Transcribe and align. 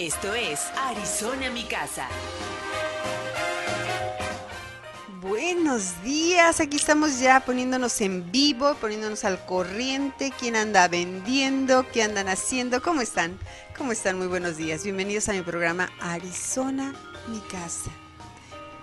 Esto 0.00 0.32
es 0.32 0.60
Arizona 0.76 1.50
Mi 1.50 1.64
Casa. 1.64 2.06
Buenos 5.20 6.00
días, 6.04 6.60
aquí 6.60 6.76
estamos 6.76 7.18
ya 7.18 7.40
poniéndonos 7.40 8.00
en 8.00 8.30
vivo, 8.30 8.76
poniéndonos 8.76 9.24
al 9.24 9.44
corriente, 9.44 10.32
quién 10.38 10.54
anda 10.54 10.86
vendiendo, 10.86 11.84
qué 11.92 12.04
andan 12.04 12.28
haciendo, 12.28 12.80
¿cómo 12.80 13.00
están? 13.00 13.40
¿Cómo 13.76 13.90
están? 13.90 14.18
Muy 14.18 14.28
buenos 14.28 14.56
días, 14.56 14.84
bienvenidos 14.84 15.28
a 15.30 15.32
mi 15.32 15.42
programa 15.42 15.90
Arizona, 15.98 16.94
mi 17.26 17.40
casa. 17.40 17.90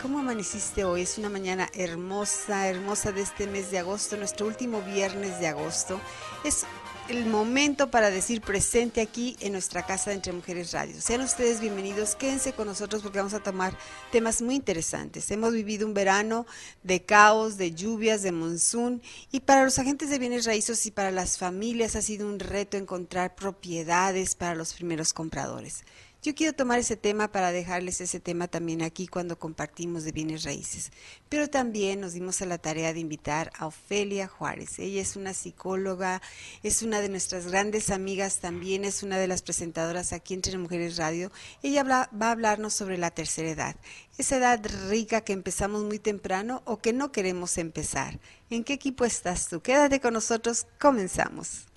¿Cómo 0.02 0.20
amaneciste 0.20 0.84
hoy? 0.84 1.04
Es 1.04 1.18
una 1.18 1.30
mañana 1.30 1.70
hermosa, 1.73 2.68
hermosa 2.68 3.14
de 3.14 3.22
este 3.22 3.48
mes 3.48 3.72
de 3.72 3.80
agosto, 3.80 4.18
nuestro 4.18 4.48
último 4.48 4.82
viernes 4.82 5.40
de 5.40 5.48
agosto. 5.48 6.02
Es 6.44 6.66
el 7.08 7.26
momento 7.27 7.91
para 7.91 8.09
decir 8.09 8.41
presente 8.41 9.00
aquí 9.00 9.36
en 9.40 9.52
nuestra 9.52 9.86
casa 9.86 10.09
de 10.09 10.16
Entre 10.16 10.34
Mujeres 10.34 10.72
Radio. 10.72 11.00
Sean 11.00 11.22
ustedes 11.22 11.62
bienvenidos, 11.62 12.16
quédense 12.16 12.54
con 12.54 12.68
nosotros 12.68 13.04
porque 13.04 13.20
vamos 13.20 13.36
a 13.36 13.44
tomar 13.44 13.78
temas 14.12 14.41
muy 14.41 14.55
interesantes. 14.55 15.30
Hemos 15.30 15.54
vivido 15.54 15.86
un 15.86 15.94
verano 15.94 16.48
de 16.81 17.03
caos, 17.03 17.58
de 17.58 17.72
lluvias, 17.73 18.23
de 18.23 18.31
monzón 18.31 19.03
y 19.31 19.42
para 19.42 19.64
los 19.64 19.78
agentes 19.78 20.09
de 20.09 20.17
bienes 20.17 20.45
raíces 20.45 20.86
y 20.88 20.92
para 20.92 21.11
las 21.11 21.38
familias 21.38 21.95
ha 21.95 22.02
sido 22.02 22.28
un 22.28 22.39
reto 22.39 22.76
encontrar 22.76 23.36
propiedades 23.36 24.33
para 24.33 24.56
los 24.56 24.73
primeros 24.73 25.14
compradores. 25.14 25.83
Yo 26.26 26.34
quiero 26.34 26.54
tomar 26.54 26.80
ese 26.80 26.98
tema 26.98 27.31
para 27.31 27.52
dejarles 27.52 28.02
ese 28.02 28.20
tema 28.20 28.48
también 28.48 28.81
aquí 28.81 29.06
cuando 29.06 29.38
compartimos 29.38 30.04
de 30.04 30.12
bienes 30.12 30.44
raíces. 30.44 30.92
Pero 31.30 31.52
también 31.52 32.02
nos 32.02 32.14
dimos 32.14 32.42
a 32.42 32.48
la 32.48 32.58
tarea 32.58 32.94
de 32.94 33.00
invitar 33.00 33.52
a 33.56 33.67
Ofelia 33.67 34.28
Juárez. 34.28 34.80
Ella 34.80 35.04
es 35.04 35.17
una 35.17 35.36
psicóloga, 35.36 36.23
es 36.64 36.82
una 36.82 37.00
de 37.00 37.09
nuestras 37.09 37.45
grandes 37.45 37.92
amigas, 37.92 38.40
también 38.40 38.86
es 38.86 39.04
una 39.04 39.20
de 39.20 39.28
las 39.28 39.44
presentadoras 39.44 40.14
aquí 40.14 40.34
Entre 40.34 40.58
Mujeres 40.58 40.98
Radio. 40.98 41.32
Ella 41.62 41.84
va 41.84 42.09
a 42.20 42.32
hablarnos 42.32 42.73
sobre 42.73 42.98
la 42.98 43.12
tercera 43.12 43.52
edad. 43.52 43.76
Esa 44.17 44.38
edad 44.38 44.66
rica 44.89 45.22
que 45.22 45.34
empezamos 45.34 45.84
muy 45.84 46.00
temprano 46.00 46.64
o 46.66 46.80
que 46.80 46.92
no 46.92 47.12
queremos 47.12 47.60
empezar. 47.60 48.20
¿En 48.50 48.64
qué 48.64 48.73
equipo 48.73 49.06
estás 49.06 49.48
tú? 49.48 49.62
Quédate 49.62 50.00
con 50.00 50.16
nosotros, 50.16 50.66
comenzamos. 50.80 51.67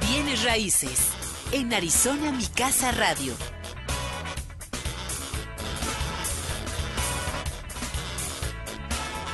Bienes 0.00 0.42
raíces 0.42 0.98
en 1.54 1.72
Arizona 1.72 2.32
Mi 2.32 2.46
Casa 2.46 2.90
Radio. 2.90 3.32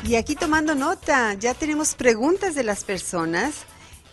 Y 0.06 0.16
aquí 0.16 0.34
tomando 0.34 0.74
nota, 0.74 1.32
ya 1.32 1.54
tenemos 1.54 1.94
preguntas 1.94 2.54
de 2.54 2.62
las 2.62 2.84
personas 2.84 3.64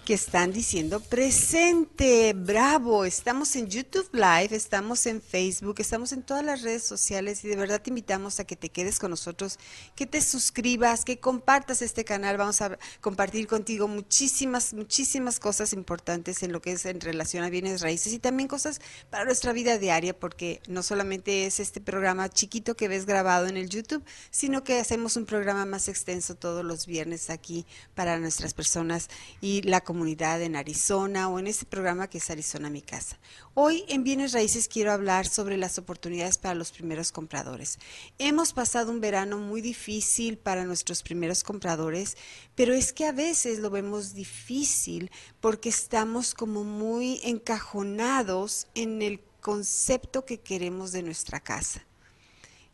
que 0.07 0.13
están 0.13 0.53
diciendo 0.53 1.01
presente, 1.01 2.31
bravo, 2.31 3.03
estamos 3.03 3.53
en 3.57 3.67
YouTube 3.67 4.07
Live, 4.13 4.55
estamos 4.55 5.05
en 5.05 5.21
Facebook, 5.21 5.75
estamos 5.79 6.13
en 6.13 6.23
todas 6.23 6.45
las 6.45 6.61
redes 6.61 6.83
sociales 6.83 7.43
y 7.43 7.49
de 7.49 7.57
verdad 7.57 7.81
te 7.81 7.89
invitamos 7.89 8.39
a 8.39 8.45
que 8.45 8.55
te 8.55 8.69
quedes 8.69 8.99
con 8.99 9.11
nosotros, 9.11 9.59
que 9.97 10.05
te 10.05 10.21
suscribas, 10.21 11.03
que 11.03 11.19
compartas 11.19 11.81
este 11.81 12.05
canal, 12.05 12.37
vamos 12.37 12.61
a 12.61 12.79
compartir 13.01 13.47
contigo 13.47 13.89
muchísimas, 13.89 14.73
muchísimas 14.73 15.41
cosas 15.41 15.73
importantes 15.73 16.41
en 16.41 16.53
lo 16.53 16.61
que 16.61 16.71
es 16.71 16.85
en 16.85 17.01
relación 17.01 17.43
a 17.43 17.49
bienes 17.49 17.81
raíces 17.81 18.13
y 18.13 18.19
también 18.19 18.47
cosas 18.47 18.79
para 19.09 19.25
nuestra 19.25 19.51
vida 19.51 19.77
diaria, 19.77 20.17
porque 20.17 20.61
no 20.69 20.83
solamente 20.83 21.47
es 21.47 21.59
este 21.59 21.81
programa 21.81 22.29
chiquito 22.29 22.77
que 22.77 22.87
ves 22.87 23.05
grabado 23.05 23.47
en 23.47 23.57
el 23.57 23.67
YouTube, 23.67 24.05
sino 24.31 24.63
que 24.63 24.79
hacemos 24.79 25.17
un 25.17 25.25
programa 25.25 25.65
más 25.65 25.89
extenso 25.89 26.33
todos 26.33 26.63
los 26.63 26.85
viernes 26.85 27.29
aquí 27.29 27.65
para 27.93 28.17
nuestras 28.19 28.53
personas 28.53 29.09
y 29.41 29.63
la 29.63 29.81
comunidad 29.81 29.96
en 29.99 30.55
Arizona 30.55 31.27
o 31.27 31.39
en 31.39 31.47
este 31.47 31.65
programa 31.65 32.07
que 32.07 32.19
es 32.19 32.29
Arizona 32.29 32.69
Mi 32.69 32.83
Casa. 32.83 33.17
Hoy 33.55 33.83
en 33.87 34.03
Bienes 34.03 34.31
Raíces 34.31 34.67
quiero 34.67 34.91
hablar 34.91 35.25
sobre 35.27 35.57
las 35.57 35.79
oportunidades 35.79 36.37
para 36.37 36.53
los 36.53 36.71
primeros 36.71 37.11
compradores. 37.11 37.79
Hemos 38.19 38.53
pasado 38.53 38.91
un 38.91 39.01
verano 39.01 39.39
muy 39.39 39.59
difícil 39.59 40.37
para 40.37 40.65
nuestros 40.65 41.01
primeros 41.01 41.43
compradores, 41.43 42.15
pero 42.53 42.75
es 42.75 42.93
que 42.93 43.05
a 43.05 43.11
veces 43.11 43.57
lo 43.57 43.71
vemos 43.71 44.13
difícil 44.13 45.09
porque 45.41 45.69
estamos 45.69 46.35
como 46.35 46.63
muy 46.63 47.19
encajonados 47.23 48.67
en 48.75 49.01
el 49.01 49.19
concepto 49.41 50.25
que 50.25 50.39
queremos 50.39 50.91
de 50.91 51.01
nuestra 51.01 51.39
casa. 51.39 51.87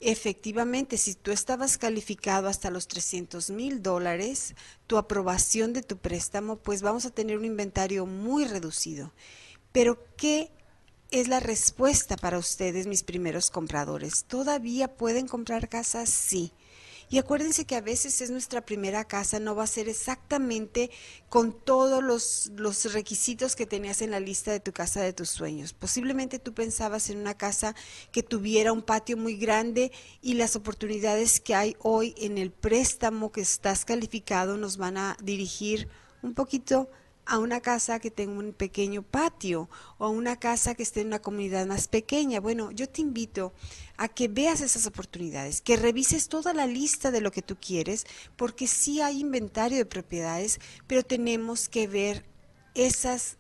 Efectivamente, 0.06 0.97
si 0.97 1.16
tú 1.16 1.31
estabas 1.31 1.78
calificado 1.78 2.50
hasta 2.50 2.69
los 2.69 2.90
300 2.90 3.50
mil 3.52 3.81
dólares, 3.81 4.53
tu 4.86 4.97
aprobación 4.97 5.72
de 5.72 5.81
tu 5.81 5.97
préstamo, 5.97 6.58
pues 6.58 6.81
vamos 6.81 7.06
a 7.06 7.09
tener 7.09 7.38
un 7.38 7.46
inventario 7.46 8.06
muy 8.06 8.44
reducido. 8.44 9.13
Pero, 9.72 9.97
¿qué 10.18 10.52
es 11.09 11.30
la 11.30 11.40
respuesta 11.40 12.18
para 12.18 12.38
ustedes, 12.38 12.86
mis 12.86 13.03
primeros 13.03 13.50
compradores? 13.50 14.25
¿Todavía 14.25 14.94
pueden 14.94 15.25
comprar 15.25 15.69
casas? 15.69 16.09
Sí. 16.09 16.52
Y 17.09 17.18
acuérdense 17.18 17.66
que 17.66 17.75
a 17.75 17.81
veces 17.81 18.22
es 18.22 18.31
nuestra 18.31 18.66
primera 18.66 19.06
casa, 19.06 19.40
no 19.40 19.56
va 19.56 19.64
a 19.64 19.68
ser 19.68 19.90
exactamente 19.90 20.90
con 21.30 21.53
todos 21.53 22.03
los, 22.03 22.52
los, 22.56 22.94
requisitos 22.94 23.56
que 23.56 23.66
tenías 23.66 24.02
en 24.02 24.12
la 24.12 24.19
lista 24.19 24.52
de 24.52 24.59
tu 24.59 24.72
casa 24.72 25.02
de 25.02 25.13
tus 25.13 25.30
sueños. 25.30 25.74
Posiblemente 25.74 26.40
tú 26.40 26.53
pensabas 26.53 27.09
en 27.09 27.19
una 27.19 27.36
casa 27.36 27.75
que 28.12 28.24
tuviera 28.24 28.74
un 28.74 28.81
patio 28.81 29.18
muy 29.18 29.38
grande 29.38 29.92
y 30.22 30.36
las 30.36 30.56
oportunidades 30.56 31.40
que 31.40 31.56
hay 31.56 31.75
hoy 31.80 32.16
en 32.18 32.38
el 32.38 32.52
préstamo 32.52 33.31
que 33.31 33.42
estás 33.42 33.86
calificado 33.86 34.58
nos 34.58 34.78
van 34.78 34.97
a 34.97 35.18
dirigir 35.22 35.88
un 36.22 36.34
poquito 36.34 36.90
a 37.25 37.39
una 37.39 37.61
casa 37.61 38.00
que 38.00 38.11
tenga 38.11 38.39
un 38.39 38.53
pequeño 38.53 39.01
patio 39.01 39.69
o 39.97 40.06
a 40.06 40.09
una 40.09 40.38
casa 40.38 40.75
que 40.75 40.84
esté 40.84 41.01
en 41.01 41.07
una 41.07 41.22
comunidad 41.22 41.66
más 41.66 41.88
pequeña. 41.88 42.39
Bueno, 42.39 42.72
yo 42.72 42.88
te 42.89 43.01
invito 43.01 43.53
a 43.97 44.07
que 44.07 44.28
veas 44.28 44.61
esas 44.61 44.85
oportunidades, 44.88 45.62
que 45.62 45.78
revises 45.78 46.28
toda 46.28 46.53
la 46.53 46.67
lista 46.67 47.12
de 47.12 47.22
lo 47.22 47.31
que 47.31 47.41
tú 47.41 47.57
quieres, 47.59 48.06
porque 48.35 48.67
sí 48.67 49.01
hay 49.01 49.19
inventario 49.19 49.78
de 49.78 49.85
propiedades, 49.85 50.59
pero 50.88 51.03
tenemos 51.03 51.69
que 51.69 51.88
ver 51.88 52.25
esas 52.75 53.38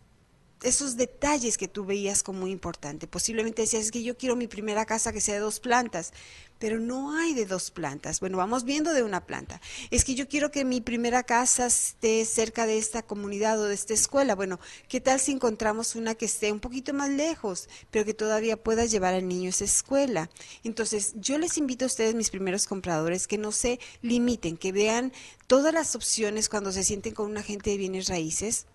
esos 0.63 0.97
detalles 0.97 1.57
que 1.57 1.67
tú 1.67 1.85
veías 1.85 2.23
como 2.23 2.41
muy 2.41 2.51
importante. 2.51 3.07
Posiblemente 3.07 3.61
decías, 3.61 3.83
es 3.83 3.91
que 3.91 4.03
yo 4.03 4.17
quiero 4.17 4.35
mi 4.35 4.47
primera 4.47 4.85
casa 4.85 5.13
que 5.13 5.21
sea 5.21 5.35
de 5.35 5.41
dos 5.41 5.59
plantas, 5.59 6.13
pero 6.59 6.79
no 6.79 7.17
hay 7.17 7.33
de 7.33 7.45
dos 7.45 7.71
plantas. 7.71 8.19
Bueno, 8.21 8.37
vamos 8.37 8.63
viendo 8.63 8.93
de 8.93 9.03
una 9.03 9.25
planta. 9.25 9.59
Es 9.91 10.05
que 10.05 10.15
yo 10.15 10.27
quiero 10.29 10.49
que 10.49 10.63
mi 10.63 10.79
primera 10.79 11.23
casa 11.23 11.65
esté 11.65 12.23
cerca 12.23 12.65
de 12.65 12.77
esta 12.77 13.01
comunidad 13.01 13.59
o 13.59 13.65
de 13.65 13.73
esta 13.73 13.93
escuela. 13.93 14.33
Bueno, 14.35 14.59
¿qué 14.87 15.01
tal 15.01 15.19
si 15.19 15.33
encontramos 15.33 15.95
una 15.95 16.15
que 16.15 16.25
esté 16.25 16.51
un 16.51 16.61
poquito 16.61 16.93
más 16.93 17.09
lejos, 17.09 17.67
pero 17.91 18.05
que 18.05 18.13
todavía 18.13 18.55
pueda 18.55 18.85
llevar 18.85 19.13
al 19.13 19.27
niño 19.27 19.47
a 19.47 19.49
esa 19.49 19.65
escuela? 19.65 20.29
Entonces, 20.63 21.13
yo 21.17 21.37
les 21.37 21.57
invito 21.57 21.83
a 21.83 21.87
ustedes, 21.87 22.15
mis 22.15 22.29
primeros 22.29 22.65
compradores, 22.65 23.27
que 23.27 23.37
no 23.37 23.51
se 23.51 23.79
limiten, 24.01 24.55
que 24.55 24.71
vean 24.71 25.11
todas 25.47 25.73
las 25.73 25.95
opciones 25.95 26.47
cuando 26.47 26.71
se 26.71 26.85
sienten 26.85 27.13
con 27.13 27.29
un 27.29 27.37
agente 27.37 27.71
de 27.71 27.77
bienes 27.77 28.07
raíces, 28.07 28.67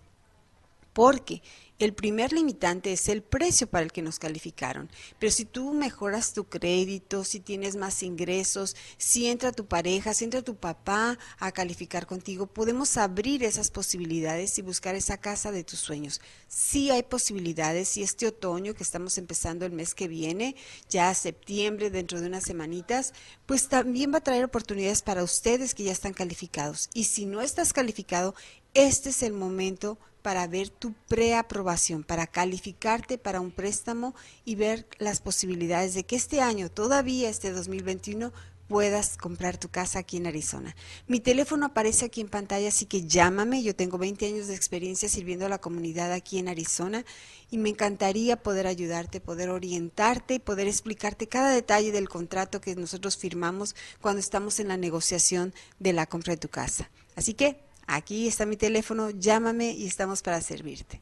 porque 0.93 1.41
el 1.79 1.93
primer 1.93 2.33
limitante 2.33 2.91
es 2.91 3.07
el 3.07 3.23
precio 3.23 3.67
para 3.67 3.83
el 3.85 3.93
que 3.93 4.01
nos 4.01 4.19
calificaron. 4.19 4.89
Pero 5.17 5.31
si 5.31 5.45
tú 5.45 5.73
mejoras 5.73 6.33
tu 6.33 6.43
crédito, 6.43 7.23
si 7.23 7.39
tienes 7.39 7.77
más 7.77 8.03
ingresos, 8.03 8.75
si 8.97 9.27
entra 9.27 9.53
tu 9.53 9.65
pareja, 9.65 10.13
si 10.13 10.25
entra 10.25 10.41
tu 10.41 10.57
papá 10.57 11.17
a 11.37 11.51
calificar 11.53 12.05
contigo, 12.05 12.47
podemos 12.47 12.97
abrir 12.97 13.43
esas 13.45 13.71
posibilidades 13.71 14.59
y 14.59 14.61
buscar 14.61 14.95
esa 14.95 15.17
casa 15.17 15.53
de 15.53 15.63
tus 15.63 15.79
sueños. 15.79 16.19
Sí 16.49 16.91
hay 16.91 17.03
posibilidades 17.03 17.95
y 17.95 18.03
este 18.03 18.27
otoño 18.27 18.73
que 18.73 18.83
estamos 18.83 19.17
empezando 19.17 19.65
el 19.65 19.71
mes 19.71 19.95
que 19.95 20.09
viene, 20.09 20.57
ya 20.89 21.13
septiembre, 21.13 21.89
dentro 21.89 22.19
de 22.19 22.27
unas 22.27 22.43
semanitas, 22.43 23.13
pues 23.45 23.69
también 23.69 24.13
va 24.13 24.17
a 24.17 24.23
traer 24.23 24.43
oportunidades 24.43 25.01
para 25.01 25.23
ustedes 25.23 25.73
que 25.73 25.83
ya 25.83 25.93
están 25.93 26.13
calificados. 26.13 26.89
Y 26.93 27.05
si 27.05 27.25
no 27.25 27.41
estás 27.41 27.71
calificado, 27.71 28.35
este 28.73 29.09
es 29.09 29.23
el 29.23 29.33
momento 29.33 29.97
para 30.21 30.47
ver 30.47 30.69
tu 30.69 30.93
preaprobación, 31.07 32.03
para 32.03 32.27
calificarte 32.27 33.17
para 33.17 33.41
un 33.41 33.51
préstamo 33.51 34.15
y 34.45 34.55
ver 34.55 34.87
las 34.97 35.21
posibilidades 35.21 35.93
de 35.93 36.03
que 36.03 36.15
este 36.15 36.41
año, 36.41 36.69
todavía 36.69 37.29
este 37.29 37.51
2021, 37.51 38.31
puedas 38.69 39.17
comprar 39.17 39.57
tu 39.57 39.67
casa 39.69 39.99
aquí 39.99 40.17
en 40.17 40.27
Arizona. 40.27 40.75
Mi 41.07 41.19
teléfono 41.19 41.65
aparece 41.65 42.05
aquí 42.05 42.21
en 42.21 42.29
pantalla, 42.29 42.69
así 42.69 42.85
que 42.85 43.01
llámame. 43.01 43.63
Yo 43.63 43.75
tengo 43.75 43.97
20 43.97 44.27
años 44.27 44.47
de 44.47 44.55
experiencia 44.55 45.09
sirviendo 45.09 45.47
a 45.47 45.49
la 45.49 45.57
comunidad 45.57 46.13
aquí 46.13 46.37
en 46.37 46.47
Arizona 46.47 47.03
y 47.49 47.57
me 47.57 47.69
encantaría 47.69 48.37
poder 48.43 48.67
ayudarte, 48.67 49.19
poder 49.19 49.49
orientarte 49.49 50.35
y 50.35 50.39
poder 50.39 50.67
explicarte 50.67 51.27
cada 51.27 51.51
detalle 51.51 51.91
del 51.91 52.07
contrato 52.07 52.61
que 52.61 52.75
nosotros 52.75 53.17
firmamos 53.17 53.75
cuando 54.01 54.19
estamos 54.19 54.59
en 54.59 54.67
la 54.67 54.77
negociación 54.77 55.53
de 55.79 55.93
la 55.93 56.05
compra 56.05 56.33
de 56.33 56.37
tu 56.37 56.49
casa. 56.49 56.91
Así 57.15 57.33
que 57.33 57.68
aquí 57.89 58.27
está 58.27 58.45
mi 58.45 58.55
teléfono, 58.55 59.09
llámame 59.09 59.71
y 59.71 59.87
estamos 59.87 60.21
para 60.21 60.41
servirte. 60.41 61.01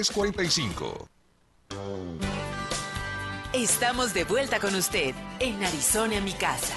45 0.09 1.07
Estamos 3.53 4.13
de 4.13 4.23
vuelta 4.23 4.59
con 4.59 4.75
usted 4.75 5.13
en 5.39 5.63
Arizona, 5.63 6.21
mi 6.21 6.31
casa. 6.31 6.73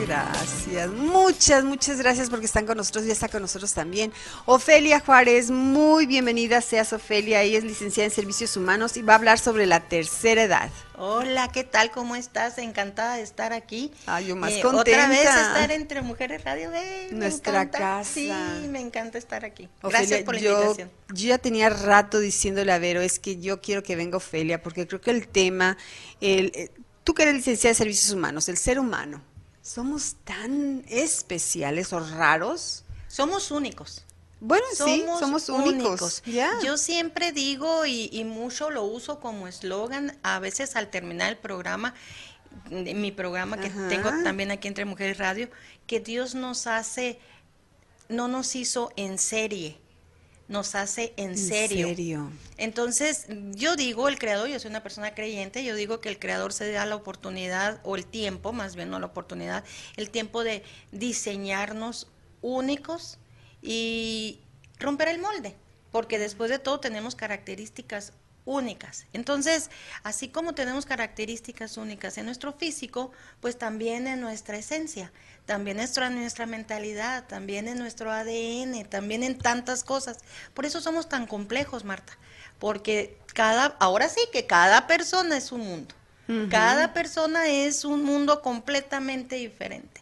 Gracias, 0.00 0.90
muchas, 0.90 1.62
muchas 1.62 1.98
gracias 1.98 2.28
porque 2.28 2.46
están 2.46 2.66
con 2.66 2.76
nosotros 2.76 3.06
y 3.06 3.12
está 3.12 3.28
con 3.28 3.42
nosotros 3.42 3.72
también. 3.72 4.12
Ofelia 4.44 4.98
Juárez, 4.98 5.52
muy 5.52 6.06
bienvenida 6.06 6.60
seas 6.60 6.92
Ofelia, 6.92 7.42
ella 7.42 7.58
es 7.58 7.64
licenciada 7.64 8.06
en 8.06 8.10
Servicios 8.10 8.56
Humanos 8.56 8.96
y 8.96 9.02
va 9.02 9.12
a 9.12 9.16
hablar 9.16 9.38
sobre 9.38 9.66
la 9.66 9.80
tercera 9.80 10.42
edad. 10.42 10.70
Hola, 10.96 11.48
¿qué 11.52 11.62
tal? 11.62 11.92
¿Cómo 11.92 12.16
estás? 12.16 12.58
Encantada 12.58 13.16
de 13.16 13.22
estar 13.22 13.52
aquí. 13.52 13.92
Ay, 14.06 14.26
yo 14.26 14.36
más 14.36 14.52
eh, 14.52 14.62
contenta. 14.62 14.80
Otra 14.80 15.08
vez 15.08 15.28
estar 15.28 15.70
entre 15.70 16.02
Mujeres 16.02 16.42
Radio 16.42 16.70
de 16.70 17.10
Nuestra 17.12 17.70
casa. 17.70 18.04
Sí, 18.04 18.32
me 18.68 18.80
encanta 18.80 19.16
estar 19.16 19.44
aquí. 19.44 19.68
Gracias 19.80 20.22
por 20.22 20.34
la 20.34 20.40
invitación. 20.40 20.90
Yo 21.10 21.28
ya 21.28 21.38
tenía 21.38 21.70
rato 21.70 22.18
diciéndole 22.18 22.72
a 22.72 22.78
Vero, 22.78 23.00
es 23.00 23.20
que 23.20 23.38
yo 23.38 23.60
quiero 23.60 23.84
que 23.84 23.94
venga 23.94 24.16
Ofelia 24.16 24.60
porque 24.60 24.88
creo 24.88 25.00
que 25.00 25.12
el 25.12 25.28
tema, 25.28 25.78
el, 26.20 26.50
eh, 26.54 26.70
tú 27.04 27.14
que 27.14 27.22
eres 27.22 27.36
licenciada 27.36 27.70
en 27.70 27.76
Servicios 27.76 28.12
Humanos, 28.12 28.48
el 28.48 28.56
ser 28.56 28.80
humano, 28.80 29.22
somos 29.64 30.16
tan 30.24 30.84
especiales 30.88 31.92
o 31.94 31.98
raros. 31.98 32.84
Somos 33.08 33.50
únicos. 33.50 34.04
Bueno, 34.38 34.64
sí, 34.74 35.04
somos 35.18 35.48
únicos. 35.48 36.22
Yo 36.62 36.76
siempre 36.76 37.32
digo 37.32 37.86
y, 37.86 38.22
mucho 38.24 38.70
lo 38.70 38.84
uso 38.84 39.20
como 39.20 39.48
eslogan, 39.48 40.18
a 40.22 40.38
veces 40.38 40.76
al 40.76 40.90
terminar 40.90 41.30
el 41.30 41.38
programa, 41.38 41.94
mi 42.70 43.10
programa 43.10 43.56
que 43.56 43.70
tengo 43.70 44.10
también 44.22 44.50
aquí 44.50 44.68
entre 44.68 44.84
Mujeres 44.84 45.16
Radio, 45.16 45.48
que 45.86 45.98
Dios 45.98 46.34
nos 46.34 46.66
hace, 46.66 47.18
no 48.10 48.28
nos 48.28 48.54
hizo 48.56 48.92
en 48.96 49.18
serie, 49.18 49.78
nos 50.48 50.74
hace 50.74 51.14
en, 51.16 51.38
serio. 51.38 52.30
Entonces, 52.56 53.26
yo 53.52 53.76
digo, 53.76 54.08
el 54.08 54.18
creador, 54.18 54.48
yo 54.48 54.60
soy 54.60 54.70
una 54.70 54.82
persona 54.82 55.14
creyente, 55.14 55.64
yo 55.64 55.74
digo 55.74 56.00
que 56.00 56.08
el 56.08 56.18
creador 56.18 56.52
se 56.52 56.70
da 56.70 56.84
la 56.86 56.96
oportunidad, 56.96 57.80
o 57.82 57.96
el 57.96 58.04
tiempo, 58.04 58.52
más 58.52 58.76
bien 58.76 58.90
no 58.90 58.98
la 58.98 59.06
oportunidad, 59.06 59.64
el 59.96 60.10
tiempo 60.10 60.44
de 60.44 60.62
diseñarnos 60.92 62.08
únicos 62.42 63.18
y 63.62 64.40
romper 64.78 65.08
el 65.08 65.18
molde, 65.18 65.54
porque 65.90 66.18
después 66.18 66.50
de 66.50 66.58
todo 66.58 66.80
tenemos 66.80 67.14
características 67.14 68.12
únicas. 68.44 69.06
Entonces, 69.12 69.70
así 70.02 70.28
como 70.28 70.54
tenemos 70.54 70.86
características 70.86 71.76
únicas 71.76 72.18
en 72.18 72.26
nuestro 72.26 72.52
físico, 72.52 73.12
pues 73.40 73.58
también 73.58 74.06
en 74.06 74.20
nuestra 74.20 74.56
esencia, 74.56 75.12
también 75.46 75.78
en 75.78 76.14
nuestra, 76.14 76.46
mentalidad, 76.46 77.26
también 77.26 77.68
en 77.68 77.78
nuestro 77.78 78.12
ADN, 78.12 78.84
también 78.88 79.22
en 79.22 79.38
tantas 79.38 79.84
cosas. 79.84 80.18
Por 80.52 80.66
eso 80.66 80.80
somos 80.80 81.08
tan 81.08 81.26
complejos, 81.26 81.84
Marta, 81.84 82.16
porque 82.58 83.18
cada, 83.32 83.76
ahora 83.80 84.08
sí 84.08 84.20
que 84.32 84.46
cada 84.46 84.86
persona 84.86 85.36
es 85.36 85.52
un 85.52 85.60
mundo. 85.60 85.94
Cada 86.48 86.94
persona 86.94 87.48
es 87.48 87.84
un 87.84 88.02
mundo 88.02 88.40
completamente 88.40 89.36
diferente. 89.36 90.00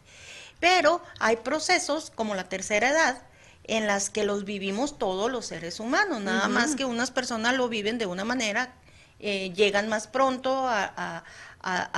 Pero 0.61 1.01
hay 1.19 1.35
procesos 1.35 2.11
como 2.15 2.33
la 2.33 2.47
tercera 2.47 2.91
edad, 2.91 3.21
en 3.65 3.87
las 3.87 4.09
que 4.09 4.25
los 4.25 4.45
vivimos 4.45 4.97
todos 4.97 5.31
los 5.31 5.45
seres 5.45 5.79
humanos, 5.79 6.21
nada 6.21 6.47
más 6.47 6.75
que 6.75 6.85
unas 6.85 7.11
personas 7.11 7.55
lo 7.55 7.69
viven 7.69 7.97
de 7.97 8.05
una 8.05 8.25
manera, 8.25 8.75
eh, 9.19 9.53
llegan 9.55 9.87
más 9.87 10.07
pronto 10.07 10.67
a, 10.67 11.23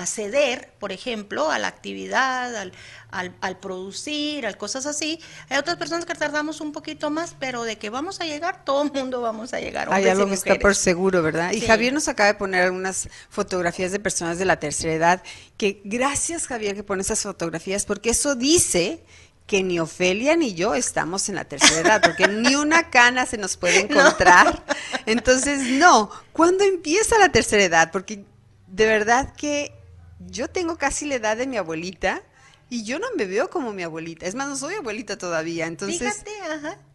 ceder, 0.05 0.71
por 0.79 0.91
ejemplo, 0.91 1.49
a 1.49 1.57
la 1.57 1.67
actividad, 1.67 2.55
al, 2.55 2.71
al, 3.09 3.57
producir, 3.57 4.45
al 4.45 4.57
cosas 4.57 4.85
así. 4.85 5.19
Hay 5.49 5.57
otras 5.57 5.77
personas 5.77 6.05
que 6.05 6.13
tardamos 6.13 6.61
un 6.61 6.71
poquito 6.71 7.09
más, 7.09 7.35
pero 7.39 7.63
de 7.63 7.79
que 7.79 7.89
vamos 7.89 8.21
a 8.21 8.25
llegar, 8.25 8.63
todo 8.63 8.83
el 8.83 8.91
mundo 8.93 9.21
vamos 9.21 9.55
a 9.55 9.59
llegar. 9.59 9.91
Hay 9.91 10.07
algo 10.07 10.27
que 10.27 10.35
está 10.35 10.53
por 10.59 10.75
seguro, 10.75 11.23
¿verdad? 11.23 11.51
Y 11.51 11.61
Javier 11.61 11.93
nos 11.93 12.07
acaba 12.07 12.27
de 12.27 12.35
poner 12.35 12.61
algunas 12.61 13.09
fotografías 13.29 13.91
de 13.91 13.99
personas 13.99 14.37
de 14.37 14.45
la 14.45 14.59
tercera 14.59 14.93
edad, 14.93 15.23
que 15.57 15.81
gracias 15.83 16.45
Javier 16.45 16.75
que 16.75 16.83
pone 16.83 17.01
esas 17.01 17.21
fotografías, 17.21 17.85
porque 17.85 18.11
eso 18.11 18.35
dice 18.35 19.03
que 19.47 19.63
ni 19.63 19.79
Ofelia 19.79 20.35
ni 20.35 20.53
yo 20.53 20.73
estamos 20.73 21.29
en 21.29 21.35
la 21.35 21.45
tercera 21.45 21.81
edad, 21.81 22.01
porque 22.01 22.27
ni 22.27 22.55
una 22.55 22.89
cana 22.89 23.25
se 23.25 23.37
nos 23.37 23.57
puede 23.57 23.79
encontrar. 23.81 24.63
Entonces, 25.05 25.59
no, 25.61 26.09
¿cuándo 26.33 26.63
empieza 26.63 27.19
la 27.19 27.29
tercera 27.29 27.63
edad? 27.63 27.91
Porque 27.91 28.25
de 28.67 28.85
verdad 28.85 29.33
que 29.35 29.71
yo 30.19 30.49
tengo 30.49 30.77
casi 30.77 31.05
la 31.05 31.15
edad 31.15 31.37
de 31.37 31.47
mi 31.47 31.57
abuelita 31.57 32.23
y 32.69 32.83
yo 32.83 32.97
no 32.97 33.07
me 33.15 33.25
veo 33.25 33.49
como 33.49 33.71
mi 33.73 33.83
abuelita. 33.83 34.25
Es 34.25 34.35
más, 34.35 34.47
no 34.47 34.55
soy 34.55 34.75
abuelita 34.75 35.17
todavía. 35.17 35.67
Entonces, 35.67 36.23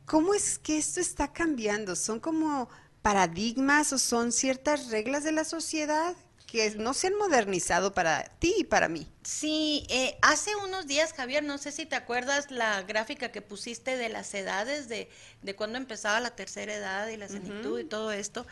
¿cómo 0.04 0.34
es 0.34 0.58
que 0.58 0.78
esto 0.78 1.00
está 1.00 1.32
cambiando? 1.32 1.94
¿Son 1.94 2.18
como 2.18 2.68
paradigmas 3.02 3.92
o 3.92 3.98
son 3.98 4.32
ciertas 4.32 4.90
reglas 4.90 5.22
de 5.22 5.32
la 5.32 5.44
sociedad? 5.44 6.16
Que 6.50 6.70
no 6.76 6.94
se 6.94 7.06
han 7.06 7.16
modernizado 7.16 7.94
para 7.94 8.24
ti 8.24 8.54
y 8.58 8.64
para 8.64 8.88
mí. 8.88 9.06
Sí, 9.22 9.86
eh, 9.88 10.18
hace 10.20 10.56
unos 10.56 10.86
días, 10.86 11.12
Javier, 11.12 11.44
no 11.44 11.58
sé 11.58 11.70
si 11.70 11.86
te 11.86 11.94
acuerdas 11.94 12.50
la 12.50 12.82
gráfica 12.82 13.30
que 13.30 13.40
pusiste 13.40 13.96
de 13.96 14.08
las 14.08 14.34
edades, 14.34 14.88
de, 14.88 15.08
de 15.42 15.54
cuando 15.54 15.78
empezaba 15.78 16.18
la 16.18 16.34
tercera 16.34 16.74
edad 16.74 17.06
y 17.08 17.16
la 17.16 17.28
senitud 17.28 17.78
y 17.78 17.84
todo 17.84 18.10
esto, 18.10 18.46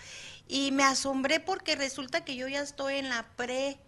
y 0.46 0.70
me 0.70 0.84
asombré 0.84 1.40
porque 1.40 1.74
resulta 1.74 2.24
que 2.24 2.36
yo 2.36 2.46
ya 2.46 2.60
estoy 2.60 2.96
en 2.96 3.08
la 3.08 3.28
pre... 3.36 3.78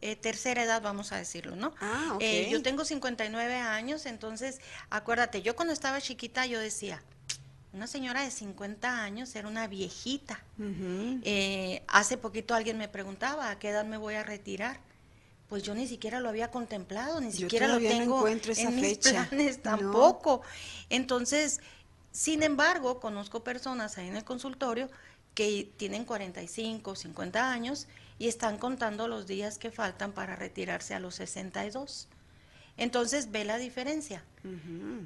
Eh, 0.00 0.16
tercera 0.16 0.62
edad, 0.64 0.82
vamos 0.82 1.12
a 1.12 1.16
decirlo, 1.16 1.56
¿no? 1.56 1.72
Ah, 1.80 2.18
eh, 2.20 2.48
yo 2.50 2.60
tengo 2.60 2.84
59 2.84 3.54
años, 3.54 4.04
entonces, 4.04 4.60
acuérdate, 4.90 5.40
yo 5.40 5.56
cuando 5.56 5.72
estaba 5.72 5.98
chiquita 5.98 6.44
yo 6.44 6.60
decía, 6.60 7.02
una 7.74 7.86
señora 7.88 8.22
de 8.22 8.30
50 8.30 9.02
años 9.02 9.34
era 9.34 9.48
una 9.48 9.66
viejita. 9.66 10.42
Eh, 10.58 11.82
hace 11.88 12.16
poquito 12.16 12.54
alguien 12.54 12.78
me 12.78 12.88
preguntaba 12.88 13.50
a 13.50 13.58
qué 13.58 13.70
edad 13.70 13.84
me 13.84 13.96
voy 13.96 14.14
a 14.14 14.22
retirar. 14.22 14.78
Pues 15.48 15.62
yo 15.62 15.74
ni 15.74 15.86
siquiera 15.86 16.20
lo 16.20 16.28
había 16.28 16.50
contemplado, 16.50 17.20
ni 17.20 17.32
siquiera 17.32 17.68
lo 17.68 17.78
tengo 17.78 18.26
en 18.26 18.40
mis 18.80 18.98
planes 18.98 19.60
tampoco. 19.62 20.42
Entonces, 20.88 21.60
sin 22.12 22.42
embargo, 22.42 23.00
conozco 23.00 23.42
personas 23.42 23.98
ahí 23.98 24.08
en 24.08 24.16
el 24.16 24.24
consultorio 24.24 24.88
que 25.34 25.68
tienen 25.76 26.04
45, 26.04 26.94
50 26.94 27.50
años 27.52 27.88
y 28.18 28.28
están 28.28 28.58
contando 28.58 29.08
los 29.08 29.26
días 29.26 29.58
que 29.58 29.72
faltan 29.72 30.12
para 30.12 30.36
retirarse 30.36 30.94
a 30.94 31.00
los 31.00 31.16
62. 31.16 32.08
Entonces 32.76 33.30
ve 33.30 33.44
la 33.44 33.58
diferencia. 33.58 34.24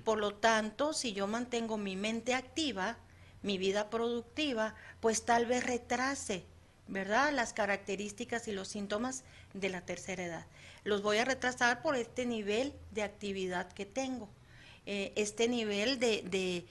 Por 0.04 0.18
lo 0.18 0.34
tanto, 0.34 0.92
si 0.92 1.12
yo 1.12 1.26
mantengo 1.26 1.76
mi 1.76 1.94
mente 1.94 2.34
activa, 2.34 2.96
mi 3.42 3.56
vida 3.56 3.88
productiva, 3.88 4.74
pues 5.00 5.24
tal 5.24 5.46
vez 5.46 5.64
retrase, 5.64 6.44
¿verdad? 6.88 7.32
Las 7.32 7.52
características 7.52 8.48
y 8.48 8.52
los 8.52 8.68
síntomas 8.68 9.22
de 9.54 9.68
la 9.68 9.82
tercera 9.82 10.24
edad. 10.24 10.46
Los 10.84 11.02
voy 11.02 11.18
a 11.18 11.24
retrasar 11.24 11.82
por 11.82 11.94
este 11.94 12.26
nivel 12.26 12.72
de 12.90 13.02
actividad 13.02 13.70
que 13.72 13.86
tengo, 13.86 14.28
eh, 14.86 15.12
este 15.14 15.48
nivel 15.48 16.00
de, 16.00 16.22
de 16.22 16.66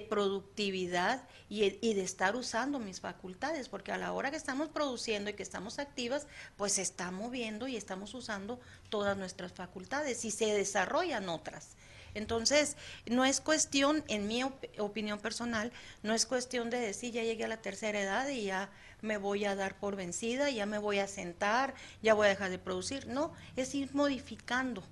productividad 0.00 1.26
y, 1.48 1.94
de 1.94 2.02
estar 2.02 2.36
usando 2.36 2.78
mis 2.78 3.00
facultades, 3.00 3.68
porque 3.68 3.92
a 3.92 3.98
la 3.98 4.12
hora 4.12 4.30
que 4.30 4.36
estamos 4.36 4.68
produciendo 4.68 5.30
y 5.30 5.34
que 5.34 5.42
estamos 5.42 5.78
activas, 5.78 6.26
pues 6.56 6.72
se 6.72 6.82
está 6.82 7.10
moviendo 7.10 7.68
y 7.68 7.76
estamos 7.76 8.14
usando 8.14 8.60
todas 8.88 9.16
nuestras 9.16 9.52
facultades 9.52 10.24
y 10.24 10.30
se 10.30 10.46
desarrollan 10.46 11.28
otras. 11.28 11.76
Entonces, 12.14 12.76
no 13.06 13.24
es 13.24 13.40
cuestión, 13.40 14.04
en 14.08 14.26
mi 14.26 14.42
opinión 14.78 15.18
personal, 15.18 15.72
no 16.02 16.14
es 16.14 16.26
cuestión 16.26 16.70
de 16.70 16.78
decir 16.78 17.12
ya 17.12 17.22
llegué 17.22 17.44
a 17.44 17.48
la 17.48 17.62
tercera 17.62 18.00
edad 18.00 18.28
y 18.28 18.44
ya 18.44 18.70
me 19.00 19.16
voy 19.16 19.44
a 19.44 19.56
dar 19.56 19.78
por 19.78 19.96
vencida, 19.96 20.50
ya 20.50 20.66
me 20.66 20.78
voy 20.78 20.98
a 20.98 21.08
sentar, 21.08 21.74
ya 22.02 22.14
voy 22.14 22.26
a 22.26 22.30
dejar 22.30 22.50
de 22.50 22.58
producir. 22.58 23.06
No, 23.06 23.32
es 23.56 23.74
ir 23.74 23.94
modificando. 23.94 24.82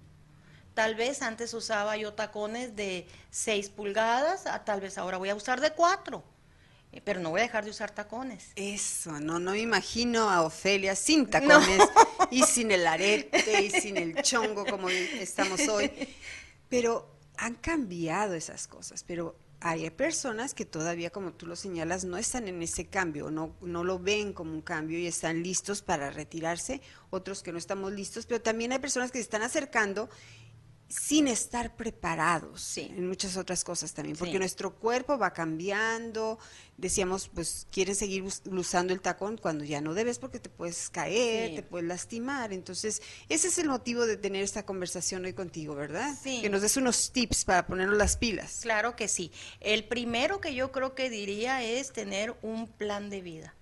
Tal 0.80 0.94
vez 0.94 1.20
antes 1.20 1.52
usaba 1.52 1.98
yo 1.98 2.14
tacones 2.14 2.74
de 2.74 3.06
6 3.32 3.68
pulgadas, 3.68 4.46
a, 4.46 4.64
tal 4.64 4.80
vez 4.80 4.96
ahora 4.96 5.18
voy 5.18 5.28
a 5.28 5.34
usar 5.34 5.60
de 5.60 5.72
4 5.72 6.24
eh, 6.92 7.02
pero 7.04 7.20
no 7.20 7.28
voy 7.28 7.40
a 7.40 7.42
dejar 7.42 7.66
de 7.66 7.70
usar 7.70 7.90
tacones. 7.90 8.52
Eso, 8.56 9.20
no, 9.20 9.38
no 9.38 9.50
me 9.50 9.58
imagino 9.58 10.30
a 10.30 10.40
Ofelia 10.40 10.96
sin 10.96 11.28
tacones 11.28 11.82
y 12.30 12.42
sin 12.44 12.70
el 12.70 12.86
arete 12.86 13.62
y 13.62 13.68
sin 13.70 13.98
el 13.98 14.22
chongo 14.22 14.64
como 14.64 14.88
estamos 14.88 15.68
hoy. 15.68 15.92
Pero 16.70 17.14
han 17.36 17.56
cambiado 17.56 18.32
esas 18.32 18.66
cosas, 18.66 19.04
pero 19.06 19.36
hay 19.60 19.90
personas 19.90 20.54
que 20.54 20.64
todavía, 20.64 21.10
como 21.10 21.32
tú 21.32 21.46
lo 21.46 21.54
señalas, 21.54 22.04
no 22.04 22.16
están 22.16 22.48
en 22.48 22.62
ese 22.62 22.86
cambio, 22.86 23.30
no, 23.30 23.54
no 23.60 23.84
lo 23.84 23.98
ven 23.98 24.32
como 24.32 24.52
un 24.52 24.62
cambio 24.62 24.98
y 24.98 25.06
están 25.06 25.42
listos 25.42 25.82
para 25.82 26.10
retirarse, 26.10 26.80
otros 27.10 27.42
que 27.42 27.52
no 27.52 27.58
estamos 27.58 27.92
listos, 27.92 28.24
pero 28.24 28.40
también 28.40 28.72
hay 28.72 28.78
personas 28.78 29.12
que 29.12 29.18
se 29.18 29.22
están 29.22 29.42
acercando 29.42 30.08
sin 30.90 31.28
estar 31.28 31.76
preparados 31.76 32.76
en 32.76 33.06
muchas 33.06 33.36
otras 33.36 33.62
cosas 33.62 33.94
también, 33.94 34.16
porque 34.16 34.40
nuestro 34.40 34.74
cuerpo 34.74 35.16
va 35.18 35.32
cambiando, 35.32 36.36
decíamos, 36.76 37.28
pues 37.32 37.68
quieres 37.70 37.98
seguir 37.98 38.24
usando 38.24 38.92
el 38.92 39.00
tacón 39.00 39.38
cuando 39.38 39.62
ya 39.64 39.80
no 39.80 39.94
debes 39.94 40.18
porque 40.18 40.40
te 40.40 40.48
puedes 40.48 40.90
caer, 40.90 41.54
te 41.54 41.62
puedes 41.62 41.86
lastimar, 41.86 42.52
entonces 42.52 43.02
ese 43.28 43.46
es 43.46 43.58
el 43.58 43.68
motivo 43.68 44.04
de 44.04 44.16
tener 44.16 44.42
esta 44.42 44.66
conversación 44.66 45.24
hoy 45.24 45.32
contigo, 45.32 45.76
¿verdad? 45.76 46.12
Que 46.24 46.50
nos 46.50 46.60
des 46.60 46.76
unos 46.76 47.12
tips 47.12 47.44
para 47.44 47.68
ponernos 47.68 47.96
las 47.96 48.16
pilas. 48.16 48.58
Claro 48.60 48.96
que 48.96 49.06
sí. 49.06 49.30
El 49.60 49.84
primero 49.84 50.40
que 50.40 50.56
yo 50.56 50.72
creo 50.72 50.96
que 50.96 51.08
diría 51.08 51.62
es 51.62 51.92
tener 51.92 52.34
un 52.42 52.66
plan 52.66 53.10
de 53.10 53.20
vida. 53.20 53.54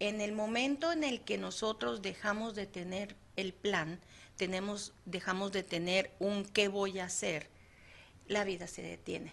En 0.00 0.20
el 0.20 0.32
momento 0.32 0.90
en 0.90 1.04
el 1.04 1.20
que 1.20 1.38
nosotros 1.38 2.02
dejamos 2.02 2.56
de 2.56 2.66
tener 2.66 3.14
el 3.36 3.52
plan, 3.52 4.00
tenemos, 4.36 4.92
dejamos 5.04 5.52
de 5.52 5.62
tener 5.62 6.14
un 6.18 6.44
qué 6.44 6.68
voy 6.68 6.98
a 6.98 7.06
hacer, 7.06 7.48
la 8.28 8.44
vida 8.44 8.66
se 8.66 8.82
detiene. 8.82 9.32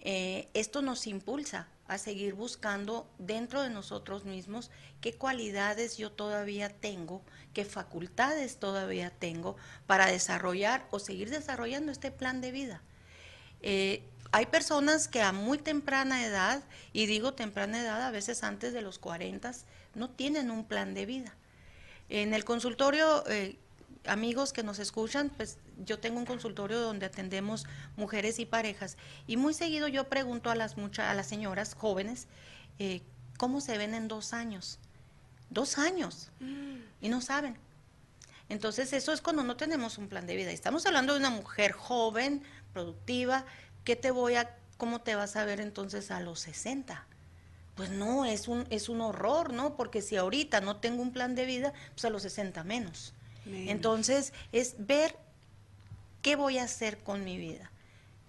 Eh, 0.00 0.48
esto 0.54 0.82
nos 0.82 1.06
impulsa 1.06 1.68
a 1.88 1.98
seguir 1.98 2.34
buscando 2.34 3.08
dentro 3.18 3.62
de 3.62 3.70
nosotros 3.70 4.24
mismos 4.24 4.70
qué 5.00 5.14
cualidades 5.14 5.96
yo 5.96 6.10
todavía 6.12 6.68
tengo, 6.68 7.22
qué 7.54 7.64
facultades 7.64 8.58
todavía 8.58 9.10
tengo 9.10 9.56
para 9.86 10.06
desarrollar 10.06 10.86
o 10.90 10.98
seguir 10.98 11.30
desarrollando 11.30 11.92
este 11.92 12.10
plan 12.10 12.40
de 12.40 12.52
vida. 12.52 12.82
Eh, 13.62 14.02
hay 14.32 14.46
personas 14.46 15.08
que 15.08 15.22
a 15.22 15.32
muy 15.32 15.58
temprana 15.58 16.24
edad, 16.24 16.62
y 16.92 17.06
digo 17.06 17.34
temprana 17.34 17.80
edad, 17.80 18.02
a 18.02 18.10
veces 18.10 18.42
antes 18.42 18.72
de 18.72 18.82
los 18.82 18.98
40, 18.98 19.52
no 19.94 20.10
tienen 20.10 20.50
un 20.50 20.64
plan 20.64 20.94
de 20.94 21.06
vida. 21.06 21.34
En 22.08 22.34
el 22.34 22.44
consultorio 22.44 23.24
eh, 23.28 23.58
amigos 24.08 24.52
que 24.52 24.62
nos 24.62 24.78
escuchan, 24.78 25.30
pues 25.36 25.58
yo 25.84 25.98
tengo 25.98 26.18
un 26.18 26.26
consultorio 26.26 26.80
donde 26.80 27.06
atendemos 27.06 27.66
mujeres 27.96 28.38
y 28.38 28.46
parejas 28.46 28.96
y 29.26 29.36
muy 29.36 29.54
seguido 29.54 29.88
yo 29.88 30.08
pregunto 30.08 30.50
a 30.50 30.54
las 30.54 30.76
muchas, 30.76 31.06
a 31.06 31.14
las 31.14 31.26
señoras 31.26 31.74
jóvenes 31.74 32.26
eh, 32.78 33.02
cómo 33.38 33.60
se 33.60 33.78
ven 33.78 33.94
en 33.94 34.08
dos 34.08 34.32
años, 34.32 34.78
dos 35.50 35.78
años 35.78 36.30
mm. 36.40 36.76
y 37.00 37.08
no 37.08 37.20
saben. 37.20 37.56
Entonces 38.48 38.92
eso 38.92 39.12
es 39.12 39.20
cuando 39.20 39.42
no 39.42 39.56
tenemos 39.56 39.98
un 39.98 40.08
plan 40.08 40.26
de 40.26 40.36
vida. 40.36 40.50
Estamos 40.50 40.86
hablando 40.86 41.14
de 41.14 41.20
una 41.20 41.30
mujer 41.30 41.72
joven, 41.72 42.42
productiva, 42.72 43.44
¿qué 43.84 43.96
te 43.96 44.10
voy 44.10 44.36
a, 44.36 44.56
cómo 44.76 45.00
te 45.00 45.14
vas 45.14 45.36
a 45.36 45.44
ver 45.44 45.60
entonces 45.60 46.10
a 46.10 46.20
los 46.20 46.40
60? 46.40 47.06
Pues 47.74 47.90
no, 47.90 48.24
es 48.24 48.48
un, 48.48 48.66
es 48.70 48.88
un 48.88 49.00
horror, 49.00 49.52
¿no? 49.52 49.76
Porque 49.76 50.00
si 50.00 50.16
ahorita 50.16 50.60
no 50.60 50.76
tengo 50.76 51.02
un 51.02 51.12
plan 51.12 51.34
de 51.34 51.44
vida, 51.44 51.72
pues 51.92 52.04
a 52.04 52.10
los 52.10 52.22
60 52.22 52.64
menos. 52.64 53.12
Entonces, 53.46 54.32
es 54.52 54.74
ver 54.78 55.16
qué 56.22 56.36
voy 56.36 56.58
a 56.58 56.64
hacer 56.64 56.98
con 56.98 57.24
mi 57.24 57.38
vida, 57.38 57.70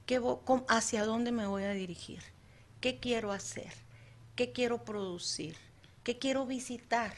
qué 0.05 0.21
hacia 0.67 1.05
dónde 1.05 1.31
me 1.31 1.47
voy 1.47 1.63
a 1.63 1.71
dirigir, 1.71 2.21
qué 2.81 3.00
quiero 3.00 3.31
hacer, 3.31 3.74
qué 4.36 4.51
quiero 4.51 4.86
producir, 4.86 5.55
qué 6.03 6.19
quiero 6.19 6.45
visitar, 6.45 7.13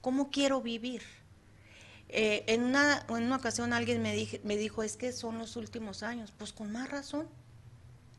cómo 0.00 0.30
quiero 0.30 0.60
vivir. 0.60 1.02
Eh, 2.08 2.44
en, 2.48 2.64
una, 2.64 3.06
en 3.08 3.22
una 3.22 3.36
ocasión 3.36 3.72
alguien 3.72 4.02
me, 4.02 4.14
dije, 4.14 4.40
me 4.44 4.56
dijo, 4.56 4.82
es 4.82 4.96
que 4.96 5.12
son 5.12 5.38
los 5.38 5.56
últimos 5.56 6.02
años. 6.02 6.32
Pues 6.36 6.52
con 6.52 6.72
más 6.72 6.90
razón. 6.90 7.28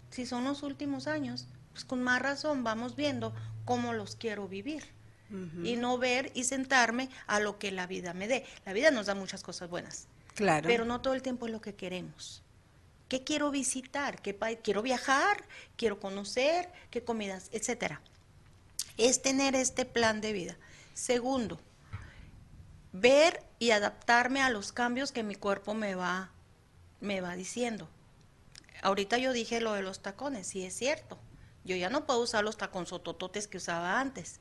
Si 0.09 0.25
son 0.25 0.45
los 0.45 0.63
últimos 0.63 1.07
años, 1.07 1.47
pues 1.73 1.85
con 1.85 2.01
más 2.01 2.21
razón 2.21 2.63
vamos 2.63 2.95
viendo 2.95 3.33
cómo 3.65 3.93
los 3.93 4.15
quiero 4.15 4.47
vivir 4.47 4.83
y 5.63 5.75
no 5.77 5.97
ver 5.97 6.31
y 6.33 6.43
sentarme 6.43 7.09
a 7.27 7.39
lo 7.39 7.57
que 7.57 7.71
la 7.71 7.87
vida 7.87 8.13
me 8.13 8.27
dé. 8.27 8.45
La 8.65 8.73
vida 8.73 8.91
nos 8.91 9.05
da 9.05 9.15
muchas 9.15 9.43
cosas 9.43 9.69
buenas. 9.69 10.07
Claro. 10.35 10.67
Pero 10.67 10.85
no 10.85 11.01
todo 11.01 11.13
el 11.13 11.21
tiempo 11.21 11.45
es 11.45 11.51
lo 11.51 11.61
que 11.61 11.75
queremos. 11.75 12.41
¿Qué 13.07 13.23
quiero 13.23 13.51
visitar? 13.51 14.21
¿Qué 14.21 14.37
quiero 14.63 14.81
viajar? 14.81 15.45
¿Quiero 15.75 15.99
conocer? 15.99 16.69
¿Qué 16.89 17.03
comidas? 17.03 17.49
Etcétera. 17.51 18.01
Es 18.97 19.21
tener 19.21 19.55
este 19.55 19.85
plan 19.85 20.21
de 20.21 20.31
vida. 20.31 20.57
Segundo, 20.93 21.59
ver 22.93 23.43
y 23.59 23.71
adaptarme 23.71 24.41
a 24.41 24.49
los 24.49 24.71
cambios 24.71 25.11
que 25.11 25.23
mi 25.23 25.35
cuerpo 25.35 25.73
me 25.73 25.95
va, 25.95 26.31
me 26.99 27.21
va 27.21 27.35
diciendo. 27.35 27.89
Ahorita 28.81 29.17
yo 29.17 29.33
dije 29.33 29.61
lo 29.61 29.73
de 29.73 29.81
los 29.81 30.01
tacones, 30.01 30.55
y 30.55 30.63
es 30.63 30.73
cierto. 30.73 31.19
Yo 31.63 31.75
ya 31.75 31.89
no 31.89 32.05
puedo 32.05 32.21
usar 32.21 32.43
los 32.43 32.57
taconzotototes 32.57 33.47
que 33.47 33.57
usaba 33.57 33.99
antes. 33.99 34.39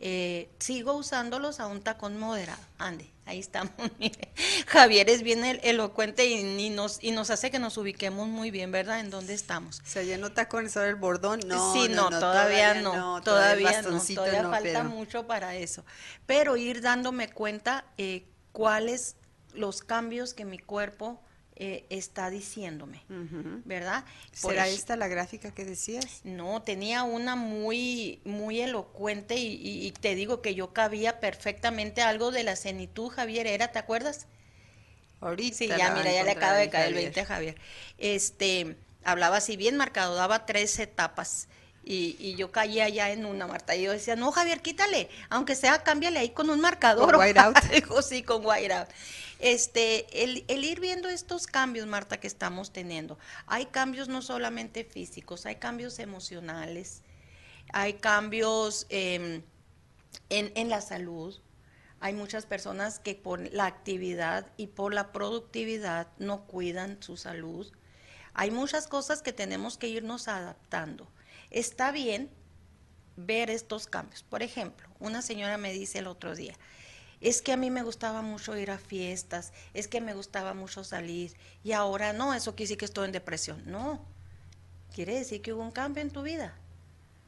Eh, 0.00 0.48
sigo 0.60 0.92
usándolos 0.92 1.58
a 1.58 1.66
un 1.66 1.80
tacón 1.80 2.18
moderado. 2.18 2.62
Ande, 2.78 3.10
ahí 3.26 3.40
estamos. 3.40 3.72
Javier 4.66 5.10
es 5.10 5.22
bien 5.22 5.44
elocuente 5.44 6.26
y, 6.26 6.70
nos, 6.70 7.02
y 7.02 7.10
nos 7.10 7.30
hace 7.30 7.50
que 7.50 7.58
nos 7.58 7.76
ubiquemos 7.78 8.28
muy 8.28 8.52
bien, 8.52 8.70
¿verdad? 8.70 9.00
En 9.00 9.10
dónde 9.10 9.34
estamos. 9.34 9.80
O 9.80 9.86
sea, 9.86 10.04
ya 10.04 10.16
no 10.16 10.30
tacones 10.30 10.72
sobre 10.72 10.90
el 10.90 10.96
bordón, 10.96 11.40
no. 11.46 11.72
Sí, 11.72 11.88
no, 11.88 12.10
todavía, 12.10 12.74
no, 12.74 13.20
todavía 13.22 13.82
no, 13.82 14.00
todavía 14.00 14.48
falta 14.48 14.84
mucho 14.84 15.26
para 15.26 15.56
eso. 15.56 15.84
Pero 16.26 16.56
ir 16.56 16.80
dándome 16.80 17.30
cuenta 17.30 17.84
eh, 17.96 18.24
cuáles 18.52 19.16
los 19.52 19.82
cambios 19.82 20.32
que 20.32 20.44
mi 20.44 20.58
cuerpo 20.58 21.20
eh, 21.60 21.86
está 21.90 22.30
diciéndome, 22.30 23.02
¿verdad? 23.64 24.04
¿Será 24.30 24.68
esta 24.68 24.94
la 24.94 25.08
gráfica 25.08 25.52
que 25.52 25.64
decías? 25.64 26.20
No, 26.22 26.62
tenía 26.62 27.02
una 27.02 27.34
muy, 27.34 28.20
muy 28.24 28.60
elocuente 28.60 29.34
y, 29.34 29.92
te 30.00 30.14
digo 30.14 30.40
que 30.40 30.54
yo 30.54 30.72
cabía 30.72 31.18
perfectamente 31.18 32.00
algo 32.00 32.30
de 32.30 32.44
la 32.44 32.54
cenitud, 32.54 33.08
Javier, 33.08 33.48
¿era? 33.48 33.72
¿Te 33.72 33.80
acuerdas? 33.80 34.28
Ahorita. 35.20 35.56
Sí, 35.56 35.66
ya, 35.66 35.90
mira, 35.96 36.12
ya 36.12 36.22
le 36.22 36.30
acaba 36.30 36.54
de 36.54 36.70
caer 36.70 36.88
el 36.90 36.94
20 36.94 37.22
a 37.22 37.26
Javier. 37.26 37.56
Este, 37.98 38.76
hablaba 39.02 39.38
así 39.38 39.56
bien 39.56 39.76
marcado, 39.76 40.14
daba 40.14 40.46
tres 40.46 40.78
etapas. 40.78 41.48
Y, 41.82 42.14
y, 42.20 42.36
yo 42.36 42.52
caía 42.52 42.88
ya 42.88 43.10
en 43.10 43.26
una, 43.26 43.48
Marta. 43.48 43.74
Y 43.74 43.82
yo 43.82 43.90
decía, 43.90 44.14
no, 44.14 44.30
Javier, 44.30 44.62
quítale, 44.62 45.08
aunque 45.28 45.56
sea, 45.56 45.82
cámbiale 45.82 46.20
ahí 46.20 46.30
con 46.30 46.50
un 46.50 46.60
marcador. 46.60 47.10
Con 47.10 47.20
white 47.20 47.40
out. 47.40 47.56
sí, 48.08 48.22
con 48.22 48.46
white 48.46 48.72
out 48.72 48.88
este, 49.38 50.24
el, 50.24 50.44
ir 50.64 50.80
viendo 50.80 51.08
estos 51.08 51.46
cambios, 51.46 51.86
Marta, 51.86 52.18
que 52.18 52.26
estamos 52.26 52.72
teniendo. 52.72 53.18
Hay 53.46 53.66
cambios 53.66 54.08
no 54.08 54.22
solamente 54.22 54.84
físicos, 54.84 55.46
hay 55.46 55.56
cambios 55.56 55.98
emocionales, 55.98 57.02
hay 57.72 57.94
cambios 57.94 58.86
em, 58.88 59.42
en, 60.28 60.52
en 60.54 60.68
la 60.68 60.80
salud. 60.80 61.40
Hay 62.00 62.14
muchas 62.14 62.46
personas 62.46 63.00
que 63.00 63.16
por 63.16 63.52
la 63.52 63.66
actividad 63.66 64.52
y 64.56 64.68
por 64.68 64.94
la 64.94 65.12
productividad 65.12 66.08
no 66.18 66.46
cuidan 66.46 67.02
su 67.02 67.16
salud. 67.16 67.72
Hay 68.34 68.52
muchas 68.52 68.86
cosas 68.86 69.20
que 69.20 69.32
tenemos 69.32 69.78
que 69.78 69.88
irnos 69.88 70.28
adaptando. 70.28 71.08
Está 71.50 71.90
bien 71.90 72.30
ver 73.16 73.50
estos 73.50 73.88
cambios. 73.88 74.22
Por 74.22 74.42
ejemplo, 74.42 74.88
una 75.00 75.22
señora 75.22 75.58
me 75.58 75.72
dice 75.72 75.98
el 75.98 76.06
otro 76.06 76.36
día, 76.36 76.54
es 77.20 77.42
que 77.42 77.52
a 77.52 77.56
mí 77.56 77.70
me 77.70 77.82
gustaba 77.82 78.22
mucho 78.22 78.56
ir 78.56 78.70
a 78.70 78.78
fiestas, 78.78 79.52
es 79.74 79.88
que 79.88 80.00
me 80.00 80.14
gustaba 80.14 80.54
mucho 80.54 80.84
salir 80.84 81.34
y 81.64 81.72
ahora 81.72 82.12
no, 82.12 82.34
eso 82.34 82.52
quiere 82.52 82.64
decir 82.64 82.78
que 82.78 82.84
estoy 82.84 83.06
en 83.06 83.12
depresión. 83.12 83.62
No, 83.66 84.00
quiere 84.94 85.14
decir 85.14 85.42
que 85.42 85.52
hubo 85.52 85.62
un 85.62 85.70
cambio 85.70 86.02
en 86.02 86.10
tu 86.10 86.22
vida. 86.22 86.54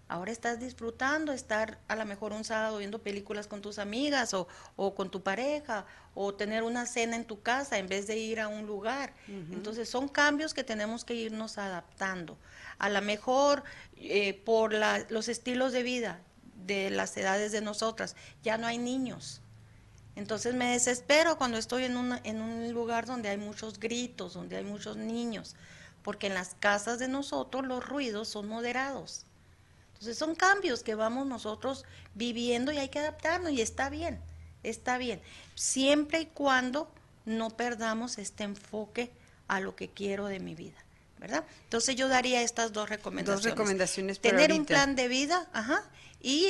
Ahora 0.08 0.32
estás 0.32 0.58
disfrutando 0.58 1.32
estar 1.32 1.78
a 1.86 1.94
lo 1.94 2.04
mejor 2.04 2.32
un 2.32 2.42
sábado 2.42 2.78
viendo 2.78 3.00
películas 3.00 3.46
con 3.46 3.62
tus 3.62 3.78
amigas 3.78 4.34
o, 4.34 4.48
o 4.74 4.96
con 4.96 5.08
tu 5.08 5.22
pareja 5.22 5.86
o 6.16 6.34
tener 6.34 6.64
una 6.64 6.84
cena 6.86 7.14
en 7.14 7.24
tu 7.24 7.42
casa 7.42 7.78
en 7.78 7.86
vez 7.86 8.08
de 8.08 8.16
ir 8.16 8.40
a 8.40 8.48
un 8.48 8.66
lugar. 8.66 9.14
Entonces 9.28 9.88
son 9.88 10.08
cambios 10.08 10.52
que 10.52 10.64
tenemos 10.64 11.04
que 11.04 11.14
irnos 11.14 11.58
adaptando. 11.58 12.36
A 12.78 12.88
lo 12.88 13.00
mejor 13.02 13.62
eh, 13.96 14.34
por 14.44 14.74
los 15.10 15.28
estilos 15.28 15.72
de 15.72 15.84
vida 15.84 16.20
de 16.66 16.90
las 16.90 17.16
edades 17.16 17.52
de 17.52 17.60
nosotras, 17.60 18.16
ya 18.42 18.58
no 18.58 18.66
hay 18.66 18.78
niños 18.78 19.42
entonces 20.16 20.54
me 20.54 20.72
desespero 20.72 21.38
cuando 21.38 21.58
estoy 21.58 21.84
en, 21.84 22.20
en 22.24 22.40
un 22.40 22.72
lugar 22.72 23.06
donde 23.06 23.28
hay 23.28 23.38
muchos 23.38 23.78
gritos, 23.78 24.34
donde 24.34 24.56
hay 24.56 24.64
muchos 24.64 24.96
niños, 24.96 25.56
porque 26.02 26.26
en 26.26 26.34
las 26.34 26.54
casas 26.58 26.98
de 26.98 27.08
nosotros 27.08 27.66
los 27.66 27.86
ruidos 27.86 28.28
son 28.28 28.48
moderados. 28.48 29.24
Entonces 29.92 30.16
son 30.18 30.34
cambios 30.34 30.82
que 30.82 30.94
vamos 30.94 31.26
nosotros 31.26 31.84
viviendo 32.14 32.72
y 32.72 32.78
hay 32.78 32.88
que 32.88 32.98
adaptarnos 32.98 33.52
y 33.52 33.60
está 33.60 33.90
bien, 33.90 34.20
está 34.62 34.98
bien, 34.98 35.20
siempre 35.54 36.22
y 36.22 36.26
cuando 36.26 36.90
no 37.24 37.50
perdamos 37.50 38.18
este 38.18 38.44
enfoque 38.44 39.10
a 39.46 39.60
lo 39.60 39.76
que 39.76 39.88
quiero 39.88 40.26
de 40.26 40.40
mi 40.40 40.54
vida. 40.54 40.78
¿verdad? 41.20 41.44
Entonces 41.64 41.96
yo 41.96 42.08
daría 42.08 42.40
estas 42.40 42.72
dos 42.72 42.88
recomendaciones. 42.88 43.44
Dos 43.44 43.52
recomendaciones 43.52 44.20
Tener 44.20 44.52
un 44.52 44.64
plan 44.64 44.96
de 44.96 45.06
vida, 45.06 45.48
ajá, 45.52 45.84
y, 46.20 46.48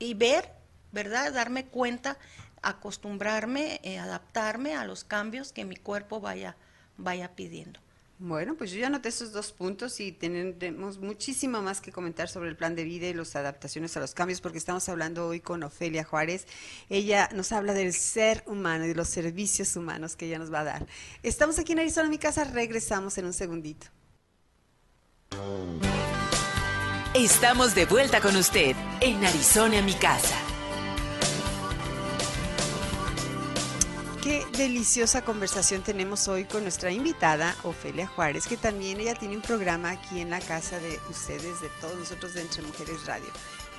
y 0.00 0.14
ver, 0.14 0.50
¿verdad? 0.90 1.32
Darme 1.32 1.66
cuenta, 1.66 2.18
acostumbrarme, 2.62 3.80
eh, 3.82 3.98
adaptarme 3.98 4.74
a 4.74 4.84
los 4.84 5.04
cambios 5.04 5.52
que 5.52 5.64
mi 5.64 5.76
cuerpo 5.76 6.20
vaya, 6.20 6.56
vaya 6.96 7.34
pidiendo. 7.34 7.80
Bueno, 8.20 8.56
pues 8.56 8.72
yo 8.72 8.80
ya 8.80 8.88
anoté 8.88 9.10
esos 9.10 9.32
dos 9.32 9.52
puntos 9.52 10.00
y 10.00 10.10
tenemos 10.10 10.98
muchísimo 10.98 11.62
más 11.62 11.80
que 11.80 11.92
comentar 11.92 12.28
sobre 12.28 12.48
el 12.48 12.56
plan 12.56 12.74
de 12.74 12.82
vida 12.82 13.06
y 13.06 13.14
las 13.14 13.36
adaptaciones 13.36 13.96
a 13.96 14.00
los 14.00 14.12
cambios, 14.12 14.40
porque 14.40 14.58
estamos 14.58 14.88
hablando 14.88 15.28
hoy 15.28 15.38
con 15.38 15.62
Ofelia 15.62 16.02
Juárez. 16.02 16.46
Ella 16.88 17.28
nos 17.32 17.52
habla 17.52 17.74
del 17.74 17.92
ser 17.92 18.42
humano 18.46 18.86
y 18.86 18.88
de 18.88 18.96
los 18.96 19.08
servicios 19.08 19.76
humanos 19.76 20.16
que 20.16 20.26
ella 20.26 20.40
nos 20.40 20.52
va 20.52 20.60
a 20.60 20.64
dar. 20.64 20.86
Estamos 21.22 21.60
aquí 21.60 21.74
en 21.74 21.78
Arizona, 21.78 22.06
en 22.06 22.10
mi 22.10 22.18
casa, 22.18 22.42
regresamos 22.42 23.16
en 23.18 23.26
un 23.26 23.32
segundito. 23.32 23.86
Estamos 27.14 27.76
de 27.76 27.86
vuelta 27.86 28.20
con 28.20 28.34
usted 28.34 28.74
en 29.00 29.24
Arizona, 29.24 29.80
mi 29.80 29.94
casa. 29.94 30.47
Qué 34.28 34.44
deliciosa 34.58 35.24
conversación 35.24 35.80
tenemos 35.80 36.28
hoy 36.28 36.44
con 36.44 36.62
nuestra 36.62 36.90
invitada, 36.90 37.56
Ofelia 37.62 38.06
Juárez, 38.06 38.46
que 38.46 38.58
también 38.58 39.00
ella 39.00 39.14
tiene 39.14 39.36
un 39.36 39.40
programa 39.40 39.88
aquí 39.88 40.20
en 40.20 40.28
la 40.28 40.38
casa 40.38 40.78
de 40.78 41.00
ustedes, 41.08 41.62
de 41.62 41.70
todos 41.80 41.96
nosotros 41.96 42.34
de 42.34 42.42
Entre 42.42 42.60
Mujeres 42.60 43.06
Radio. 43.06 43.30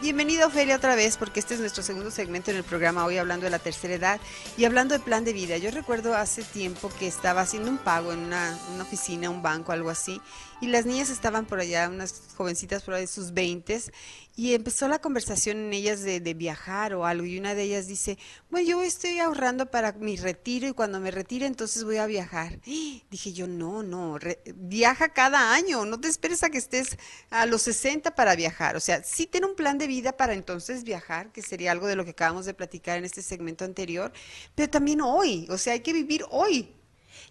Bienvenida 0.02 0.48
Ofelia 0.48 0.78
otra 0.78 0.96
vez, 0.96 1.18
porque 1.18 1.42
este 1.42 1.56
es 1.56 1.60
nuestro 1.60 1.84
segundo 1.84 2.10
segmento 2.10 2.52
en 2.52 2.58
el 2.58 2.64
programa, 2.64 3.04
hoy 3.04 3.18
hablando 3.18 3.44
de 3.44 3.50
la 3.50 3.60
tercera 3.60 3.96
edad 3.96 4.22
y 4.58 4.64
hablando 4.64 4.94
de 4.94 5.02
plan 5.02 5.26
de 5.26 5.34
vida. 5.34 5.58
Yo 5.58 5.72
recuerdo 5.72 6.16
hace 6.16 6.42
tiempo 6.42 6.90
que 6.98 7.06
estaba 7.06 7.42
haciendo 7.42 7.70
un 7.70 7.78
pago 7.78 8.14
en 8.14 8.20
una, 8.20 8.58
una 8.74 8.84
oficina, 8.84 9.30
un 9.30 9.42
banco, 9.42 9.74
algo 9.74 9.90
así, 9.90 10.22
y 10.62 10.68
las 10.68 10.86
niñas 10.86 11.10
estaban 11.10 11.46
por 11.46 11.60
allá, 11.60 11.90
unas 11.90 12.22
jovencitas 12.38 12.84
por 12.84 12.94
ahí 12.94 13.02
de 13.02 13.08
sus 13.08 13.34
veintes, 13.34 13.92
y 14.40 14.54
empezó 14.54 14.88
la 14.88 15.00
conversación 15.00 15.58
en 15.58 15.74
ellas 15.74 16.02
de, 16.02 16.20
viajar 16.34 16.94
o 16.94 17.06
algo, 17.06 17.26
y 17.26 17.38
una 17.38 17.56
de 17.56 17.64
ellas 17.64 17.88
dice, 17.88 18.18
bueno, 18.50 18.70
yo 18.70 18.82
estoy 18.82 19.20
ahorrando 19.20 19.70
para 19.70 19.92
mi 19.92 20.16
retiro 20.16 20.66
y 20.66 20.72
cuando 20.72 21.02
me 21.02 21.12
retire 21.12 21.46
entonces 21.46 21.84
voy 21.84 21.98
a 21.98 22.06
viajar. 22.06 22.62
Dije 22.64 23.34
yo, 23.34 23.48
no, 23.48 23.84
no, 23.84 24.18
viaja 24.56 25.10
cada 25.10 25.54
año, 25.54 25.84
no 25.84 26.00
te 26.00 26.08
esperes 26.08 26.44
a 26.44 26.50
que 26.50 26.58
estés 26.58 26.98
a 27.30 27.46
los 27.46 27.64
60 27.64 28.16
para 28.16 28.36
viajar, 28.36 28.78
o 28.78 28.80
sea, 28.80 29.04
sí 29.04 29.28
ten 29.28 29.44
un 29.44 29.56
plan 29.56 29.78
de 29.78 29.88
vida 29.90 30.16
para 30.16 30.34
entonces 30.34 30.86
viajar, 30.86 31.32
que 31.34 31.42
sería 31.42 31.74
algo 31.74 31.88
de 31.88 31.98
lo 31.98 32.06
que 32.06 32.12
acabamos 32.12 32.46
de 32.46 32.54
platicar 32.54 32.98
en 32.98 33.04
este 33.04 33.22
segmento 33.22 33.66
anterior, 33.66 34.14
pero 34.56 34.70
también 34.70 35.02
hoy, 35.02 35.46
o 35.50 35.58
sea, 35.58 35.74
hay 35.74 35.82
que 35.82 35.92
vivir 35.92 36.24
hoy. 36.30 36.74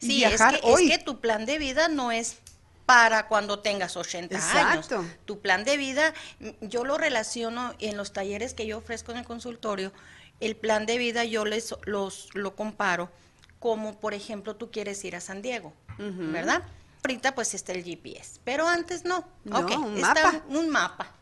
Sí, 0.01 0.19
viajar 0.19 0.57
es, 0.57 0.61
que, 0.61 0.67
hoy. 0.67 0.91
es 0.91 0.99
que 0.99 1.05
tu 1.05 1.21
plan 1.21 1.47
de 1.47 1.59
vida 1.59 1.89
no 1.89 2.13
es 2.13 2.37
para 2.85 3.29
cuando 3.29 3.61
tengas 3.61 3.97
80 3.97 4.35
Exacto. 4.35 4.97
años. 4.97 5.11
Tu 5.25 5.41
plan 5.41 5.65
de 5.65 5.77
vida, 5.77 6.13
yo 6.61 6.85
lo 6.85 6.99
relaciono 6.99 7.75
en 7.79 7.97
los 7.97 8.13
talleres 8.13 8.55
que 8.55 8.67
yo 8.67 8.79
ofrezco 8.79 9.13
en 9.13 9.19
el 9.19 9.25
consultorio, 9.25 9.93
el 10.41 10.57
plan 10.57 10.85
de 10.87 10.99
vida 10.99 11.25
yo 11.25 11.45
les 11.45 11.75
los 11.85 12.29
lo 12.35 12.55
comparo 12.55 13.11
como 13.59 13.99
por 13.99 14.15
ejemplo 14.15 14.57
tú 14.57 14.71
quieres 14.71 15.05
ir 15.05 15.17
a 15.17 15.21
San 15.21 15.43
Diego, 15.43 15.73
¿verdad? 15.99 16.63
Ahorita 17.03 17.35
pues 17.35 17.55
está 17.55 17.73
el 17.73 17.85
GPS, 17.85 18.41
pero 18.45 18.67
antes 18.67 19.05
no. 19.05 19.27
no 19.45 19.61
un 19.61 20.01
mapa. 20.01 20.43
un 20.49 20.69
mapa. 20.69 21.13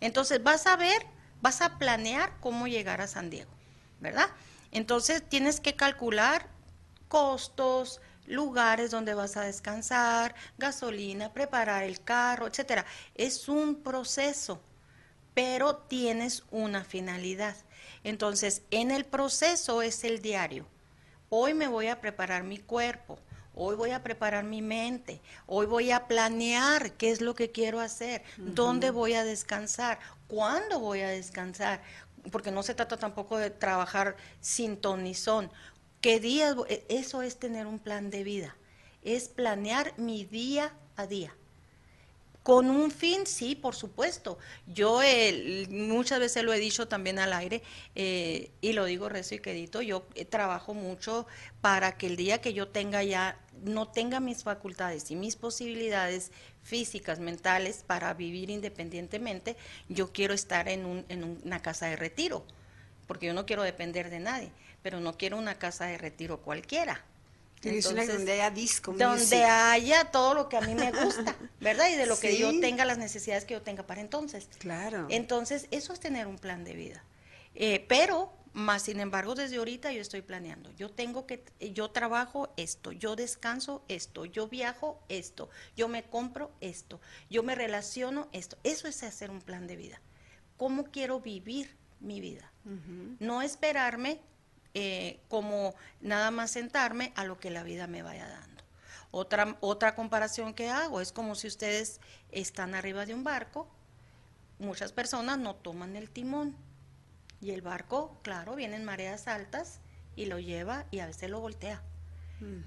Entonces 0.00 0.42
vas 0.42 0.66
a 0.66 0.76
ver, 0.76 1.06
vas 1.40 1.62
a 1.62 1.78
planear 1.78 2.32
cómo 2.40 2.66
llegar 2.66 3.00
a 3.00 3.06
San 3.06 3.30
Diego, 3.30 3.50
¿verdad? 4.00 4.28
Entonces 4.72 5.22
tienes 5.28 5.60
que 5.60 5.74
calcular 5.76 6.48
costos, 7.08 8.00
lugares 8.26 8.90
donde 8.90 9.14
vas 9.14 9.36
a 9.36 9.42
descansar, 9.42 10.34
gasolina, 10.58 11.32
preparar 11.32 11.84
el 11.84 12.00
carro, 12.02 12.46
etcétera. 12.46 12.84
Es 13.14 13.48
un 13.48 13.82
proceso, 13.82 14.60
pero 15.34 15.76
tienes 15.76 16.44
una 16.50 16.84
finalidad. 16.84 17.56
Entonces, 18.04 18.62
en 18.70 18.90
el 18.90 19.04
proceso 19.04 19.82
es 19.82 20.04
el 20.04 20.20
diario. 20.22 20.66
Hoy 21.28 21.54
me 21.54 21.68
voy 21.68 21.88
a 21.88 22.00
preparar 22.00 22.44
mi 22.44 22.58
cuerpo, 22.58 23.18
hoy 23.56 23.74
voy 23.74 23.90
a 23.90 24.02
preparar 24.02 24.44
mi 24.44 24.62
mente, 24.62 25.20
hoy 25.46 25.66
voy 25.66 25.90
a 25.90 26.06
planear 26.06 26.92
qué 26.92 27.10
es 27.10 27.20
lo 27.20 27.34
que 27.34 27.50
quiero 27.50 27.80
hacer, 27.80 28.22
dónde 28.36 28.90
voy 28.90 29.14
a 29.14 29.24
descansar, 29.24 29.98
cuándo 30.28 30.78
voy 30.78 31.00
a 31.00 31.08
descansar, 31.08 31.82
porque 32.30 32.52
no 32.52 32.62
se 32.62 32.74
trata 32.74 32.98
tampoco 32.98 33.38
de 33.38 33.50
trabajar 33.50 34.16
sin 34.40 34.76
ton 34.76 35.12
son. 35.14 35.50
¿Qué 36.00 36.20
días? 36.20 36.54
E, 36.68 36.84
eso 36.88 37.22
es 37.22 37.38
tener 37.38 37.66
un 37.66 37.78
plan 37.78 38.10
de 38.10 38.22
vida, 38.24 38.56
es 39.02 39.28
planear 39.28 39.98
mi 39.98 40.24
día 40.24 40.72
a 40.96 41.06
día. 41.06 41.34
Con 42.46 42.70
un 42.70 42.92
fin, 42.92 43.26
sí, 43.26 43.56
por 43.56 43.74
supuesto. 43.74 44.38
Yo 44.68 45.00
muchas 45.68 46.20
veces 46.20 46.44
lo 46.44 46.52
he 46.52 46.60
dicho 46.60 46.86
también 46.86 47.18
al 47.18 47.32
aire 47.32 47.60
eh, 47.96 48.52
y 48.60 48.72
lo 48.72 48.84
digo 48.84 49.08
recio 49.08 49.38
y 49.38 49.40
quedito, 49.40 49.82
yo 49.82 50.06
eh, 50.14 50.24
trabajo 50.24 50.72
mucho 50.72 51.26
para 51.60 51.98
que 51.98 52.06
el 52.06 52.14
día 52.14 52.40
que 52.40 52.52
yo 52.52 52.68
tenga 52.68 53.02
ya, 53.02 53.36
no 53.64 53.88
tenga 53.88 54.20
mis 54.20 54.42
facultades 54.42 55.10
y 55.10 55.16
mis 55.16 55.36
posibilidades 55.36 56.30
físicas, 56.62 57.18
mentales 57.18 57.84
para 57.86 58.12
vivir 58.14 58.50
independientemente, 58.50 59.56
yo 59.88 60.12
quiero 60.12 60.34
estar 60.34 60.68
en, 60.68 60.84
un, 60.84 61.04
en 61.08 61.40
una 61.44 61.62
casa 61.62 61.86
de 61.86 61.96
retiro, 61.96 62.44
porque 63.06 63.26
yo 63.26 63.34
no 63.34 63.46
quiero 63.46 63.62
depender 63.62 64.10
de 64.10 64.20
nadie 64.20 64.50
pero 64.86 65.00
no 65.00 65.18
quiero 65.18 65.36
una 65.36 65.58
casa 65.58 65.86
de 65.86 65.98
retiro 65.98 66.38
cualquiera. 66.42 67.02
Entonces, 67.64 68.06
donde 68.06 68.34
haya 68.34 68.50
disco. 68.52 68.92
Donde 68.92 69.42
haya 69.42 70.12
todo 70.12 70.32
lo 70.32 70.48
que 70.48 70.56
a 70.56 70.60
mí 70.60 70.76
me 70.76 70.92
gusta, 70.92 71.34
¿verdad? 71.60 71.88
Y 71.90 71.96
de 71.96 72.06
lo 72.06 72.16
que 72.16 72.38
yo 72.38 72.60
tenga, 72.60 72.84
las 72.84 72.96
necesidades 72.96 73.44
que 73.44 73.54
yo 73.54 73.62
tenga 73.62 73.84
para 73.84 74.00
entonces. 74.00 74.48
Claro. 74.58 75.08
Entonces, 75.10 75.66
eso 75.72 75.92
es 75.92 75.98
tener 75.98 76.28
un 76.28 76.38
plan 76.38 76.62
de 76.62 76.74
vida. 76.74 77.02
Eh, 77.56 77.84
pero, 77.88 78.32
más 78.56 78.84
sin 78.84 79.00
embargo, 79.00 79.34
desde 79.34 79.58
ahorita 79.58 79.92
yo 79.92 80.00
estoy 80.00 80.22
planeando. 80.22 80.72
Yo 80.72 80.90
tengo 80.90 81.26
que, 81.26 81.44
yo 81.74 81.90
trabajo 81.90 82.54
esto, 82.56 82.90
yo 82.90 83.14
descanso 83.14 83.84
esto, 83.86 84.24
yo 84.24 84.48
viajo 84.48 84.98
esto, 85.10 85.50
yo 85.76 85.88
me 85.88 86.04
compro 86.04 86.50
esto, 86.62 86.98
yo 87.28 87.42
me 87.42 87.54
relaciono 87.54 88.28
esto. 88.32 88.56
Eso 88.64 88.88
es 88.88 89.02
hacer 89.02 89.30
un 89.30 89.42
plan 89.42 89.66
de 89.66 89.76
vida. 89.76 90.00
¿Cómo 90.56 90.84
quiero 90.84 91.20
vivir 91.20 91.76
mi 92.00 92.22
vida? 92.22 92.50
No 93.20 93.42
esperarme 93.42 94.22
eh, 94.72 95.20
como 95.28 95.74
nada 96.00 96.30
más 96.30 96.50
sentarme 96.50 97.12
a 97.14 97.24
lo 97.24 97.38
que 97.38 97.50
la 97.50 97.62
vida 97.62 97.86
me 97.86 98.02
vaya 98.02 98.26
dando. 98.26 98.64
Otra, 99.10 99.58
otra 99.60 99.94
comparación 99.94 100.54
que 100.54 100.70
hago 100.70 101.02
es 101.02 101.12
como 101.12 101.34
si 101.34 101.46
ustedes 101.46 102.00
están 102.32 102.74
arriba 102.74 103.04
de 103.04 103.12
un 103.12 103.22
barco, 103.22 103.68
muchas 104.58 104.92
personas 104.92 105.38
no 105.38 105.56
toman 105.56 105.94
el 105.94 106.08
timón 106.08 106.56
y 107.46 107.52
el 107.52 107.62
barco, 107.62 108.18
claro, 108.22 108.56
viene 108.56 108.74
en 108.74 108.84
mareas 108.84 109.28
altas 109.28 109.78
y 110.16 110.26
lo 110.26 110.40
lleva 110.40 110.84
y 110.90 110.98
a 110.98 111.06
veces 111.06 111.30
lo 111.30 111.38
voltea. 111.38 111.80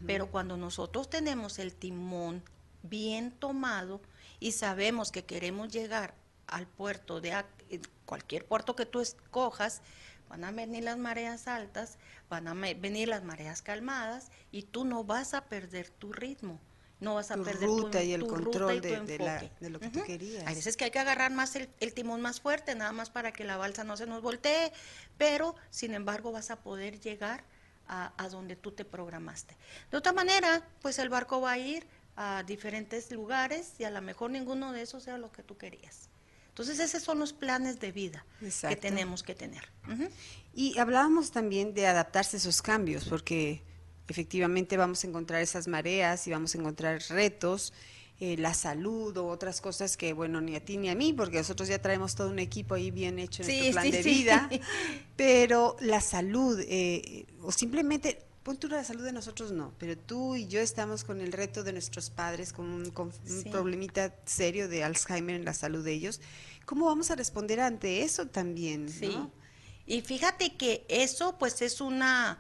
Pero 0.07 0.31
cuando 0.31 0.55
nosotros 0.55 1.09
tenemos 1.09 1.59
el 1.59 1.75
timón 1.75 2.41
bien 2.81 3.31
tomado 3.31 3.99
y 4.39 4.53
sabemos 4.53 5.11
que 5.11 5.25
queremos 5.25 5.69
llegar 5.73 6.15
al 6.47 6.65
puerto 6.65 7.19
de 7.19 7.43
cualquier 8.05 8.45
puerto 8.45 8.77
que 8.77 8.85
tú 8.85 9.01
escojas, 9.01 9.81
van 10.29 10.45
a 10.45 10.51
venir 10.51 10.85
las 10.85 10.97
mareas 10.97 11.49
altas, 11.49 11.97
van 12.29 12.47
a 12.47 12.53
venir 12.53 13.09
las 13.09 13.25
mareas 13.25 13.61
calmadas 13.61 14.31
y 14.49 14.63
tú 14.63 14.85
no 14.85 15.03
vas 15.03 15.33
a 15.33 15.43
perder 15.49 15.89
tu 15.89 16.13
ritmo. 16.13 16.57
No 16.99 17.15
vas 17.15 17.31
a 17.31 17.37
perder 17.37 17.67
ruta 17.67 18.03
y 18.03 18.13
el 18.13 18.27
control 18.27 18.81
de, 18.81 19.49
lo 19.69 19.79
que 19.79 19.89
tú 19.89 20.03
querías. 20.03 20.45
Hay 20.45 20.55
veces 20.55 20.75
que 20.75 20.85
hay 20.85 20.91
que 20.91 20.99
agarrar 20.99 21.31
más 21.31 21.55
el, 21.55 21.93
timón 21.93 22.21
más 22.21 22.41
fuerte, 22.41 22.75
nada 22.75 22.91
más 22.91 23.09
para 23.09 23.31
que 23.31 23.43
la 23.43 23.57
balsa 23.57 23.83
no 23.83 23.95
se 23.95 24.05
nos 24.05 24.21
voltee, 24.21 24.73
pero 25.17 25.55
sin 25.69 25.93
embargo 25.93 26.31
vas 26.31 26.51
a 26.51 26.57
poder 26.57 26.99
llegar 26.99 27.43
a, 27.87 28.11
a 28.17 28.29
donde 28.29 28.55
tú 28.55 28.71
te 28.71 28.83
programaste. 28.83 29.55
De 29.91 29.97
otra 29.97 30.11
manera, 30.11 30.67
pues 30.81 30.99
el 30.99 31.09
barco 31.09 31.39
va 31.39 31.53
a 31.53 31.57
ir 31.57 31.87
a 32.17 32.43
diferentes 32.43 33.11
lugares 33.11 33.75
y 33.79 33.85
a 33.85 33.91
lo 33.91 34.01
mejor 34.01 34.31
ninguno 34.31 34.73
de 34.73 34.81
esos 34.81 35.03
sea 35.03 35.17
lo 35.17 35.31
que 35.31 35.41
tú 35.41 35.57
querías. 35.57 36.09
Entonces, 36.59 36.79
esos 36.81 37.01
son 37.01 37.19
los 37.19 37.31
planes 37.31 37.79
de 37.79 37.93
vida 37.93 38.25
que 38.67 38.75
tenemos 38.75 39.23
que 39.23 39.33
tener. 39.33 39.69
Y 40.53 40.77
hablábamos 40.77 41.31
también 41.31 41.73
de 41.73 41.87
adaptarse 41.87 42.35
a 42.35 42.39
esos 42.39 42.61
cambios, 42.61 43.05
porque 43.05 43.63
efectivamente 44.13 44.77
vamos 44.77 45.03
a 45.03 45.07
encontrar 45.07 45.41
esas 45.41 45.67
mareas 45.67 46.27
y 46.27 46.31
vamos 46.31 46.55
a 46.55 46.57
encontrar 46.57 47.01
retos, 47.09 47.73
eh, 48.19 48.35
la 48.37 48.53
salud 48.53 49.15
o 49.17 49.27
otras 49.27 49.61
cosas 49.61 49.95
que, 49.95 50.11
bueno, 50.13 50.41
ni 50.41 50.55
a 50.55 50.63
ti 50.63 50.77
ni 50.77 50.89
a 50.89 50.95
mí, 50.95 51.13
porque 51.13 51.37
nosotros 51.37 51.69
ya 51.69 51.81
traemos 51.81 52.15
todo 52.15 52.29
un 52.29 52.39
equipo 52.39 52.75
ahí 52.75 52.91
bien 52.91 53.17
hecho 53.17 53.43
en 53.43 53.47
nuestro 53.47 53.71
plan 53.71 53.91
de 53.91 54.03
vida, 54.03 54.49
pero 55.15 55.77
la 55.79 56.01
salud 56.01 56.59
eh, 56.67 57.25
o 57.41 57.51
simplemente 57.51 58.19
pon 58.43 58.57
tú 58.57 58.67
la 58.67 58.83
salud 58.83 59.03
de 59.03 59.13
nosotros 59.13 59.51
no, 59.51 59.73
pero 59.77 59.97
tú 59.97 60.35
y 60.35 60.47
yo 60.47 60.59
estamos 60.59 61.03
con 61.03 61.21
el 61.21 61.31
reto 61.31 61.63
de 61.63 61.71
nuestros 61.71 62.09
padres, 62.09 62.51
con 62.51 62.69
un, 62.69 62.89
con 62.91 63.11
un 63.29 63.43
problemita 63.51 64.13
serio 64.25 64.67
de 64.67 64.83
Alzheimer 64.83 65.35
en 65.35 65.45
la 65.45 65.53
salud 65.53 65.83
de 65.83 65.93
ellos. 65.93 66.19
¿Cómo 66.65 66.87
vamos 66.87 67.11
a 67.11 67.15
responder 67.15 67.59
ante 67.59 68.01
eso 68.03 68.27
también? 68.27 68.89
Sí. 68.89 69.07
¿no? 69.07 69.31
Y 69.85 70.01
fíjate 70.01 70.55
que 70.55 70.85
eso 70.87 71.37
pues 71.37 71.61
es 71.61 71.81
una 71.81 72.39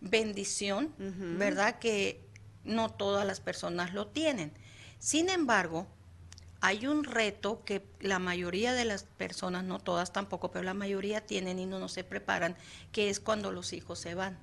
bendición. 0.00 0.94
¿verdad? 1.38 1.78
Que 1.78 2.24
no 2.64 2.90
todas 2.90 3.26
las 3.26 3.40
personas 3.40 3.94
lo 3.94 4.08
tienen. 4.08 4.52
Sin 4.98 5.30
embargo, 5.30 5.86
hay 6.60 6.86
un 6.86 7.04
reto 7.04 7.62
que 7.64 7.86
la 8.00 8.18
mayoría 8.18 8.72
de 8.72 8.84
las 8.84 9.04
personas, 9.04 9.64
no 9.64 9.78
todas 9.78 10.12
tampoco, 10.12 10.50
pero 10.50 10.64
la 10.64 10.74
mayoría 10.74 11.24
tienen 11.24 11.58
y 11.58 11.66
no, 11.66 11.78
no 11.78 11.88
se 11.88 12.04
preparan, 12.04 12.56
que 12.92 13.10
es 13.10 13.20
cuando 13.20 13.52
los 13.52 13.72
hijos 13.72 13.98
se 14.00 14.14
van. 14.14 14.38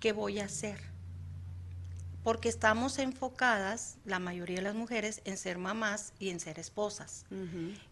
¿Qué 0.00 0.12
voy 0.12 0.40
a 0.40 0.46
hacer? 0.46 0.80
Porque 2.24 2.48
estamos 2.48 2.98
enfocadas, 2.98 3.98
la 4.04 4.18
mayoría 4.18 4.56
de 4.56 4.62
las 4.62 4.74
mujeres, 4.74 5.22
en 5.24 5.36
ser 5.36 5.58
mamás 5.58 6.12
y 6.18 6.30
en 6.30 6.40
ser 6.40 6.58
esposas. 6.58 7.24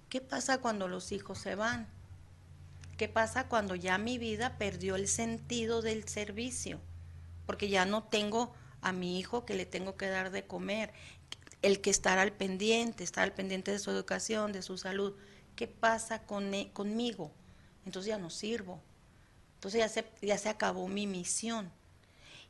¿Qué 0.09 0.21
pasa 0.21 0.59
cuando 0.59 0.89
los 0.89 1.13
hijos 1.13 1.39
se 1.39 1.55
van? 1.55 1.87
¿Qué 2.97 3.09
pasa 3.09 3.47
cuando 3.49 3.75
ya 3.75 3.99
mi 3.99 4.17
vida 4.17 4.57
perdió 4.57 4.97
el 4.97 5.07
sentido 5.07 5.83
del 5.83 6.09
servicio? 6.09 6.81
Porque 7.45 7.69
ya 7.69 7.85
no 7.85 8.05
tengo 8.05 8.55
a 8.81 8.93
mi 8.93 9.19
hijo 9.19 9.45
que 9.45 9.55
le 9.55 9.67
tengo 9.67 9.97
que 9.97 10.09
dar 10.09 10.31
de 10.31 10.47
comer, 10.47 10.93
el 11.61 11.83
que 11.83 11.91
estar 11.91 12.19
al 12.19 12.33
pendiente, 12.33 13.05
estar 13.05 13.25
al 13.25 13.35
pendiente 13.35 13.71
de 13.71 13.79
su 13.79 13.91
educación, 13.91 14.53
de 14.53 14.63
su 14.63 14.79
salud. 14.79 15.15
¿Qué 15.57 15.67
pasa 15.67 16.23
con, 16.23 16.55
e- 16.55 16.71
conmigo? 16.73 17.33
Entonces 17.85 18.09
ya 18.09 18.19
no 18.19 18.31
sirvo. 18.31 18.81
Entonces 19.57 19.81
ya 19.81 19.89
se, 19.89 20.07
ya 20.23 20.39
se 20.39 20.49
acabó 20.49 20.89
mi 20.89 21.07
misión. 21.07 21.71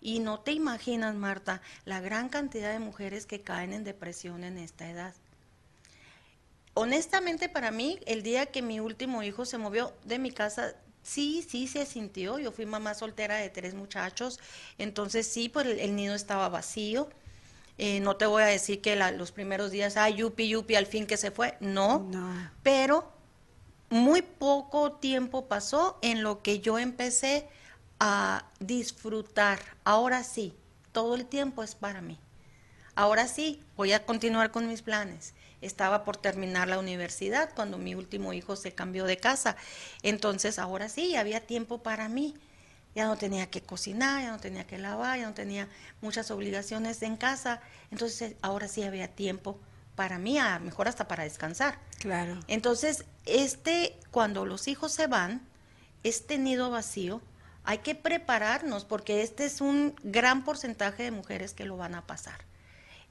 Y 0.01 0.21
no 0.21 0.41
te 0.41 0.53
imaginas, 0.53 1.17
Marta, 1.17 1.61
la 1.85 2.01
gran 2.01 2.29
cantidad 2.29 2.71
de 2.73 2.79
mujeres 2.79 3.27
que 3.27 3.43
caen 3.43 3.73
en 3.73 3.83
depresión 3.83 4.45
en 4.45 4.59
esta 4.59 4.89
edad 4.89 5.15
honestamente 6.77 7.49
para 7.49 7.73
mí, 7.73 7.99
el 8.07 8.23
día 8.23 8.47
que 8.47 8.63
mi 8.63 8.81
último 8.81 9.23
hijo 9.25 9.45
se 9.47 9.59
movió 9.59 9.93
de 10.05 10.19
mi 10.21 10.31
casa, 10.31 10.75
sí, 11.03 11.45
sí 11.49 11.69
se 11.69 11.87
sintió. 11.87 12.39
Yo 12.39 12.53
fui 12.53 12.67
mamá 12.67 12.95
soltera 12.95 13.37
de 13.37 13.51
tres 13.51 13.75
muchachos, 13.75 14.41
entonces 14.79 15.27
sí, 15.27 15.49
pues 15.49 15.67
el, 15.67 15.81
el 15.81 15.97
nido 15.97 16.15
estaba 16.15 16.49
vacío. 16.51 17.09
Eh, 17.79 18.01
no 18.01 18.17
te 18.17 18.27
voy 18.27 18.43
a 18.43 18.47
decir 18.47 18.81
que 18.83 18.97
la- 18.97 19.11
los 19.13 19.33
primeros 19.33 19.71
días, 19.71 19.97
ay, 19.97 20.17
yupi, 20.17 20.49
yupi, 20.49 20.77
al 20.77 20.87
fin 20.87 21.07
que 21.07 21.17
se 21.19 21.31
fue. 21.33 21.57
No, 21.61 22.01
No. 22.11 22.51
pero 22.63 23.13
muy 23.91 24.23
poco 24.23 24.93
tiempo 24.93 25.47
pasó 25.47 25.99
en 26.03 26.23
lo 26.23 26.43
que 26.43 26.61
yo 26.61 26.79
empecé 26.79 27.49
a 28.01 28.47
disfrutar. 28.61 29.61
Ahora 29.85 30.25
sí, 30.25 30.55
todo 30.93 31.15
el 31.15 31.27
tiempo 31.27 31.63
es 31.63 31.75
para 31.75 32.01
mí. 32.03 32.19
Ahora 32.97 33.29
sí, 33.29 33.63
voy 33.77 33.93
a 33.93 34.05
continuar 34.07 34.51
con 34.51 34.69
mis 34.69 34.83
planes. 34.83 35.35
Estaba 35.67 36.05
por 36.05 36.17
terminar 36.17 36.69
la 36.69 36.79
universidad 36.79 37.51
cuando 37.55 37.79
mi 37.79 37.95
último 37.95 38.33
hijo 38.33 38.57
se 38.57 38.73
cambió 38.73 39.05
de 39.05 39.19
casa. 39.19 39.57
Entonces, 40.03 40.59
ahora 40.59 40.89
sí, 40.89 41.17
había 41.17 41.41
tiempo 41.47 41.83
para 41.83 42.09
mí. 42.09 42.35
Ya 42.95 43.07
no 43.07 43.17
tenía 43.19 43.51
que 43.51 43.61
cocinar, 43.61 44.23
ya 44.23 44.31
no 44.31 44.39
tenía 44.39 44.67
que 44.67 44.79
lavar, 44.79 45.19
ya 45.19 45.27
no 45.27 45.35
tenía 45.35 45.69
muchas 46.01 46.31
obligaciones 46.31 47.03
en 47.03 47.17
casa. 47.17 47.61
Entonces, 47.91 48.37
ahora 48.41 48.69
sí 48.69 48.85
había 48.85 49.09
tiempo 49.09 49.61
para 49.97 50.19
mí, 50.19 50.39
a 50.39 50.59
mejor 50.59 50.89
hasta 50.89 51.09
para 51.09 51.25
descansar. 51.25 51.79
Claro. 51.99 52.39
Entonces, 52.49 53.05
este, 53.25 53.99
cuando 54.11 54.47
los 54.47 54.69
hijos 54.69 54.93
se 54.93 55.07
van, 55.09 55.43
este 56.05 56.39
nido 56.39 56.71
vacío, 56.71 57.21
hay 57.65 57.79
que 57.79 57.95
prepararnos 57.97 58.85
porque 58.85 59.23
este 59.23 59.45
es 59.45 59.61
un 59.61 59.97
gran 60.05 60.45
porcentaje 60.45 61.03
de 61.03 61.11
mujeres 61.11 61.53
que 61.53 61.65
lo 61.65 61.77
van 61.77 61.97
a 61.97 62.07
pasar. 62.07 62.45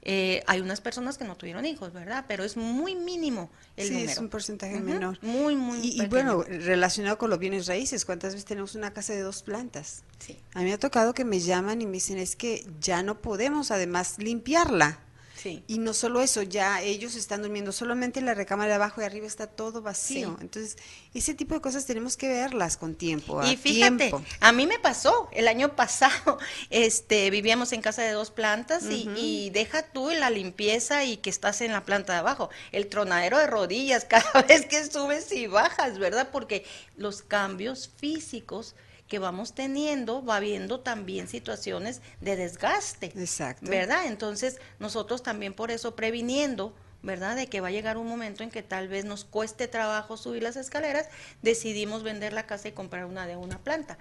Eh, 0.02 0.44
hay 0.46 0.60
unas 0.60 0.80
personas 0.80 1.18
que 1.18 1.24
no 1.24 1.36
tuvieron 1.36 1.66
hijos, 1.66 1.92
¿verdad? 1.92 2.26
Pero 2.28 2.44
es 2.44 2.56
muy 2.56 2.94
mínimo 2.94 3.50
el 3.76 3.88
sí, 3.88 3.92
número. 3.94 4.12
es 4.12 4.18
un 4.18 4.28
porcentaje 4.28 4.78
menor. 4.78 5.18
Muy, 5.20 5.56
muy 5.56 5.80
Y, 5.80 6.00
y 6.00 6.06
bueno, 6.06 6.42
relacionado 6.44 7.18
con 7.18 7.28
los 7.28 7.40
bienes 7.40 7.66
raíces, 7.66 8.04
¿cuántas 8.04 8.34
veces 8.34 8.44
tenemos 8.44 8.76
una 8.76 8.92
casa 8.92 9.14
de 9.14 9.20
dos 9.20 9.42
plantas? 9.42 10.04
Sí. 10.20 10.38
A 10.54 10.60
mí 10.60 10.66
me 10.66 10.74
ha 10.74 10.78
tocado 10.78 11.12
que 11.12 11.24
me 11.24 11.40
llaman 11.40 11.82
y 11.82 11.86
me 11.86 11.94
dicen, 11.94 12.18
es 12.18 12.36
que 12.36 12.64
ya 12.80 13.02
no 13.02 13.20
podemos 13.20 13.72
además 13.72 14.16
limpiarla. 14.18 15.00
Sí. 15.36 15.62
Y 15.66 15.78
no 15.78 15.92
solo 15.92 16.20
eso, 16.20 16.42
ya 16.42 16.80
ellos 16.82 17.14
están 17.14 17.42
durmiendo 17.42 17.72
solamente 17.72 18.18
en 18.20 18.26
la 18.26 18.34
recámara 18.34 18.70
de 18.70 18.74
abajo 18.76 19.00
y 19.00 19.04
arriba 19.04 19.26
está 19.26 19.46
todo 19.46 19.82
vacío. 19.82 20.30
Sí. 20.30 20.36
Entonces, 20.40 20.76
ese 21.14 21.34
tipo 21.34 21.54
de 21.54 21.60
cosas 21.60 21.86
tenemos 21.86 22.16
que 22.16 22.28
verlas 22.28 22.76
con 22.76 22.94
tiempo. 22.94 23.40
a 23.40 23.52
Y 23.52 23.56
fíjate, 23.56 23.96
tiempo. 23.96 24.22
a 24.40 24.52
mí 24.52 24.66
me 24.66 24.78
pasó 24.78 25.28
el 25.32 25.48
año 25.48 25.76
pasado, 25.76 26.38
este, 26.70 27.30
vivíamos 27.30 27.72
en 27.72 27.82
casa 27.82 28.02
de 28.02 28.12
dos 28.12 28.30
plantas 28.30 28.84
y, 28.90 29.08
y 29.16 29.50
deja 29.50 29.82
tú 29.82 30.10
la 30.10 30.30
limpieza 30.30 31.04
y 31.04 31.18
que 31.18 31.30
estás 31.30 31.60
en 31.60 31.72
la 31.72 31.84
planta 31.84 32.14
de 32.14 32.20
abajo, 32.20 32.50
el 32.72 32.88
tronadero 32.88 33.38
de 33.38 33.46
rodillas 33.46 34.04
cada 34.08 34.42
vez 34.42 34.66
que 34.66 34.84
subes 34.84 35.30
y 35.32 35.46
bajas, 35.46 35.98
¿verdad? 35.98 36.28
Porque 36.32 36.64
los 36.96 37.22
cambios 37.22 37.90
físicos 37.98 38.74
que 39.08 39.18
vamos 39.18 39.54
teniendo 39.54 40.24
va 40.24 40.40
viendo 40.40 40.80
también 40.80 41.28
situaciones 41.28 42.00
de 42.20 42.36
desgaste. 42.36 43.06
Exacto. 43.16 43.70
¿Verdad? 43.70 44.06
Entonces, 44.06 44.58
nosotros 44.78 45.22
también 45.22 45.54
por 45.54 45.70
eso 45.70 45.94
previniendo, 45.94 46.74
¿verdad? 47.02 47.36
De 47.36 47.46
que 47.46 47.60
va 47.60 47.68
a 47.68 47.70
llegar 47.70 47.98
un 47.98 48.08
momento 48.08 48.42
en 48.42 48.50
que 48.50 48.62
tal 48.62 48.88
vez 48.88 49.04
nos 49.04 49.24
cueste 49.24 49.68
trabajo 49.68 50.16
subir 50.16 50.42
las 50.42 50.56
escaleras, 50.56 51.08
decidimos 51.42 52.02
vender 52.02 52.32
la 52.32 52.46
casa 52.46 52.68
y 52.68 52.72
comprar 52.72 53.04
una 53.04 53.26
de 53.26 53.36
una 53.36 53.58
planta. 53.58 53.96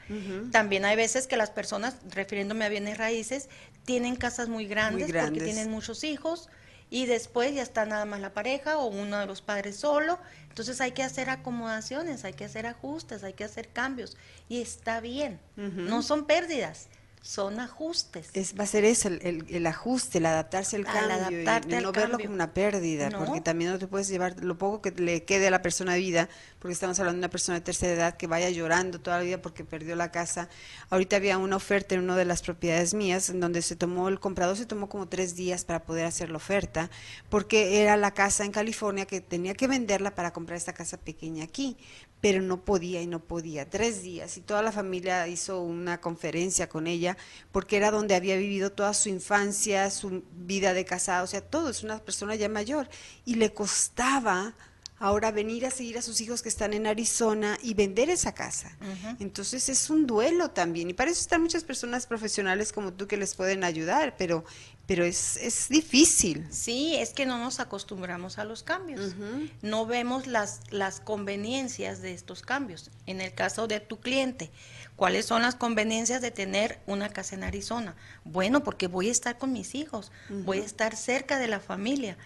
También 0.52 0.86
hay 0.86 0.96
veces 0.96 1.28
que 1.28 1.38
las 1.38 1.52
personas, 1.52 1.98
refiriéndome 2.10 2.66
a 2.66 2.70
bienes 2.70 2.98
raíces, 2.98 3.50
tienen 3.84 4.16
casas 4.16 4.50
muy 4.50 4.66
grandes, 4.66 5.08
porque 5.08 5.20
grandes. 5.20 5.44
tienen 5.44 5.70
muchos 5.70 6.04
hijos 6.04 6.50
y 6.90 7.06
después 7.06 7.54
ya 7.54 7.62
está 7.62 7.86
nada 7.86 8.06
más 8.06 8.22
la 8.22 8.34
pareja 8.34 8.78
o 8.78 8.88
uno 8.88 9.20
de 9.20 9.26
los 9.26 9.42
padres 9.42 9.76
solo. 9.76 10.20
Entonces 10.56 10.80
hay 10.80 10.94
que 10.94 11.04
hacer 11.04 11.30
acomodaciones, 11.30 12.24
hay 12.24 12.32
que 12.32 12.46
hacer 12.46 12.66
ajustes, 12.66 13.26
hay 13.26 13.34
que 13.34 13.44
hacer 13.44 13.68
cambios. 13.68 14.16
Y 14.48 14.62
está 14.62 15.02
bien. 15.02 15.38
No 15.58 16.02
son 16.02 16.24
pérdidas, 16.28 16.88
son 17.26 17.60
ajustes. 17.60 18.30
Es, 18.36 18.54
va 18.58 18.66
a 18.66 18.68
ser 18.68 18.86
eso, 18.86 19.08
el, 19.08 19.20
el- 19.24 19.46
el 19.50 19.66
ajuste, 19.66 20.20
el 20.20 20.28
adaptarse 20.28 20.76
al 20.76 20.86
Al 20.86 20.94
cambio, 21.10 21.42
y 21.42 21.48
al 21.74 21.82
no 21.84 21.92
verlo 21.92 22.20
como 22.20 22.34
una 22.36 22.54
pérdida, 22.54 23.10
No. 23.10 23.26
porque 23.26 23.42
también 23.42 23.72
no 23.72 23.80
te 23.80 23.88
puedes 23.88 24.08
llevar 24.08 24.36
lo 24.44 24.60
poco 24.60 24.84
que 24.84 24.92
le 24.92 25.24
quede 25.24 25.48
a 25.48 25.50
la 25.50 25.64
persona 25.64 25.94
de 25.94 26.00
vida, 26.02 26.30
porque 26.60 26.74
estamos 26.74 27.00
hablando 27.00 27.16
de 27.18 27.22
una 27.26 27.32
persona 27.32 27.58
de 27.58 27.66
tercera 27.66 27.94
edad 27.94 28.16
que 28.18 28.28
vaya 28.28 28.52
llorando 28.52 29.02
toda 29.02 29.18
la 29.18 29.24
vida 29.24 29.42
porque 29.42 29.66
perdió 29.66 29.96
la 29.96 30.12
casa. 30.12 30.50
Ahorita 30.92 31.16
había 31.16 31.40
una 31.40 31.56
oferta 31.56 31.96
en 31.96 32.02
una 32.02 32.16
de 32.16 32.26
las 32.26 32.44
propiedades 32.44 32.94
mías, 32.94 33.32
en 33.32 33.40
donde 33.40 33.64
se 33.64 33.76
tomó, 33.76 34.08
el 34.08 34.20
comprador 34.20 34.56
se 34.56 34.68
tomó 34.68 34.88
como 34.88 35.08
tres 35.08 35.36
días 35.36 35.66
para 35.66 35.84
poder 35.84 36.06
hacer 36.06 36.30
la 36.30 36.38
oferta, 36.38 36.92
porque 37.30 37.82
era 37.82 37.98
la 37.98 38.14
casa 38.14 38.46
en 38.46 38.52
California 38.52 39.08
que 39.08 39.20
tenía 39.20 39.56
que 39.56 39.66
venderla 39.68 40.14
para 40.14 40.32
comprar 40.32 40.58
esta 40.58 40.74
casa 40.74 40.98
pequeña 40.98 41.44
aquí, 41.46 41.76
pero 42.22 42.42
no 42.42 42.66
podía 42.66 43.02
y 43.02 43.08
no 43.08 43.20
podía. 43.20 43.70
Tres 43.70 44.02
días 44.02 44.38
y 44.38 44.42
toda 44.42 44.62
la 44.62 44.72
familia 44.72 45.28
hizo 45.28 45.62
una 45.62 46.02
conferencia 46.02 46.70
con 46.70 46.88
ella 46.88 47.18
porque 47.52 47.78
era 47.78 47.92
donde 47.92 48.16
había 48.16 48.36
vivido 48.36 48.72
toda 48.72 48.94
su 48.94 49.10
infancia, 49.10 49.90
su 49.92 50.24
vida 50.36 50.74
de 50.74 50.86
casado, 50.86 51.26
o 51.26 51.28
sea, 51.28 51.42
todo, 51.42 51.70
es 51.70 51.84
una 51.84 52.00
persona 52.00 52.36
ya 52.36 52.50
mayor 52.50 52.90
y 53.26 53.36
le 53.36 53.54
costaba 53.54 54.56
ahora 54.98 55.32
venir 55.32 55.66
a 55.66 55.72
seguir 55.72 55.98
a 55.98 56.02
sus 56.02 56.22
hijos 56.22 56.42
que 56.42 56.50
están 56.50 56.74
en 56.74 56.88
Arizona 56.88 57.58
y 57.62 57.74
vender 57.74 58.10
esa 58.10 58.34
casa. 58.34 58.78
Entonces 59.20 59.68
es 59.70 59.90
un 59.90 60.08
duelo 60.08 60.52
también 60.52 60.90
y 60.90 60.94
para 60.94 61.12
eso 61.12 61.20
están 61.20 61.42
muchas 61.42 61.64
personas 61.64 62.08
profesionales 62.08 62.72
como 62.72 62.94
tú 62.94 63.08
que 63.08 63.18
les 63.18 63.36
pueden 63.36 63.64
ayudar, 63.64 64.16
pero 64.18 64.46
pero 64.88 65.04
es 65.04 65.38
es 65.38 65.68
difícil. 65.68 66.48
Sí, 66.52 66.96
es 66.96 67.12
que 67.12 67.26
no 67.26 67.40
nos 67.40 67.60
acostumbramos 67.60 68.38
a 68.38 68.46
los 68.46 68.64
cambios. 68.64 69.16
No 69.62 69.86
vemos 69.86 70.28
las, 70.28 70.62
las 70.72 71.00
conveniencias 71.00 72.02
de 72.02 72.14
estos 72.14 72.42
cambios. 72.42 72.92
En 73.06 73.20
el 73.20 73.34
caso 73.34 73.68
de 73.68 73.80
tu 73.80 74.00
cliente, 74.00 74.52
¿cuáles 74.96 75.26
son 75.26 75.42
las 75.42 75.56
conveniencias 75.56 76.22
de 76.22 76.32
tener 76.32 76.80
una 76.86 77.10
casa 77.10 77.36
en 77.36 77.44
Arizona? 77.44 77.96
Bueno, 78.24 78.64
porque 78.64 78.88
voy 78.88 79.10
a 79.10 79.12
estar 79.12 79.38
con 79.38 79.52
mis 79.52 79.76
hijos, 79.76 80.12
voy 80.30 80.60
a 80.60 80.66
estar 80.66 80.96
cerca 80.96 81.38
de 81.40 81.48
la 81.48 81.60
familia. 81.60 82.18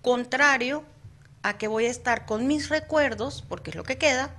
Contrario 0.00 0.84
a 1.44 1.58
que 1.58 1.68
voy 1.68 1.84
a 1.86 1.90
estar 1.90 2.24
con 2.26 2.46
mis 2.46 2.70
recuerdos, 2.70 3.44
porque 3.48 3.70
es 3.70 3.76
lo 3.76 3.84
que 3.84 3.98
queda, 3.98 4.30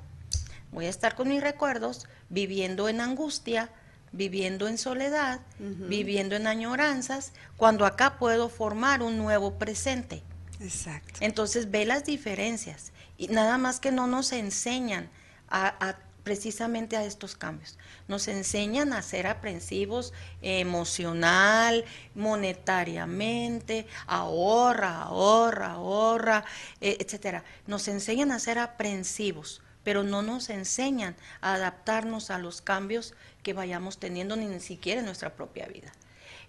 voy 0.72 0.88
a 0.88 0.90
estar 0.90 1.16
con 1.16 1.30
mis 1.30 1.42
recuerdos 1.42 2.08
viviendo 2.30 2.90
en 2.90 3.00
angustia, 3.00 3.70
viviendo 4.12 4.68
en 4.68 4.78
soledad, 4.80 5.40
viviendo 5.60 6.36
en 6.36 6.48
añoranzas, 6.48 7.32
cuando 7.58 7.86
acá 7.86 8.18
puedo 8.18 8.50
formar 8.50 9.04
un 9.04 9.18
nuevo 9.18 9.54
presente. 9.54 10.24
Exacto. 10.60 11.20
Entonces 11.20 11.70
ve 11.70 11.86
las 11.86 12.06
diferencias 12.06 12.92
y 13.18 13.28
nada 13.28 13.58
más 13.58 13.80
que 13.80 13.92
no 13.92 14.08
nos 14.08 14.32
enseñan 14.32 15.10
a, 15.48 15.68
a- 15.86 15.98
precisamente 16.26 16.98
a 16.98 17.06
estos 17.06 17.38
cambios. 17.38 17.78
Nos 18.10 18.28
enseñan 18.28 18.92
a 18.92 19.02
ser 19.02 19.28
aprensivos 19.28 20.12
emocional, 20.42 21.86
monetariamente, 22.16 23.86
ahorra, 24.08 25.04
ahorra, 25.04 25.74
ahorra, 25.74 26.44
eh, 26.82 26.98
etcétera. 27.00 27.46
Nos 27.68 27.88
enseñan 27.88 28.32
a 28.32 28.40
ser 28.40 28.58
aprensivos, 28.58 29.62
pero 29.84 30.04
no 30.04 30.24
nos 30.24 30.50
enseñan 30.50 31.16
a 31.42 31.54
adaptarnos 31.54 32.32
a 32.32 32.40
los 32.40 32.62
cambios 32.62 33.14
que 33.44 33.54
vayamos 33.54 34.00
teniendo 34.00 34.36
ni 34.36 34.60
siquiera 34.60 35.00
en 35.00 35.06
nuestra 35.06 35.36
propia 35.36 35.68
vida. 35.68 35.94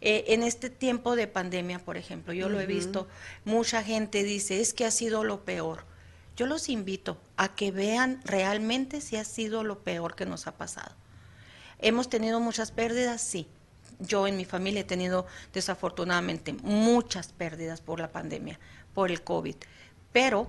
Eh, 0.01 0.25
en 0.29 0.43
este 0.43 0.71
tiempo 0.71 1.17
de 1.17 1.27
pandemia, 1.27 1.79
por 1.79 1.99
ejemplo, 1.99 2.33
yo 2.33 2.49
lo 2.49 2.61
he 2.61 2.67
visto, 2.67 3.09
mucha 3.45 3.83
gente 3.83 4.25
dice, 4.25 4.61
es 4.61 4.73
que 4.73 4.87
ha 4.87 4.91
sido 4.91 5.23
lo 5.23 5.45
peor. 5.45 5.85
Yo 6.37 6.47
los 6.47 6.69
invito 6.69 7.17
a 7.37 7.55
que 7.55 7.71
vean 7.71 8.21
realmente 8.25 9.01
si 9.01 9.17
ha 9.17 9.25
sido 9.25 9.65
lo 9.65 9.79
peor 9.81 10.15
que 10.15 10.27
nos 10.27 10.47
ha 10.47 10.53
pasado. 10.53 10.95
¿Hemos 11.79 12.09
tenido 12.11 12.41
muchas 12.41 12.71
pérdidas? 12.71 13.23
Sí. 13.23 13.49
Yo 13.99 14.27
en 14.27 14.37
mi 14.37 14.45
familia 14.45 14.83
he 14.83 14.85
tenido 14.85 15.27
desafortunadamente 15.55 16.53
muchas 16.63 17.33
pérdidas 17.33 17.81
por 17.81 18.01
la 18.01 18.13
pandemia, 18.13 18.61
por 18.95 19.11
el 19.11 19.23
COVID, 19.23 19.57
pero 20.13 20.47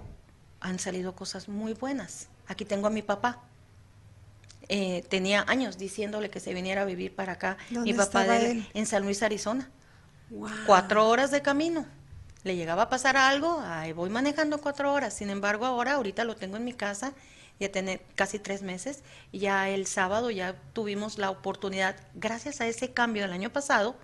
han 0.59 0.79
salido 0.79 1.15
cosas 1.15 1.47
muy 1.47 1.73
buenas. 1.73 2.27
Aquí 2.47 2.65
tengo 2.65 2.87
a 2.87 2.89
mi 2.89 3.01
papá. 3.01 3.43
Eh, 4.69 5.05
tenía 5.07 5.45
años 5.47 5.77
diciéndole 5.77 6.29
que 6.29 6.41
se 6.41 6.53
viniera 6.53 6.81
a 6.81 6.85
vivir 6.85 7.15
para 7.15 7.33
acá. 7.33 7.57
Mi 7.69 7.93
papá 7.93 8.23
de, 8.25 8.65
en 8.73 8.85
San 8.85 9.03
Luis, 9.03 9.23
Arizona. 9.23 9.69
Cuatro 10.65 11.07
horas 11.07 11.31
de 11.31 11.41
camino. 11.41 11.85
Le 12.47 12.55
llegaba 12.55 12.83
a 12.83 12.89
pasar 12.89 13.17
algo, 13.17 13.59
ahí 13.59 13.91
voy 13.91 14.09
manejando 14.09 14.59
cuatro 14.59 14.93
horas. 14.93 15.13
Sin 15.13 15.29
embargo, 15.29 15.65
ahora, 15.65 15.95
ahorita 15.95 16.23
lo 16.23 16.37
tengo 16.37 16.55
en 16.55 16.63
mi 16.63 16.71
casa, 16.71 17.11
ya 17.59 17.69
tiene 17.73 17.99
casi 18.15 18.39
tres 18.39 18.61
meses, 18.61 19.03
y 19.33 19.39
ya 19.39 19.67
el 19.67 19.85
sábado 19.85 20.31
ya 20.31 20.55
tuvimos 20.71 21.17
la 21.17 21.29
oportunidad, 21.29 21.97
gracias 22.13 22.61
a 22.61 22.67
ese 22.67 22.93
cambio 22.93 23.23
del 23.23 23.33
año 23.33 23.51
pasado, 23.51 23.97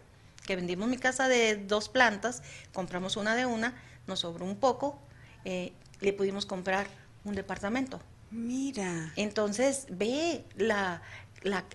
que 0.46 0.58
vendimos 0.58 0.90
mi 0.90 0.98
casa 0.98 1.30
de 1.30 1.56
dos 1.56 1.88
plantas, 1.88 2.44
compramos 2.74 3.16
una 3.16 3.34
de 3.34 3.46
una, 3.46 3.82
nos 4.08 4.20
sobró 4.20 4.44
un 4.44 4.58
poco, 4.58 5.00
eh, 5.46 5.72
le 6.02 6.12
pudimos 6.12 6.46
comprar 6.46 6.88
un 7.24 7.36
departamento. 7.36 8.02
Mira. 8.30 9.14
Entonces, 9.16 9.86
ve 9.90 10.44
la, 10.58 11.02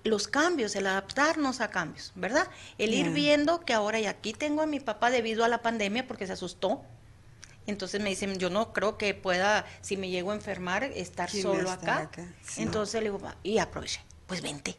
los 0.04 0.28
cambios, 0.28 0.74
el 0.76 0.87
adaptarnos 0.87 1.61
a 1.61 1.68
cambios, 1.70 2.12
¿verdad? 2.14 2.48
El 2.78 2.94
ir 2.94 3.11
viendo 3.11 3.61
que 3.61 3.74
ahora 3.74 4.00
y 4.00 4.07
aquí 4.07 4.33
tengo 4.33 4.62
a 4.62 4.66
mi 4.66 4.81
papá 4.81 5.11
debido 5.11 5.44
a 5.44 5.48
la 5.48 5.62
pandemia 5.62 6.07
porque 6.07 6.26
se 6.26 6.33
asustó. 6.33 6.83
Entonces 7.66 8.00
me 8.00 8.09
dicen, 8.09 8.38
yo 8.38 8.48
no 8.48 8.72
creo 8.72 8.96
que 8.96 9.12
pueda, 9.12 9.66
si 9.83 9.96
me 9.96 10.09
llego 10.09 10.31
a 10.31 10.35
enfermar, 10.35 10.85
estar 10.85 11.31
solo 11.31 11.70
acá. 11.70 12.11
Entonces 12.57 13.02
le 13.02 13.11
digo, 13.11 13.20
y 13.42 13.59
aproveche, 13.59 14.00
pues 14.26 14.40
vente. 14.40 14.76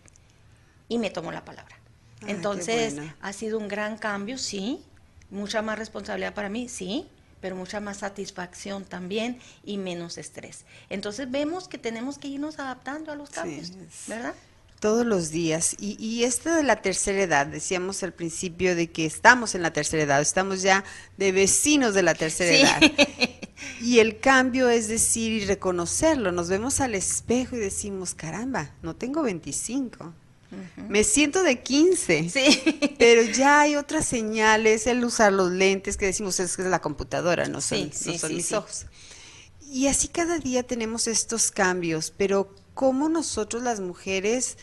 Y 0.88 0.98
me 0.98 1.12
tomó 1.12 1.32
la 1.32 1.46
palabra. 1.46 1.78
Entonces, 2.26 2.96
ha 3.22 3.34
sido 3.34 3.60
un 3.60 3.68
gran 3.68 3.98
cambio, 3.98 4.38
sí. 4.38 4.84
Mucha 5.30 5.62
más 5.62 5.78
responsabilidad 5.78 6.34
para 6.34 6.50
mí, 6.50 6.68
sí 6.68 7.08
pero 7.42 7.56
mucha 7.56 7.80
más 7.80 7.98
satisfacción 7.98 8.86
también 8.86 9.40
y 9.64 9.78
menos 9.78 10.18
estrés. 10.18 10.66
Entonces 10.90 11.30
vemos 11.32 11.68
que 11.68 11.78
tenemos 11.78 12.18
que 12.18 12.28
irnos 12.28 12.60
adaptando 12.60 13.12
a 13.12 13.16
los 13.16 13.30
cambios, 13.30 13.72
¿verdad? 14.08 14.34
Todos 14.80 15.06
los 15.06 15.32
días. 15.32 15.76
Y, 15.80 15.98
y 16.04 16.24
esto 16.24 16.54
de 16.54 16.64
la 16.64 16.82
tercera 16.82 17.22
edad, 17.22 17.48
decíamos 17.48 18.02
al 18.04 18.14
principio 18.14 18.76
de 18.76 18.90
que 18.90 19.06
estamos 19.06 19.56
en 19.56 19.62
la 19.62 19.74
tercera 19.74 20.04
edad, 20.04 20.22
estamos 20.22 20.62
ya 20.62 20.84
de 21.18 21.32
vecinos 21.32 21.94
de 21.94 22.04
la 22.04 22.16
tercera 22.16 22.52
edad. 22.52 22.82
Y 23.82 24.00
el 24.00 24.20
cambio 24.20 24.70
es 24.70 24.88
decir 24.88 25.32
y 25.32 25.46
reconocerlo. 25.46 26.32
Nos 26.32 26.50
vemos 26.50 26.80
al 26.80 26.96
espejo 26.96 27.58
y 27.58 27.60
decimos, 27.60 28.14
caramba, 28.14 28.72
no 28.82 28.96
tengo 28.96 29.22
25 29.22 30.14
me 30.88 31.04
siento 31.04 31.44
de 31.44 31.62
15. 31.62 32.30
Sí. 32.30 32.96
Pero 33.00 33.22
ya 33.24 33.62
hay 33.62 33.76
otras 33.76 34.06
señales, 34.06 34.88
el 34.88 35.04
usar 35.04 35.32
los 35.34 35.52
lentes 35.52 35.98
que 35.98 36.06
decimos 36.06 36.40
es 36.40 36.56
que 36.56 36.64
es 36.64 36.68
la 36.68 36.82
computadora, 36.82 37.48
no 37.48 37.62
son, 37.62 37.92
son 37.94 38.36
mis 38.36 38.52
ojos. 38.52 38.86
Y 39.72 39.88
así 39.88 40.08
cada 40.08 40.40
día 40.40 40.64
tenemos 40.64 41.08
estos 41.08 41.52
cambios, 41.52 42.12
pero 42.18 42.56
como 42.80 43.10
nosotros 43.10 43.62
las 43.62 43.82
mujeres 43.82 44.58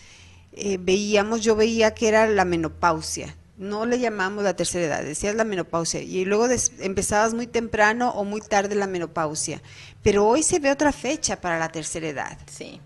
eh, 0.52 0.78
veíamos, 0.80 1.42
yo 1.42 1.54
veía 1.54 1.92
que 1.92 2.08
era 2.08 2.26
la 2.26 2.46
menopausia, 2.46 3.36
no 3.58 3.84
le 3.84 3.98
llamamos 3.98 4.42
la 4.42 4.56
tercera 4.56 4.86
edad, 4.86 5.02
decías 5.04 5.34
la 5.34 5.44
menopausia, 5.44 6.00
y 6.00 6.24
luego 6.24 6.46
empezabas 6.78 7.34
muy 7.34 7.46
temprano 7.46 8.08
o 8.12 8.24
muy 8.24 8.40
tarde 8.40 8.74
la 8.74 8.86
menopausia, 8.86 9.60
pero 10.02 10.26
hoy 10.26 10.42
se 10.42 10.60
ve 10.60 10.70
otra 10.70 10.92
fecha 10.92 11.42
para 11.42 11.58
la 11.58 11.68
tercera 11.68 12.08
edad. 12.08 12.38
Sí, 12.50 12.80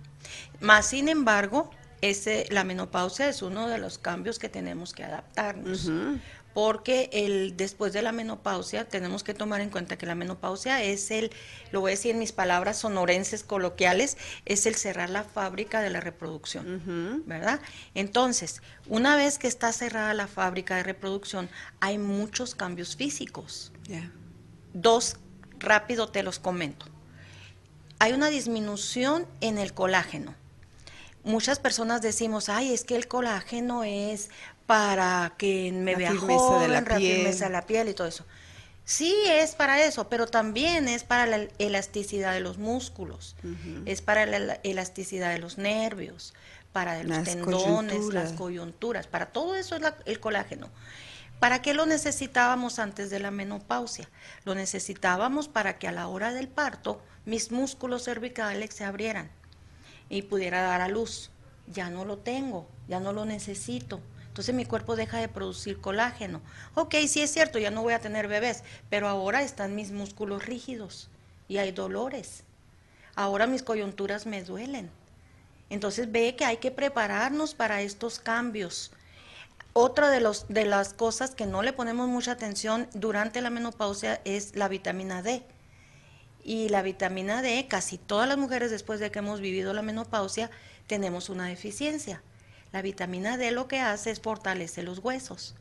más 0.59 0.87
sin 0.87 1.09
embargo, 1.09 1.71
ese, 2.01 2.49
la 2.51 2.65
menopausia 2.65 3.29
es 3.29 3.41
uno 3.41 3.69
de 3.69 3.79
los 3.79 3.99
cambios 3.99 4.41
que 4.41 4.49
tenemos 4.49 4.93
que 4.93 5.05
adaptarnos. 5.05 5.89
Porque 6.55 7.11
el, 7.13 7.57
después 7.57 7.93
de 7.93 8.03
la 8.03 8.13
menopausia 8.13 8.89
tenemos 8.89 9.23
que 9.23 9.35
tomar 9.35 9.61
en 9.61 9.71
cuenta 9.71 9.97
que 9.97 10.07
la 10.07 10.15
menopausia 10.15 10.83
es 10.83 11.11
el, 11.11 11.31
lo 11.71 11.81
voy 11.81 11.91
a 11.91 11.95
decir 11.95 12.13
en 12.13 12.19
mis 12.19 12.33
palabras 12.33 12.79
sonorenses 12.79 13.45
coloquiales, 13.45 14.17
es 14.47 14.67
el 14.67 14.75
cerrar 14.75 15.11
la 15.11 15.25
fábrica 15.25 15.81
de 15.81 15.91
la 15.91 16.01
reproducción, 16.01 17.23
¿verdad? 17.27 17.61
Entonces, 17.95 18.63
una 18.89 19.17
vez 19.17 19.39
que 19.39 19.47
está 19.47 19.73
cerrada 19.73 20.13
la 20.15 20.27
fábrica 20.27 20.77
de 20.77 20.83
reproducción, 20.83 21.49
hay 21.81 21.99
muchos 21.99 22.55
cambios 22.55 22.97
físicos. 22.97 23.73
Dos, 24.73 25.17
rápido 25.59 26.09
te 26.09 26.23
los 26.23 26.39
comento. 26.39 26.87
Hay 27.99 28.13
una 28.13 28.29
disminución 28.29 29.27
en 29.41 29.59
el 29.59 29.75
colágeno 29.75 30.35
muchas 31.25 31.59
personas 31.59 32.03
decimos, 32.03 32.49
ay, 32.49 32.73
es 32.73 32.85
que 32.85 32.97
el 32.97 33.09
colágeno 33.09 33.85
es 33.85 34.31
para 34.71 35.33
que 35.37 35.73
me 35.73 35.97
vea 35.97 36.15
joven, 36.15 36.61
de 36.61 36.69
la 36.69 36.83
firmeza 36.85 37.47
de 37.47 37.51
la 37.51 37.67
piel 37.67 37.89
y 37.89 37.95
todo 37.95 38.07
eso. 38.07 38.25
Sí, 38.85 39.13
es 39.27 39.57
para 39.57 39.85
eso, 39.85 40.09
pero 40.09 40.29
también 40.29 40.87
es 40.87 41.03
para 41.03 41.27
la 41.27 41.49
elasticidad 41.59 42.33
de 42.35 42.39
los 42.39 42.57
músculos, 42.57 43.35
es 43.85 44.01
para 44.01 44.27
la 44.27 44.61
elasticidad 44.63 45.33
de 45.33 45.39
los 45.41 45.59
nervios, 45.59 46.35
para 46.73 47.03
los 47.03 47.25
tendones, 47.25 48.15
las 48.15 48.33
coyunturas, 48.35 49.09
para 49.09 49.27
todo 49.27 49.57
eso 49.57 49.75
es 49.75 49.83
el 50.05 50.21
colágeno. 50.21 50.71
¿Para 51.41 51.63
qué 51.63 51.75
lo 51.75 51.85
necesitábamos 51.85 52.79
antes 52.79 53.11
de 53.11 53.19
la 53.19 53.33
menopausia? 53.33 54.09
Lo 54.45 54.55
necesitábamos 54.55 55.49
para 55.49 55.81
que 55.81 55.89
a 55.89 55.93
la 55.93 56.07
hora 56.07 56.33
del 56.33 56.47
parto 56.47 57.03
mis 57.25 57.51
músculos 57.51 58.05
cervicales 58.05 58.73
se 58.73 58.85
abrieran 58.85 59.33
y 60.09 60.23
pudiera 60.23 60.63
dar 60.63 60.81
a 60.81 60.87
luz. 60.87 61.33
Ya 61.67 61.91
no 61.91 62.05
lo 62.05 62.19
tengo, 62.19 62.69
ya 62.87 63.01
no 63.01 63.13
lo 63.13 63.25
necesito. 63.25 64.01
Entonces 64.41 64.55
mi 64.55 64.65
cuerpo 64.65 64.97
deja 64.97 65.19
de 65.19 65.29
producir 65.29 65.83
colágeno. 65.83 66.41
Ok, 66.75 66.95
sí 67.07 67.21
es 67.21 67.31
cierto, 67.31 67.59
ya 67.59 67.71
no 67.71 67.83
voy 67.83 67.93
a 67.93 67.99
tener 67.99 68.27
bebés, 68.27 68.65
pero 68.89 69.07
ahora 69.07 69.43
están 69.43 69.75
mis 69.75 69.93
músculos 69.93 70.47
rígidos 70.47 71.11
y 71.47 71.59
hay 71.59 71.73
dolores. 71.73 72.45
Ahora 73.15 73.47
mis 73.47 73.63
coyunturas 73.63 74.25
me 74.25 74.43
duelen. 74.43 74.91
Entonces 75.69 76.11
ve 76.11 76.37
que 76.37 76.47
hay 76.47 76.57
que 76.57 76.71
prepararnos 76.71 77.53
para 77.53 77.83
estos 77.83 78.19
cambios. 78.19 78.93
Otra 79.75 80.09
de, 80.09 80.21
los, 80.21 80.47
de 80.49 80.65
las 80.65 80.95
cosas 80.95 81.35
que 81.35 81.45
no 81.45 81.61
le 81.61 81.75
ponemos 81.75 82.09
mucha 82.09 82.33
atención 82.33 82.89
durante 82.95 83.43
la 83.43 83.51
menopausia 83.51 84.23
es 84.25 84.57
la 84.57 84.69
vitamina 84.69 85.21
D. 85.21 85.43
Y 86.43 86.71
la 86.71 86.81
vitamina 86.81 87.43
D, 87.43 87.67
casi 87.69 87.99
todas 87.99 88.27
las 88.27 88.39
mujeres 88.39 88.71
después 88.71 89.01
de 89.01 89.11
que 89.11 89.19
hemos 89.19 89.43
vivido 89.43 89.75
la 89.75 89.83
menopausia, 89.83 90.51
tenemos 90.87 91.29
una 91.29 91.45
deficiencia. 91.45 92.23
La 92.73 92.83
vitamina 92.83 93.37
D 93.37 93.51
lo 93.51 93.69
que 93.69 93.81
hace 93.81 94.11
es 94.11 94.21
fortalecer 94.21 94.85
los 94.85 94.99
huesos. 95.01 95.55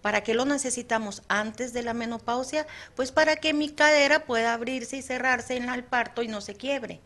¿Para 0.00 0.22
qué 0.22 0.34
lo 0.34 0.44
necesitamos 0.44 1.22
antes 1.28 1.72
de 1.72 1.82
la 1.82 1.94
menopausia? 1.94 2.66
Pues 2.96 3.12
para 3.12 3.36
que 3.36 3.54
mi 3.54 3.70
cadera 3.70 4.24
pueda 4.24 4.52
abrirse 4.52 4.96
y 4.96 5.02
cerrarse 5.02 5.56
en 5.56 5.68
el 5.68 5.84
parto 5.84 6.22
y 6.22 6.28
no 6.28 6.40
se 6.40 6.54
quiebre, 6.54 7.00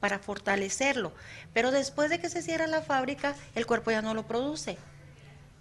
para 0.00 0.18
fortalecerlo. 0.18 1.12
Pero 1.52 1.70
después 1.70 2.10
de 2.10 2.20
que 2.20 2.28
se 2.28 2.42
cierra 2.42 2.66
la 2.66 2.82
fábrica, 2.82 3.36
el 3.54 3.66
cuerpo 3.66 3.92
ya 3.92 4.02
no 4.02 4.12
lo 4.12 4.26
produce. 4.26 4.76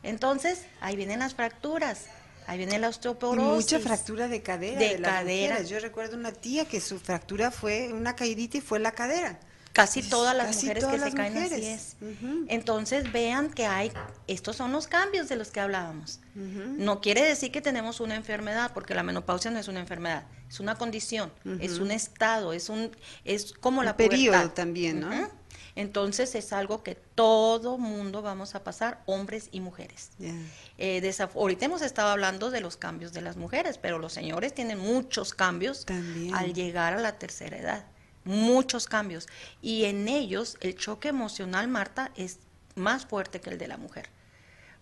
Entonces, 0.02 0.66
ahí 0.82 0.96
vienen 0.96 1.20
las 1.20 1.36
fracturas. 1.36 2.08
Ahí 2.48 2.58
viene 2.58 2.80
la 2.80 2.90
osteoporosis. 2.90 3.72
mucha 3.72 3.80
fractura 3.80 4.28
de 4.28 4.42
cadera. 4.42 4.80
De, 4.80 5.00
cadera. 5.00 5.62
Yo 5.62 5.80
recuerdo 5.80 6.18
una 6.18 6.32
tía 6.32 6.66
que 6.66 6.82
su 6.82 7.00
fractura 7.00 7.52
fue 7.52 7.94
una 7.94 8.16
caidita 8.16 8.58
y 8.58 8.62
fue 8.62 8.80
la 8.80 8.94
cadera. 8.94 9.40
Casi 9.74 10.04
todas 10.04 10.36
las 10.36 10.56
mujeres 10.56 10.86
que 10.86 11.00
se 11.00 11.14
caen 11.14 11.38
así 11.38 11.66
es. 11.66 11.96
Entonces 12.48 13.12
vean 13.12 13.50
que 13.50 13.66
hay, 13.66 13.92
estos 14.28 14.56
son 14.58 14.72
los 14.72 14.88
cambios 14.88 15.30
de 15.30 15.36
los 15.36 15.50
que 15.50 15.60
hablábamos. 15.60 16.20
No 16.36 17.02
quiere 17.02 17.24
decir 17.24 17.52
que 17.52 17.62
tenemos 17.62 18.00
una 18.00 18.16
enfermedad, 18.16 18.72
porque 18.74 18.94
la 18.94 19.04
menopausia 19.04 19.52
no 19.52 19.60
es 19.60 19.68
una 19.68 19.80
enfermedad, 19.80 20.26
es 20.50 20.60
una 20.60 20.76
condición, 20.76 21.32
es 21.60 21.80
un 21.80 21.92
estado, 21.92 22.54
es 22.54 22.70
un, 22.70 22.96
es 23.26 23.54
como 23.54 23.84
la 23.84 23.98
periodo 23.98 24.50
también, 24.52 25.00
¿no? 25.00 25.12
Entonces 25.76 26.36
es 26.36 26.52
algo 26.54 26.84
que 26.84 26.96
todo 26.96 27.78
mundo 27.78 28.22
vamos 28.22 28.56
a 28.56 28.64
pasar, 28.64 29.02
hombres 29.06 29.50
y 29.52 29.62
mujeres. 29.62 30.12
Eh, 30.78 31.16
ahorita 31.36 31.66
hemos 31.66 31.82
estado 31.82 32.10
hablando 32.10 32.52
de 32.52 32.62
los 32.62 32.78
cambios 32.78 33.14
de 33.14 33.22
las 33.22 33.38
mujeres, 33.38 33.78
pero 33.78 33.98
los 34.00 34.14
señores 34.14 34.54
tienen 34.54 34.80
muchos 34.80 35.34
cambios 35.34 35.86
al 36.34 36.54
llegar 36.54 36.94
a 36.94 37.00
la 37.00 37.18
tercera 37.18 37.58
edad, 37.58 37.86
muchos 38.24 38.88
cambios. 38.88 39.28
Y 39.62 39.86
en 39.86 40.08
ellos 40.08 40.58
el 40.62 40.76
choque 40.76 41.10
emocional, 41.10 41.68
Marta, 41.68 42.12
es 42.16 42.40
más 42.76 43.06
fuerte 43.06 43.42
que 43.42 43.50
el 43.50 43.58
de 43.58 43.68
la 43.68 43.78
mujer. 43.78 44.10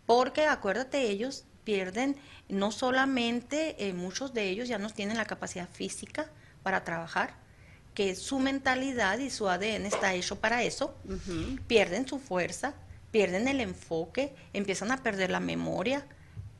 Porque 0.06 0.46
acuérdate, 0.46 1.10
ellos 1.10 1.46
pierden, 1.64 2.16
no 2.48 2.72
solamente 2.72 3.88
eh, 3.88 3.94
muchos 3.94 4.34
de 4.34 4.50
ellos 4.50 4.68
ya 4.68 4.80
no 4.80 4.90
tienen 4.90 5.18
la 5.18 5.26
capacidad 5.26 5.70
física 5.70 6.28
para 6.64 6.84
trabajar, 6.84 7.36
que 7.94 8.16
su 8.16 8.40
mentalidad 8.40 9.20
y 9.20 9.30
su 9.30 9.50
ADN 9.50 9.86
está 9.86 10.14
hecho 10.14 10.40
para 10.40 10.64
eso, 10.64 10.96
pierden 11.68 12.08
su 12.08 12.18
fuerza, 12.20 12.74
pierden 13.12 13.48
el 13.48 13.60
enfoque, 13.60 14.34
empiezan 14.54 14.92
a 14.92 15.04
perder 15.04 15.32
la 15.32 15.40
memoria, 15.40 16.06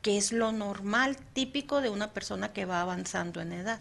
que 0.02 0.16
es 0.16 0.32
lo 0.32 0.52
normal, 0.52 1.16
típico 1.32 1.80
de 1.80 1.88
una 1.88 2.12
persona 2.12 2.52
que 2.52 2.64
va 2.64 2.80
avanzando 2.80 3.40
en 3.40 3.52
edad. 3.52 3.80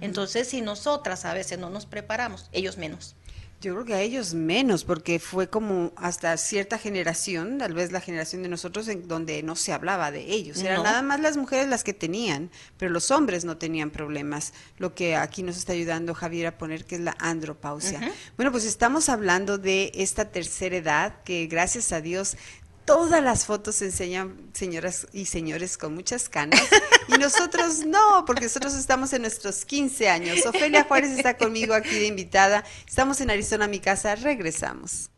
Entonces, 0.00 0.48
si 0.48 0.60
nosotras 0.60 1.24
a 1.24 1.34
veces 1.34 1.58
no 1.58 1.70
nos 1.70 1.86
preparamos, 1.86 2.48
ellos 2.52 2.76
menos. 2.78 3.16
Yo 3.60 3.72
creo 3.72 3.86
que 3.86 3.94
a 3.94 4.02
ellos 4.02 4.34
menos, 4.34 4.84
porque 4.84 5.18
fue 5.18 5.48
como 5.48 5.92
hasta 5.96 6.36
cierta 6.36 6.76
generación, 6.76 7.56
tal 7.56 7.72
vez 7.72 7.92
la 7.92 8.00
generación 8.02 8.42
de 8.42 8.50
nosotros, 8.50 8.88
en 8.88 9.08
donde 9.08 9.42
no 9.42 9.56
se 9.56 9.72
hablaba 9.72 10.10
de 10.10 10.20
ellos. 10.20 10.58
Eran 10.58 10.78
No. 10.78 10.82
nada 10.82 11.00
más 11.00 11.20
las 11.20 11.38
mujeres 11.38 11.68
las 11.68 11.82
que 11.82 11.94
tenían, 11.94 12.50
pero 12.76 12.90
los 12.90 13.10
hombres 13.10 13.46
no 13.46 13.56
tenían 13.56 13.90
problemas. 13.90 14.52
Lo 14.76 14.94
que 14.94 15.16
aquí 15.16 15.42
nos 15.42 15.56
está 15.56 15.72
ayudando 15.72 16.12
Javier 16.12 16.48
a 16.48 16.58
poner, 16.58 16.84
que 16.84 16.96
es 16.96 17.00
la 17.00 17.16
andropausia. 17.18 18.12
Bueno, 18.36 18.52
pues 18.52 18.66
estamos 18.66 19.08
hablando 19.08 19.56
de 19.56 19.92
esta 19.94 20.26
tercera 20.30 20.76
edad, 20.76 21.22
que 21.24 21.46
gracias 21.46 21.90
a 21.92 22.02
Dios 22.02 22.36
todas 22.84 23.22
las 23.22 23.46
fotos 23.46 23.80
enseñan 23.82 24.50
señoras 24.52 25.06
y 25.12 25.26
señores 25.26 25.78
con 25.78 25.94
muchas 25.94 26.28
canas 26.28 26.60
y 27.08 27.18
nosotros 27.18 27.84
no, 27.86 28.24
porque 28.26 28.44
nosotros 28.44 28.74
estamos 28.74 29.12
en 29.12 29.22
nuestros 29.22 29.64
15 29.64 30.08
años. 30.08 30.46
Ofelia 30.46 30.84
Juárez 30.84 31.10
está 31.10 31.36
conmigo 31.36 31.74
aquí 31.74 31.94
de 31.94 32.06
invitada. 32.06 32.64
Estamos 32.86 33.20
en 33.20 33.30
Arizona, 33.30 33.66
mi 33.68 33.80
casa. 33.80 34.14
Regresamos. 34.14 35.10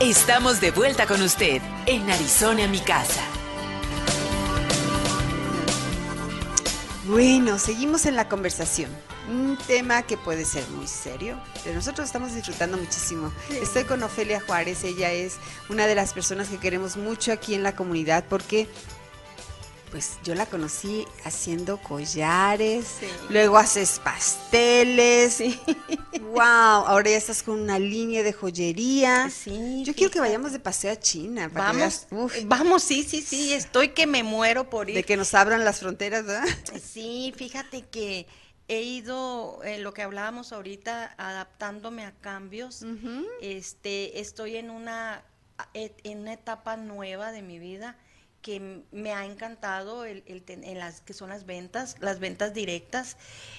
Estamos 0.00 0.60
de 0.60 0.70
vuelta 0.70 1.06
con 1.06 1.22
usted 1.22 1.60
en 1.86 2.08
Arizona, 2.10 2.66
mi 2.68 2.80
casa. 2.80 3.22
Bueno, 7.06 7.58
seguimos 7.58 8.06
en 8.06 8.16
la 8.16 8.28
conversación. 8.28 8.90
Un 9.28 9.58
tema 9.66 10.02
que 10.02 10.16
puede 10.16 10.44
ser 10.44 10.66
muy 10.70 10.86
serio, 10.86 11.38
pero 11.62 11.74
nosotros 11.76 12.06
estamos 12.06 12.34
disfrutando 12.34 12.78
muchísimo. 12.78 13.32
Estoy 13.50 13.84
con 13.84 14.02
Ofelia 14.02 14.40
Juárez, 14.40 14.84
ella 14.84 15.12
es 15.12 15.34
una 15.68 15.86
de 15.86 15.94
las 15.94 16.14
personas 16.14 16.48
que 16.48 16.58
queremos 16.58 16.96
mucho 16.96 17.32
aquí 17.32 17.54
en 17.54 17.62
la 17.62 17.76
comunidad 17.76 18.24
porque 18.28 18.66
pues 19.90 20.18
yo 20.22 20.34
la 20.34 20.44
conocí 20.44 21.06
haciendo 21.24 21.78
collares, 21.78 22.84
Sí. 23.00 23.06
luego 23.30 23.56
haces 23.56 23.98
pasteles. 24.04 25.38
Wow, 26.20 26.42
ahora 26.86 27.10
ya 27.10 27.16
estás 27.16 27.42
con 27.42 27.58
una 27.58 27.78
línea 27.78 28.22
de 28.22 28.34
joyería. 28.34 29.30
Sí, 29.30 29.82
yo 29.84 29.94
quiero 29.94 30.10
que 30.10 30.20
vayamos 30.20 30.52
de 30.52 30.58
paseo 30.58 30.92
a 30.92 30.96
China 31.00 31.48
para 31.52 31.72
Vamos, 31.72 32.06
uf, 32.10 32.34
vamos, 32.44 32.82
sí, 32.82 33.02
sí, 33.02 33.22
sí, 33.22 33.54
estoy 33.54 33.88
que 33.90 34.06
me 34.06 34.22
muero 34.22 34.68
por 34.68 34.90
ir. 34.90 34.94
de 34.96 35.04
que 35.04 35.16
nos 35.16 35.32
abran 35.32 35.64
las 35.64 35.80
fronteras, 35.80 36.26
¿verdad? 36.26 36.46
Sí, 36.92 37.32
fíjate 37.36 37.82
que 37.90 38.26
he 38.68 38.82
ido, 38.82 39.60
eh, 39.64 39.78
lo 39.78 39.92
que 39.94 40.02
hablábamos 40.02 40.52
ahorita, 40.52 41.14
adaptándome 41.16 42.04
a 42.04 42.12
cambios. 42.12 42.84
Este, 43.40 44.20
estoy 44.20 44.56
en 44.56 44.70
una, 44.70 45.24
e- 45.74 45.94
en 46.04 46.18
una 46.20 46.34
etapa 46.34 46.76
nueva 46.76 47.32
de 47.32 47.42
mi 47.42 47.58
vida 47.58 47.96
que 48.42 48.84
me 48.92 49.12
ha 49.12 49.24
encantado 49.24 50.04
el, 50.04 50.22
en 50.26 50.78
las 50.78 51.00
que 51.00 51.12
son 51.12 51.30
las 51.30 51.44
ventas, 51.44 51.96
las 52.00 52.20
ventas 52.20 52.54
directas. 52.54 53.16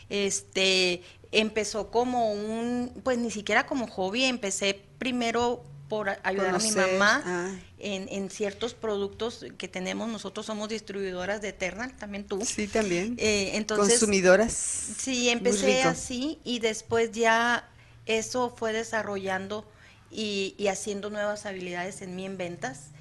Este, 0.10 1.04
empezó 1.32 1.92
como 1.92 2.32
un, 2.32 3.02
pues 3.04 3.18
ni 3.18 3.30
siquiera 3.32 3.66
como 3.66 3.88
hobby, 3.88 4.24
empecé 4.24 4.82
primero 4.98 5.64
por 5.90 6.10
ayudar 6.24 6.56
a 6.56 6.60
mi 6.60 6.72
mamá 6.72 7.24
ah. 7.26 7.52
en, 7.80 8.08
en 8.10 8.30
ciertos 8.30 8.76
productos 8.76 9.46
que 9.58 9.68
tenemos. 9.68 10.08
Nosotros 10.08 10.46
somos 10.46 10.70
distribuidoras 10.70 11.42
de 11.42 11.50
Eternal, 11.50 11.98
también 11.98 12.26
tú. 12.26 12.40
Sí, 12.46 12.68
también. 12.68 13.16
Eh, 13.18 13.52
entonces, 13.56 14.00
Consumidoras. 14.00 14.54
sí, 14.54 15.30
empecé 15.30 15.82
así 15.82 16.40
y 16.46 16.60
después 16.60 17.12
ya 17.12 17.68
eso 18.06 18.54
fue 18.56 18.72
desarrollando 18.72 19.70
y, 20.12 20.56
y 20.60 20.68
haciendo 20.68 21.10
nuevas 21.10 21.48
habilidades 21.48 22.04
en 22.04 22.16
mí 22.16 22.26
en 22.26 22.38
ventas. 22.38 22.92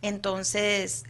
Entonces, 0.00 1.04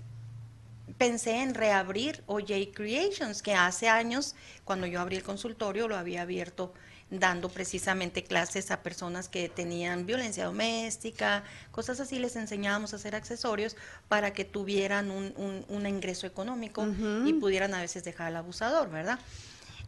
pensé 0.99 1.43
en 1.43 1.55
reabrir 1.55 2.25
OJ 2.27 2.73
Creations, 2.75 3.43
que 3.43 3.55
hace 3.55 3.89
años, 3.89 4.35
cuando 4.65 4.89
yo 4.89 5.01
abrí 5.01 5.17
el 5.17 5.23
consultorio, 5.23 5.87
lo 5.87 5.97
había 5.97 6.23
abierto 6.23 6.75
dando 7.11 7.49
precisamente 7.49 8.23
clases 8.23 8.71
a 8.71 8.83
personas 8.83 9.29
que 9.29 9.49
tenían 9.49 10.05
violencia 10.05 10.45
doméstica, 10.45 11.43
cosas 11.71 12.01
así, 12.01 12.19
les 12.19 12.37
enseñábamos 12.37 12.93
a 12.93 12.97
hacer 12.97 13.15
accesorios 13.15 13.77
para 14.09 14.33
que 14.35 14.45
tuvieran 14.45 15.11
un, 15.11 15.33
un- 15.37 15.65
un 15.69 15.87
ingreso 15.87 16.27
económico 16.27 16.87
y 17.25 17.33
pudieran 17.35 17.73
a 17.75 17.81
veces 17.81 18.05
dejar 18.05 18.27
al 18.29 18.37
abusador, 18.37 18.91
¿verdad? 18.91 19.19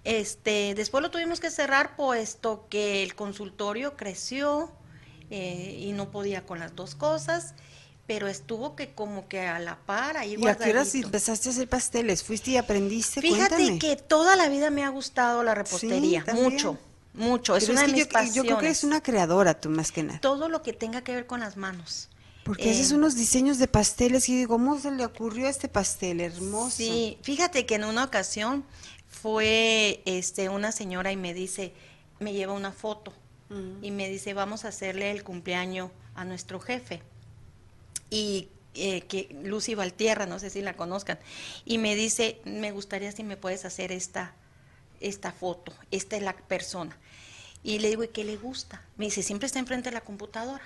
Este, 0.04 0.74
después 0.74 1.02
lo 1.02 1.10
tuvimos 1.10 1.40
que 1.40 1.50
cerrar 1.50 1.94
puesto 1.94 2.66
que 2.70 3.02
el 3.02 3.14
consultorio 3.14 3.96
creció 3.96 4.72
eh, 5.30 5.76
y 5.78 5.92
no 5.92 6.10
podía 6.10 6.46
con 6.46 6.58
las 6.58 6.74
dos 6.74 6.94
cosas, 6.94 7.54
pero 8.06 8.26
estuvo 8.28 8.74
que 8.76 8.94
como 8.94 9.28
que 9.28 9.40
a 9.46 9.58
la 9.58 9.76
par 9.76 10.16
ahí 10.16 10.36
¿Y 10.38 10.46
a 10.48 10.56
qué 10.56 10.70
horas 10.70 10.94
empezaste 10.94 11.50
a 11.50 11.52
hacer 11.52 11.68
pasteles? 11.68 12.24
¿Fuiste 12.24 12.52
y 12.52 12.56
aprendiste? 12.56 13.20
Fíjate 13.20 13.54
Cuéntame. 13.56 13.78
que 13.78 13.96
toda 13.96 14.36
la 14.36 14.48
vida 14.48 14.70
me 14.70 14.84
ha 14.84 14.88
gustado 14.88 15.42
la 15.44 15.54
repostería, 15.54 16.24
mucho, 16.32 16.78
mucho. 17.14 17.56
Es 17.56 17.64
Pero 17.64 17.72
una 17.74 17.82
es 17.82 17.86
de 17.88 17.92
mis 17.94 18.04
yo, 18.06 18.08
pasiones. 18.12 18.34
yo 18.34 18.42
creo 18.44 18.58
que 18.58 18.66
eres 18.66 18.84
una 18.84 19.02
creadora 19.02 19.60
tú 19.60 19.70
más 19.70 19.92
que 19.92 20.02
nada. 20.02 20.20
Todo 20.20 20.48
lo 20.48 20.62
que 20.62 20.72
tenga 20.72 21.02
que 21.02 21.14
ver 21.14 21.26
con 21.26 21.40
las 21.40 21.56
manos. 21.56 22.08
Porque 22.44 22.68
Eh, 22.68 22.72
haces 22.72 22.92
unos 22.92 23.16
diseños 23.16 23.58
de 23.58 23.68
pasteles 23.68 24.28
y 24.28 24.36
digo, 24.36 24.54
¿cómo 24.54 24.78
se 24.80 24.90
le 24.90 25.04
ocurrió 25.04 25.48
este 25.48 25.68
pastel? 25.68 26.20
Hermoso. 26.20 26.76
Sí, 26.78 27.18
fíjate 27.22 27.66
que 27.66 27.74
en 27.74 27.84
una 27.84 28.04
ocasión 28.04 28.64
fue 29.08 30.02
este 30.06 30.48
una 30.48 30.72
señora 30.72 31.12
y 31.12 31.16
me 31.16 31.34
dice, 31.34 31.72
me 32.18 32.32
lleva 32.32 32.52
una 32.54 32.72
foto 32.72 33.12
y 33.82 33.90
me 33.90 34.08
dice, 34.08 34.32
vamos 34.32 34.64
a 34.64 34.68
hacerle 34.68 35.10
el 35.10 35.24
cumpleaños 35.24 35.90
a 36.14 36.24
nuestro 36.24 36.60
jefe. 36.60 37.02
Y 38.08 38.48
eh, 38.74 39.02
que 39.02 39.36
Lucy 39.42 39.74
Valtierra, 39.74 40.26
no 40.26 40.38
sé 40.38 40.50
si 40.50 40.62
la 40.62 40.76
conozcan, 40.76 41.18
y 41.64 41.78
me 41.78 41.96
dice, 41.96 42.40
me 42.44 42.70
gustaría 42.70 43.10
si 43.10 43.24
me 43.24 43.36
puedes 43.36 43.64
hacer 43.64 43.90
esta, 43.90 44.34
esta 45.00 45.32
foto, 45.32 45.72
esta 45.90 46.16
es 46.16 46.22
la 46.22 46.36
persona. 46.36 46.96
Y 47.62 47.78
le 47.78 47.88
digo, 47.88 48.04
¿y 48.04 48.08
qué 48.08 48.24
le 48.24 48.36
gusta? 48.36 48.82
Me 48.96 49.06
dice, 49.06 49.22
siempre 49.22 49.46
está 49.46 49.58
enfrente 49.58 49.90
de 49.90 49.94
la 49.94 50.00
computadora. 50.00 50.62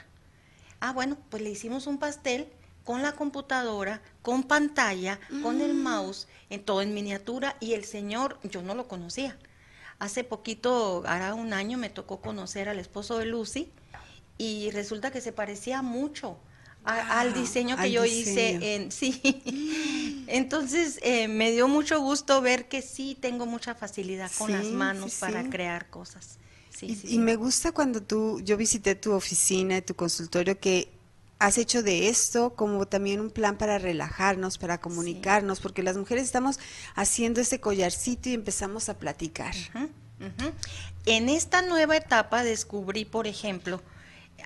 Ah, 0.81 0.93
bueno, 0.93 1.17
pues 1.31 1.43
le 1.43 1.51
hicimos 1.51 1.87
un 1.87 1.99
pastel 1.99 2.49
con 2.85 3.03
la 3.03 3.13
computadora, 3.13 4.03
con 4.23 4.43
pantalla, 4.43 5.19
con 5.43 5.61
el 5.63 5.75
mouse, 5.75 6.29
en 6.51 6.63
todo 6.63 6.83
en 6.83 6.95
miniatura 6.95 7.57
y 7.59 7.73
el 7.73 7.85
señor, 7.85 8.39
yo 8.45 8.63
no 8.63 8.75
lo 8.75 8.87
conocía. 8.87 9.39
Hace 9.99 10.23
poquito, 10.23 11.03
hará 11.07 11.35
un 11.35 11.53
año, 11.55 11.79
me 11.79 11.89
tocó 11.89 12.21
conocer 12.21 12.69
al 12.69 12.79
esposo 12.79 13.19
de 13.19 13.27
Lucy 13.27 13.73
y 14.37 14.71
resulta 14.71 15.11
que 15.11 15.23
se 15.23 15.33
parecía 15.33 15.81
mucho 15.81 16.37
a- 16.85 17.21
al 17.21 17.33
diseño 17.35 17.77
que 17.77 17.83
al 17.83 17.91
yo 17.91 18.03
diseño. 18.03 18.59
hice 18.61 18.75
en 18.75 18.93
sí. 18.99 19.21
Entonces 20.27 20.99
eh, 21.03 21.29
me 21.29 21.51
dio 21.51 21.69
mucho 21.69 22.01
gusto 22.01 22.41
ver 22.41 22.69
que 22.69 22.83
sí 22.83 23.17
tengo 23.21 23.47
mucha 23.47 23.75
facilidad 23.75 24.31
con 24.39 24.53
las 24.53 24.67
manos 24.67 25.13
sí, 25.13 25.21
para 25.21 25.43
sí. 25.45 25.51
crear 25.51 25.91
cosas. 25.91 26.39
Sí, 26.71 26.99
y, 27.05 27.15
y 27.15 27.19
me 27.19 27.37
gusta 27.37 27.73
cuando 27.73 28.03
tú, 28.03 28.41
yo 28.41 28.57
visité 28.57 28.95
tu 28.97 29.13
oficina, 29.13 29.81
tu 29.81 29.95
consultorio, 29.95 30.59
que 30.59 30.89
has 31.39 31.57
hecho 31.59 31.83
de 31.83 32.09
esto 32.09 32.55
como 32.55 32.87
también 32.87 33.21
un 33.21 33.31
plan 33.31 33.57
para 33.59 33.79
relajarnos, 33.79 34.59
para 34.59 34.81
comunicarnos, 34.81 35.61
porque 35.61 35.83
las 35.83 35.97
mujeres 35.97 36.25
estamos 36.25 36.59
haciendo 36.97 37.41
ese 37.41 37.61
collarcito 37.61 38.29
y 38.29 38.35
empezamos 38.35 38.89
a 38.89 38.99
platicar. 38.99 39.55
En 41.07 41.29
esta 41.29 41.63
nueva 41.63 41.97
etapa 41.97 42.43
descubrí, 42.45 43.05
por 43.05 43.27
ejemplo, 43.27 43.83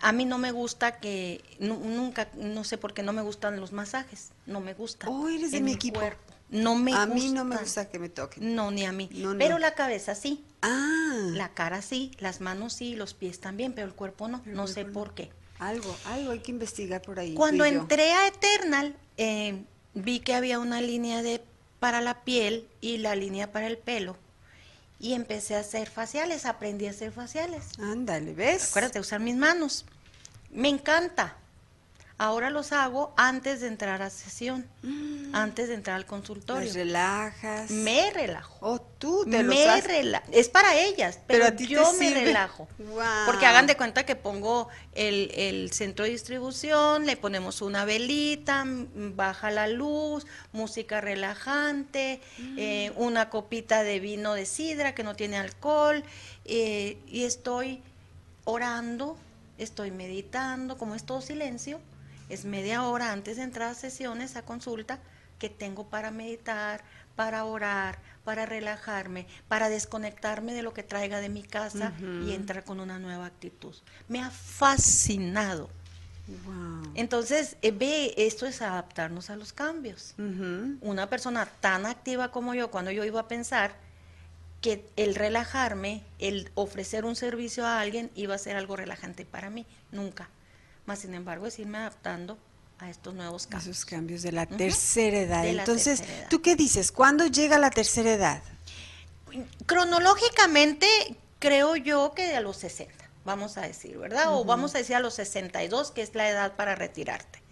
a 0.00 0.12
mí 0.12 0.24
no 0.24 0.38
me 0.38 0.52
gusta 0.52 0.98
que, 1.00 1.42
nu- 1.58 1.78
nunca, 1.84 2.28
no 2.36 2.64
sé 2.64 2.78
por 2.78 2.94
qué 2.94 3.02
no 3.02 3.12
me 3.12 3.22
gustan 3.22 3.60
los 3.60 3.72
masajes, 3.72 4.30
no 4.46 4.60
me 4.60 4.74
gustan. 4.74 5.08
Oh, 5.10 5.28
eres 5.28 5.50
de 5.52 5.60
mi 5.60 5.72
equipo. 5.72 5.98
cuerpo. 6.00 6.22
No 6.50 6.76
me 6.76 6.94
a 6.94 7.04
mí 7.04 7.30
no 7.30 7.44
me 7.44 7.56
gusta 7.58 7.88
que 7.90 7.98
me 7.98 8.08
toquen. 8.08 8.54
No, 8.54 8.70
ni 8.70 8.86
a 8.86 8.92
mí. 8.92 9.10
No, 9.12 9.34
no. 9.34 9.38
Pero 9.38 9.58
la 9.58 9.74
cabeza 9.74 10.14
sí, 10.14 10.44
Ah, 10.62 11.28
la 11.34 11.50
cara 11.50 11.82
sí, 11.82 12.12
las 12.20 12.40
manos 12.40 12.72
sí, 12.72 12.96
los 12.96 13.12
pies 13.14 13.38
también, 13.40 13.74
pero 13.74 13.86
el 13.86 13.92
cuerpo 13.94 14.28
no, 14.28 14.42
no 14.46 14.66
sé 14.66 14.84
por 14.86 15.14
qué. 15.14 15.30
algo, 15.58 15.94
algo 16.06 16.32
hay 16.32 16.38
que 16.40 16.50
investigar 16.50 17.02
por 17.02 17.18
ahí. 17.20 17.34
Cuando 17.34 17.64
entré 17.66 18.12
a 18.12 18.26
Eternal, 18.28 18.96
eh, 19.18 19.62
vi 19.94 20.20
que 20.20 20.34
había 20.34 20.58
una 20.58 20.80
línea 20.80 21.22
de 21.22 21.42
para 21.80 22.00
la 22.00 22.24
piel 22.24 22.66
y 22.80 22.96
la 22.98 23.14
línea 23.14 23.52
para 23.52 23.66
el 23.66 23.76
pelo. 23.78 24.16
Y 25.00 25.14
empecé 25.14 25.54
a 25.54 25.60
hacer 25.60 25.88
faciales, 25.88 26.44
aprendí 26.44 26.86
a 26.86 26.90
hacer 26.90 27.12
faciales. 27.12 27.64
Ándale, 27.78 28.34
¿ves? 28.34 28.70
Acuérdate 28.70 28.98
usar 28.98 29.20
mis 29.20 29.36
manos. 29.36 29.84
Me 30.50 30.68
encanta. 30.68 31.36
Ahora 32.20 32.50
los 32.50 32.72
hago 32.72 33.14
antes 33.16 33.60
de 33.60 33.68
entrar 33.68 34.02
a 34.02 34.10
sesión, 34.10 34.66
antes 35.32 35.68
de 35.68 35.74
entrar 35.74 35.94
al 35.94 36.04
consultorio. 36.04 36.64
Las 36.66 36.74
relajas. 36.74 37.70
Me 37.70 38.10
relajo. 38.10 38.56
Oh, 38.60 38.80
tú 38.80 39.24
te 39.24 39.44
los 39.44 39.54
me 39.54 39.68
haces. 39.68 39.84
relajo. 39.86 40.26
Es 40.32 40.48
para 40.48 40.74
ellas, 40.76 41.20
Pero 41.28 41.44
pero, 41.44 41.46
a 41.46 41.56
ti 41.56 41.68
yo 41.68 41.92
me 41.92 42.08
sirve. 42.08 42.24
relajo. 42.24 42.66
Guau. 42.78 43.26
Porque 43.26 43.46
hagan 43.46 43.68
de 43.68 43.76
cuenta 43.76 44.04
que 44.04 44.16
pongo 44.16 44.68
el, 44.94 45.30
el 45.36 45.70
centro 45.70 46.04
de 46.06 46.10
distribución, 46.10 47.06
le 47.06 47.16
ponemos 47.16 47.62
una 47.62 47.84
velita, 47.84 48.64
baja 48.66 49.52
la 49.52 49.68
luz, 49.68 50.26
música 50.50 51.00
relajante, 51.00 52.20
eh, 52.56 52.92
una 52.96 53.30
copita 53.30 53.84
de 53.84 54.00
vino 54.00 54.34
de 54.34 54.44
sidra 54.44 54.92
que 54.92 55.04
no 55.04 55.14
tiene 55.14 55.36
alcohol, 55.36 56.02
eh, 56.46 56.98
y 57.06 57.22
estoy 57.24 57.80
orando 58.44 59.16
estoy 59.58 59.90
meditando, 59.90 60.78
como 60.78 60.94
es 60.94 61.04
todo 61.04 61.20
silencio, 61.20 61.80
es 62.28 62.44
media 62.44 62.84
hora 62.84 63.12
antes 63.12 63.36
de 63.36 63.42
entrar 63.42 63.70
a 63.70 63.74
sesiones, 63.74 64.36
a 64.36 64.42
consulta, 64.42 65.00
que 65.38 65.48
tengo 65.48 65.88
para 65.88 66.10
meditar, 66.10 66.82
para 67.16 67.44
orar, 67.44 67.98
para 68.24 68.46
relajarme, 68.46 69.26
para 69.48 69.68
desconectarme 69.68 70.52
de 70.52 70.62
lo 70.62 70.74
que 70.74 70.82
traiga 70.82 71.20
de 71.20 71.28
mi 71.28 71.42
casa 71.42 71.92
y 72.24 72.32
entrar 72.32 72.64
con 72.64 72.80
una 72.80 72.98
nueva 72.98 73.26
actitud. 73.26 73.74
Me 74.08 74.20
ha 74.20 74.30
fascinado. 74.30 75.70
Entonces, 76.94 77.56
eh, 77.62 77.70
ve, 77.70 78.12
esto 78.18 78.46
es 78.46 78.60
adaptarnos 78.60 79.30
a 79.30 79.36
los 79.36 79.52
cambios. 79.52 80.14
Una 80.80 81.08
persona 81.08 81.46
tan 81.46 81.86
activa 81.86 82.30
como 82.30 82.54
yo, 82.54 82.70
cuando 82.70 82.90
yo 82.90 83.04
iba 83.04 83.20
a 83.20 83.28
pensar 83.28 83.74
que 84.60 84.88
el 84.96 85.14
relajarme, 85.14 86.02
el 86.18 86.50
ofrecer 86.54 87.04
un 87.04 87.16
servicio 87.16 87.64
a 87.64 87.80
alguien 87.80 88.10
iba 88.14 88.34
a 88.34 88.38
ser 88.38 88.56
algo 88.56 88.76
relajante 88.76 89.24
para 89.24 89.50
mí, 89.50 89.66
nunca. 89.92 90.28
Más 90.88 91.00
sin 91.00 91.12
embargo, 91.12 91.46
es 91.46 91.58
irme 91.58 91.76
adaptando 91.76 92.38
a 92.78 92.88
estos 92.88 93.12
nuevos 93.12 93.46
cambios. 93.46 93.76
Esos 93.76 93.84
cambios 93.84 94.22
de 94.22 94.32
la 94.32 94.46
tercera 94.46 95.18
edad. 95.18 95.46
Entonces, 95.46 96.02
¿tú 96.30 96.40
qué 96.40 96.56
dices? 96.56 96.92
¿Cuándo 96.92 97.26
llega 97.26 97.58
la 97.58 97.68
tercera 97.68 98.10
edad? 98.10 98.42
Cronológicamente, 99.66 100.86
creo 101.40 101.76
yo 101.76 102.14
que 102.16 102.34
a 102.34 102.40
los 102.40 102.56
60, 102.56 102.94
vamos 103.26 103.58
a 103.58 103.60
decir, 103.60 103.98
¿verdad? 103.98 104.34
O 104.34 104.46
vamos 104.46 104.74
a 104.74 104.78
decir 104.78 104.96
a 104.96 105.00
los 105.00 105.12
62, 105.12 105.90
que 105.90 106.00
es 106.00 106.14
la 106.14 106.26
edad 106.26 106.56
para 106.56 106.74
retirarte. 106.74 107.42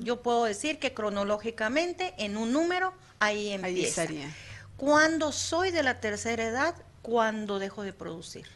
Yo 0.00 0.22
puedo 0.22 0.44
decir 0.44 0.78
que 0.78 0.94
cronológicamente, 0.94 2.14
en 2.16 2.38
un 2.38 2.54
número, 2.54 2.94
ahí 3.18 3.50
empieza. 3.50 4.00
Ahí 4.00 4.34
¿Cuándo 4.78 5.30
soy 5.32 5.72
de 5.72 5.82
la 5.82 6.00
tercera 6.00 6.42
edad? 6.42 6.74
Cuando 7.02 7.58
dejo 7.58 7.82
de 7.82 7.92
producir. 7.92 8.46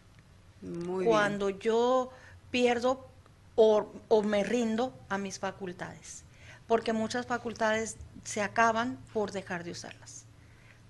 Muy 0.62 1.04
cuando 1.04 1.50
yo 1.50 2.10
pierdo 2.50 3.11
o, 3.54 4.22
me 4.22 4.44
rindo 4.44 4.94
a 5.08 5.18
mis 5.18 5.38
facultades, 5.38 6.24
porque 6.66 6.92
muchas 6.92 7.26
facultades 7.26 7.96
se 8.24 8.42
acaban 8.42 8.98
por 9.12 9.32
dejar 9.32 9.64
de 9.64 9.72
usarlas, 9.72 10.24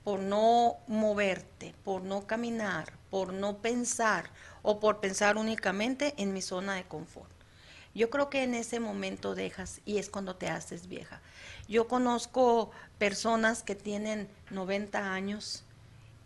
por 0.04 0.20
no 0.20 0.76
moverte, 0.86 1.74
por 1.84 2.02
no 2.02 2.26
caminar, 2.26 2.92
por 3.10 3.32
no 3.32 3.58
pensar 3.58 4.30
o 4.62 4.80
por 4.80 5.00
pensar 5.00 5.36
únicamente 5.36 6.14
en 6.16 6.32
mi 6.32 6.42
zona 6.42 6.74
de 6.74 6.84
confort. 6.84 7.30
Yo 7.94 8.08
creo 8.08 8.30
que 8.30 8.42
en 8.42 8.54
ese 8.54 8.80
momento 8.80 9.34
dejas 9.34 9.80
y 9.84 9.98
es 9.98 10.08
cuando 10.08 10.36
te 10.36 10.48
haces 10.48 10.86
vieja. 10.86 11.20
Yo 11.68 11.88
conozco 11.88 12.70
personas 12.98 13.62
que 13.62 13.74
tienen 13.74 14.28
90 14.50 15.12
años 15.12 15.64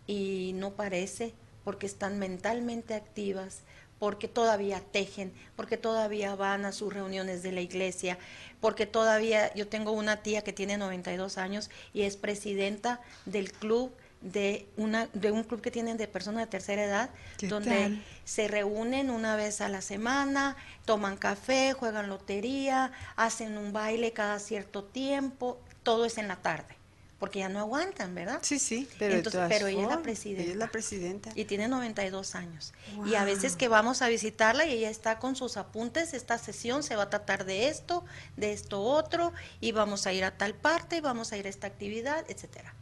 y 0.05 0.53
no 0.55 0.71
parece 0.71 1.33
porque 1.65 1.85
están 1.85 2.19
mentalmente 2.19 2.93
activas, 2.93 3.63
porque 3.99 4.27
todavía 4.27 4.81
tejen, 4.91 5.33
porque 5.55 5.77
todavía 5.77 6.35
van 6.35 6.65
a 6.65 6.71
sus 6.71 6.93
reuniones 6.93 7.43
de 7.43 7.51
la 7.51 7.61
iglesia, 7.61 8.17
porque 8.59 8.85
todavía 8.85 9.53
yo 9.53 9.67
tengo 9.67 9.91
una 9.91 10.17
tía 10.23 10.43
que 10.43 10.53
tiene 10.53 10.77
92 10.77 11.37
años 11.37 11.69
y 11.93 12.03
es 12.03 12.17
presidenta 12.17 13.01
del 13.25 13.51
club 13.51 13.91
de 14.21 14.67
una 14.77 15.07
de 15.13 15.31
un 15.31 15.43
club 15.43 15.61
que 15.61 15.69
tienen 15.69 15.97
de 15.97 16.07
personas 16.07 16.45
de 16.45 16.47
tercera 16.47 16.83
edad 16.83 17.09
donde 17.43 18.01
se 18.25 18.47
reúnen 18.47 19.11
una 19.11 19.35
vez 19.35 19.61
a 19.61 19.69
la 19.69 19.81
semana, 19.81 20.57
toman 20.85 21.17
café, 21.17 21.73
juegan 21.73 22.09
lotería, 22.09 22.91
hacen 23.15 23.57
un 23.59 23.73
baile 23.73 24.13
cada 24.13 24.39
cierto 24.39 24.83
tiempo, 24.83 25.59
todo 25.83 26.05
es 26.05 26.17
en 26.17 26.27
la 26.27 26.37
tarde 26.37 26.76
porque 27.19 27.39
ya 27.39 27.49
no 27.49 27.59
aguantan, 27.59 28.13
¿verdad? 28.13 28.39
Sí, 28.43 28.59
sí, 28.59 28.87
pero, 28.99 29.29
pero 29.47 29.67
ella 29.67 29.83
es 29.83 29.89
la 29.89 30.01
presidenta. 30.03 30.43
Ella 30.43 30.51
es 30.51 30.57
la 30.57 30.67
presidenta. 30.67 31.31
Y 31.33 31.45
tiene 31.45 31.67
92 31.67 32.35
años. 32.35 32.73
Y 33.05 33.15
a 33.15 33.23
veces 33.23 33.55
que 33.55 33.67
vamos 33.67 34.03
a 34.03 34.07
visitarla 34.07 34.65
y 34.65 34.73
ella 34.73 34.89
está 34.89 35.17
con 35.17 35.35
sus 35.35 35.57
apuntes, 35.57 36.13
esta 36.13 36.37
sesión 36.37 36.83
se 36.83 36.95
va 36.95 37.03
a 37.03 37.09
tratar 37.09 37.45
de 37.45 37.69
esto, 37.69 38.05
de 38.35 38.53
esto 38.53 38.81
otro, 38.81 39.33
y 39.59 39.71
vamos 39.71 40.05
a 40.05 40.13
ir 40.13 40.23
a 40.25 40.37
tal 40.37 40.53
parte, 40.53 40.97
y 40.97 41.01
vamos 41.01 41.31
a 41.31 41.37
ir 41.37 41.47
a 41.47 41.49
esta 41.49 41.65
actividad, 41.65 42.23
etcétera. 42.29 42.75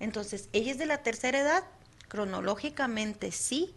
Entonces, 0.00 0.48
ella 0.52 0.72
es 0.72 0.78
de 0.78 0.86
la 0.86 1.02
tercera 1.02 1.38
edad, 1.38 1.64
cronológicamente 2.08 3.30
sí, 3.30 3.74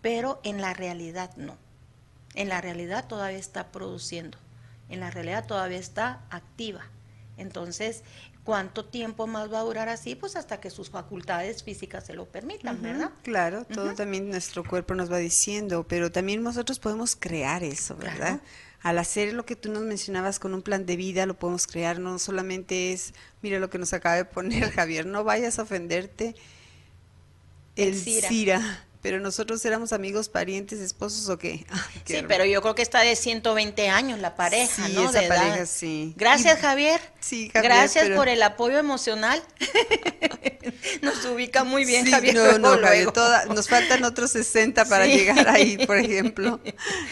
pero 0.00 0.40
en 0.44 0.60
la 0.60 0.74
realidad 0.74 1.34
no. 1.36 1.56
En 2.34 2.48
la 2.48 2.60
realidad 2.60 3.06
todavía 3.08 3.38
está 3.38 3.72
produciendo, 3.72 4.38
en 4.88 5.00
la 5.00 5.10
realidad 5.10 5.46
todavía 5.46 5.78
está 5.78 6.20
activa. 6.30 6.82
Entonces, 7.36 8.02
¿Cuánto 8.44 8.84
tiempo 8.84 9.26
más 9.26 9.50
va 9.50 9.60
a 9.60 9.62
durar 9.62 9.88
así? 9.88 10.14
Pues 10.14 10.36
hasta 10.36 10.60
que 10.60 10.68
sus 10.68 10.90
facultades 10.90 11.62
físicas 11.62 12.04
se 12.04 12.12
lo 12.12 12.26
permitan, 12.26 12.82
¿verdad? 12.82 13.10
Claro, 13.22 13.64
todo 13.64 13.94
también 13.94 14.28
nuestro 14.28 14.62
cuerpo 14.64 14.94
nos 14.94 15.10
va 15.10 15.16
diciendo, 15.16 15.86
pero 15.88 16.12
también 16.12 16.42
nosotros 16.42 16.78
podemos 16.78 17.16
crear 17.16 17.64
eso, 17.64 17.96
¿verdad? 17.96 18.42
Al 18.82 18.98
hacer 18.98 19.32
lo 19.32 19.46
que 19.46 19.56
tú 19.56 19.72
nos 19.72 19.82
mencionabas 19.82 20.38
con 20.38 20.52
un 20.52 20.60
plan 20.60 20.84
de 20.84 20.96
vida, 20.96 21.24
lo 21.24 21.38
podemos 21.38 21.66
crear, 21.66 21.98
no 21.98 22.18
solamente 22.18 22.92
es, 22.92 23.14
mira 23.40 23.58
lo 23.58 23.70
que 23.70 23.78
nos 23.78 23.94
acaba 23.94 24.16
de 24.16 24.26
poner 24.26 24.70
Javier, 24.72 25.06
no 25.06 25.24
vayas 25.24 25.58
a 25.58 25.62
ofenderte. 25.62 26.34
El, 27.76 27.96
Cira 27.96 28.84
pero 29.04 29.20
nosotros 29.20 29.62
éramos 29.66 29.92
amigos, 29.92 30.30
parientes, 30.30 30.80
esposos 30.80 31.28
o 31.28 31.36
qué. 31.36 31.66
sí, 32.06 32.24
pero 32.26 32.46
yo 32.46 32.62
creo 32.62 32.74
que 32.74 32.80
está 32.80 33.00
de 33.00 33.14
120 33.14 33.90
años 33.90 34.18
la 34.18 34.34
pareja, 34.34 34.88
¿no? 34.88 35.10
Esa 35.10 35.28
pareja, 35.28 35.66
sí. 35.66 36.14
Gracias, 36.16 36.58
Javier. 36.58 37.02
Sí, 37.20 37.50
Javier, 37.52 37.70
Gracias 37.70 38.08
por 38.16 38.30
el 38.30 38.42
apoyo 38.42 38.78
emocional. 38.78 39.42
nos 41.02 41.22
ubica 41.26 41.64
muy 41.64 41.84
bien, 41.84 42.10
Javier. 42.10 42.34
No, 42.34 42.58
no, 42.58 42.78
Javier, 42.80 43.12
nos 43.54 43.68
faltan 43.68 44.04
otros 44.04 44.30
60 44.30 44.86
para 44.86 45.06
llegar 45.06 45.50
ahí, 45.50 45.84
por 45.86 45.98
ejemplo. 45.98 46.58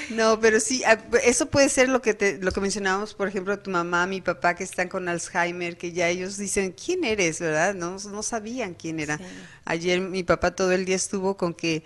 No, 0.08 0.40
pero 0.40 0.60
sí, 0.60 0.82
ah, 0.86 0.98
eso 1.24 1.50
puede 1.50 1.68
ser 1.68 1.90
lo 1.90 2.00
que 2.00 2.14
te, 2.14 2.38
lo 2.38 2.52
que 2.52 2.60
mencionábamos, 2.60 3.12
por 3.12 3.28
ejemplo, 3.28 3.58
tu 3.58 3.70
mamá, 3.70 4.06
mi 4.06 4.22
papá 4.22 4.54
que 4.54 4.64
están 4.64 4.88
con 4.88 5.10
Alzheimer, 5.10 5.76
que 5.76 5.92
ya 5.92 6.08
ellos 6.08 6.38
dicen, 6.38 6.72
¿quién 6.72 7.04
eres, 7.04 7.38
verdad? 7.38 7.74
No, 7.74 7.98
no 7.98 8.22
sabían 8.22 8.72
quién 8.72 8.98
era. 8.98 9.20
Ayer 9.66 10.00
mi 10.00 10.22
papá 10.22 10.54
todo 10.54 10.72
el 10.72 10.86
día 10.86 10.96
estuvo 10.96 11.36
con 11.36 11.54
que 11.54 11.81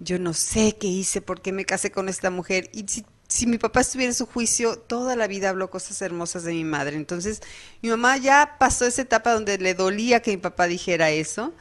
yo 0.00 0.18
no 0.18 0.34
sé 0.34 0.76
qué 0.78 0.86
hice, 0.86 1.20
por 1.20 1.40
qué 1.40 1.52
me 1.52 1.64
casé 1.64 1.90
con 1.90 2.08
esta 2.08 2.30
mujer. 2.30 2.70
Y 2.72 2.84
si, 2.88 3.04
si, 3.28 3.46
mi 3.46 3.58
papá 3.58 3.80
estuviera 3.80 4.10
en 4.10 4.14
su 4.14 4.26
juicio, 4.26 4.76
toda 4.76 5.16
la 5.16 5.26
vida 5.26 5.48
habló 5.48 5.70
cosas 5.70 6.00
hermosas 6.02 6.44
de 6.44 6.52
mi 6.52 6.64
madre. 6.64 6.96
Entonces, 6.96 7.40
mi 7.82 7.88
mamá 7.88 8.16
ya 8.16 8.56
pasó 8.58 8.86
esa 8.86 9.02
etapa 9.02 9.32
donde 9.32 9.58
le 9.58 9.74
dolía 9.74 10.20
que 10.20 10.32
mi 10.32 10.36
papá 10.36 10.66
dijera 10.66 11.10
eso, 11.10 11.52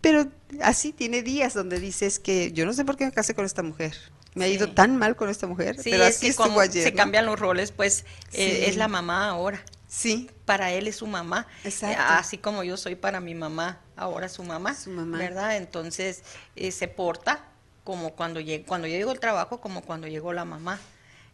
pero 0.00 0.26
así 0.62 0.92
tiene 0.92 1.22
días 1.22 1.54
donde 1.54 1.80
dices 1.80 2.18
que 2.18 2.52
yo 2.52 2.66
no 2.66 2.72
sé 2.72 2.84
por 2.84 2.96
qué 2.96 3.06
me 3.06 3.12
casé 3.12 3.34
con 3.34 3.44
esta 3.44 3.62
mujer. 3.62 3.96
Me 4.34 4.44
ha 4.44 4.48
ido 4.48 4.70
tan 4.70 4.98
mal 4.98 5.16
con 5.16 5.30
esta 5.30 5.46
mujer, 5.46 5.76
pero 5.82 6.04
así 6.04 6.26
estuvo 6.26 6.60
ayer. 6.60 6.84
Se 6.84 6.92
cambian 6.92 7.24
los 7.24 7.40
roles, 7.40 7.72
pues 7.72 8.04
eh, 8.34 8.66
es 8.68 8.76
la 8.76 8.86
mamá 8.86 9.30
ahora. 9.30 9.64
Sí. 9.88 10.30
Para 10.44 10.72
él 10.72 10.88
es 10.88 10.96
su 10.96 11.06
mamá. 11.06 11.46
Exacto. 11.64 12.02
Así 12.06 12.36
como 12.36 12.62
yo 12.62 12.76
soy 12.76 12.96
para 12.96 13.20
mi 13.20 13.34
mamá, 13.34 13.80
ahora 13.96 14.28
su 14.28 14.44
mamá. 14.44 14.74
Su 14.74 14.90
mamá. 14.90 15.18
¿Verdad? 15.18 15.56
Entonces 15.56 16.22
eh, 16.54 16.70
se 16.70 16.88
porta 16.88 17.44
como 17.84 18.12
cuando, 18.12 18.40
cuando 18.66 18.86
yo 18.88 18.96
llego 18.96 19.10
al 19.10 19.20
trabajo, 19.20 19.60
como 19.60 19.82
cuando 19.82 20.06
llegó 20.08 20.32
la 20.32 20.44
mamá. 20.44 20.78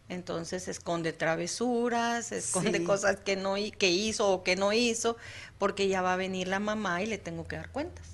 Entonces 0.09 0.67
esconde 0.67 1.13
travesuras, 1.13 2.31
esconde 2.31 2.83
cosas 2.83 3.17
que 3.17 3.35
no 3.35 3.55
que 3.77 3.89
hizo 3.89 4.29
o 4.29 4.43
que 4.43 4.55
no 4.55 4.73
hizo, 4.73 5.17
porque 5.57 5.87
ya 5.87 6.01
va 6.01 6.13
a 6.13 6.17
venir 6.17 6.47
la 6.47 6.59
mamá 6.59 7.01
y 7.01 7.05
le 7.05 7.17
tengo 7.17 7.47
que 7.47 7.55
dar 7.55 7.69
cuentas. 7.69 8.13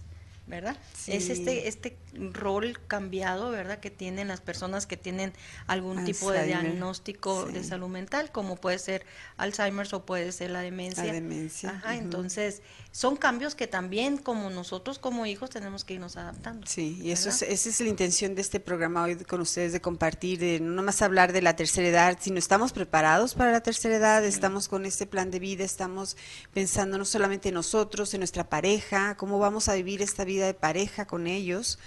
¿verdad? 0.49 0.75
Es 1.05 1.29
este, 1.29 1.67
este 1.67 1.95
rol 2.31 2.79
cambiado, 2.87 3.51
¿verdad? 3.51 3.79
Que 3.79 3.89
tienen 3.89 4.27
las 4.27 4.41
personas 4.41 4.85
que 4.85 4.97
tienen 4.97 5.33
algún 5.67 6.05
tipo 6.05 6.31
de 6.31 6.45
diagnóstico 6.45 7.45
de 7.45 7.63
salud 7.63 7.87
mental, 7.87 8.31
como 8.31 8.55
puede 8.55 8.79
ser 8.79 9.05
Alzheimer 9.37 9.87
o 9.93 10.05
puede 10.05 10.31
ser 10.31 10.51
la 10.51 10.61
demencia. 10.61 11.05
La 11.05 11.13
demencia. 11.13 11.69
Ajá, 11.69 11.95
entonces 11.95 12.61
son 12.91 13.15
cambios 13.15 13.55
que 13.55 13.67
también 13.67 14.17
como 14.17 14.49
nosotros 14.49 14.99
como 14.99 15.25
hijos 15.25 15.49
tenemos 15.49 15.83
que 15.83 15.95
irnos 15.95 16.17
adaptando. 16.17 16.65
Sí, 16.67 16.99
y 17.01 17.11
eso 17.11 17.29
es, 17.29 17.41
esa 17.43 17.69
es 17.69 17.79
la 17.79 17.87
intención 17.87 18.35
de 18.35 18.41
este 18.41 18.59
programa 18.59 19.03
hoy 19.03 19.15
con 19.15 19.41
ustedes, 19.41 19.71
de 19.71 19.81
compartir, 19.81 20.39
de 20.39 20.59
no 20.59 20.81
más 20.81 21.01
hablar 21.01 21.31
de 21.33 21.41
la 21.41 21.55
tercera 21.55 21.87
edad, 21.87 22.17
sino 22.19 22.39
estamos 22.39 22.73
preparados 22.73 23.35
para 23.35 23.51
la 23.51 23.61
tercera 23.61 23.95
edad, 23.95 24.25
estamos 24.25 24.67
con 24.67 24.85
este 24.85 25.05
plan 25.05 25.31
de 25.31 25.39
vida, 25.39 25.63
estamos 25.63 26.17
pensando 26.53 26.97
no 26.97 27.05
solamente 27.05 27.49
en 27.49 27.55
nosotros, 27.55 28.13
en 28.13 28.21
nuestra 28.21 28.49
pareja, 28.49 29.15
cómo 29.15 29.39
vamos 29.39 29.69
a 29.69 29.75
vivir 29.75 30.01
esta 30.01 30.23
vida 30.23 30.45
de 30.45 30.53
pareja 30.53 31.05
con 31.05 31.27
ellos, 31.27 31.79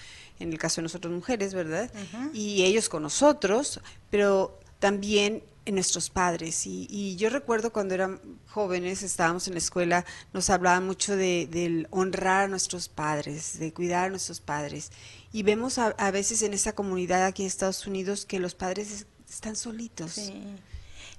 en 0.43 0.53
el 0.53 0.59
caso 0.59 0.80
de 0.80 0.82
nosotros 0.82 1.12
mujeres, 1.12 1.55
¿verdad? 1.55 1.90
Y 2.32 2.64
ellos 2.64 2.88
con 2.88 3.03
nosotros, 3.03 3.80
pero 4.11 4.59
también 4.78 5.43
en 5.64 5.74
nuestros 5.74 6.11
padres. 6.11 6.66
Y, 6.66 7.16
yo 7.16 7.30
recuerdo 7.30 7.72
cuando 7.72 7.95
eran 7.95 8.20
jóvenes, 8.49 9.03
estábamos 9.03 9.47
en 9.47 9.55
la 9.55 9.59
escuela, 9.59 10.05
nos 10.32 10.51
hablaban 10.51 10.86
mucho 10.86 11.16
de, 11.16 11.47
del 11.51 11.86
honrar 11.90 12.45
a 12.45 12.49
nuestros 12.49 12.88
padres, 12.88 13.59
de 13.59 13.72
cuidar 13.72 14.07
a 14.07 14.11
nuestros 14.11 14.40
padres. 14.40 14.90
Y 15.32 15.43
vemos 15.45 15.78
a, 15.78 16.11
veces 16.11 16.43
en 16.43 16.53
esa 16.53 16.72
comunidad 16.74 17.24
aquí 17.24 17.43
en 17.43 17.49
Estados 17.49 17.86
Unidos 17.86 18.26
que 18.26 18.38
los 18.40 18.55
padres 18.55 19.07
están 19.28 19.57
solitos. 19.57 20.32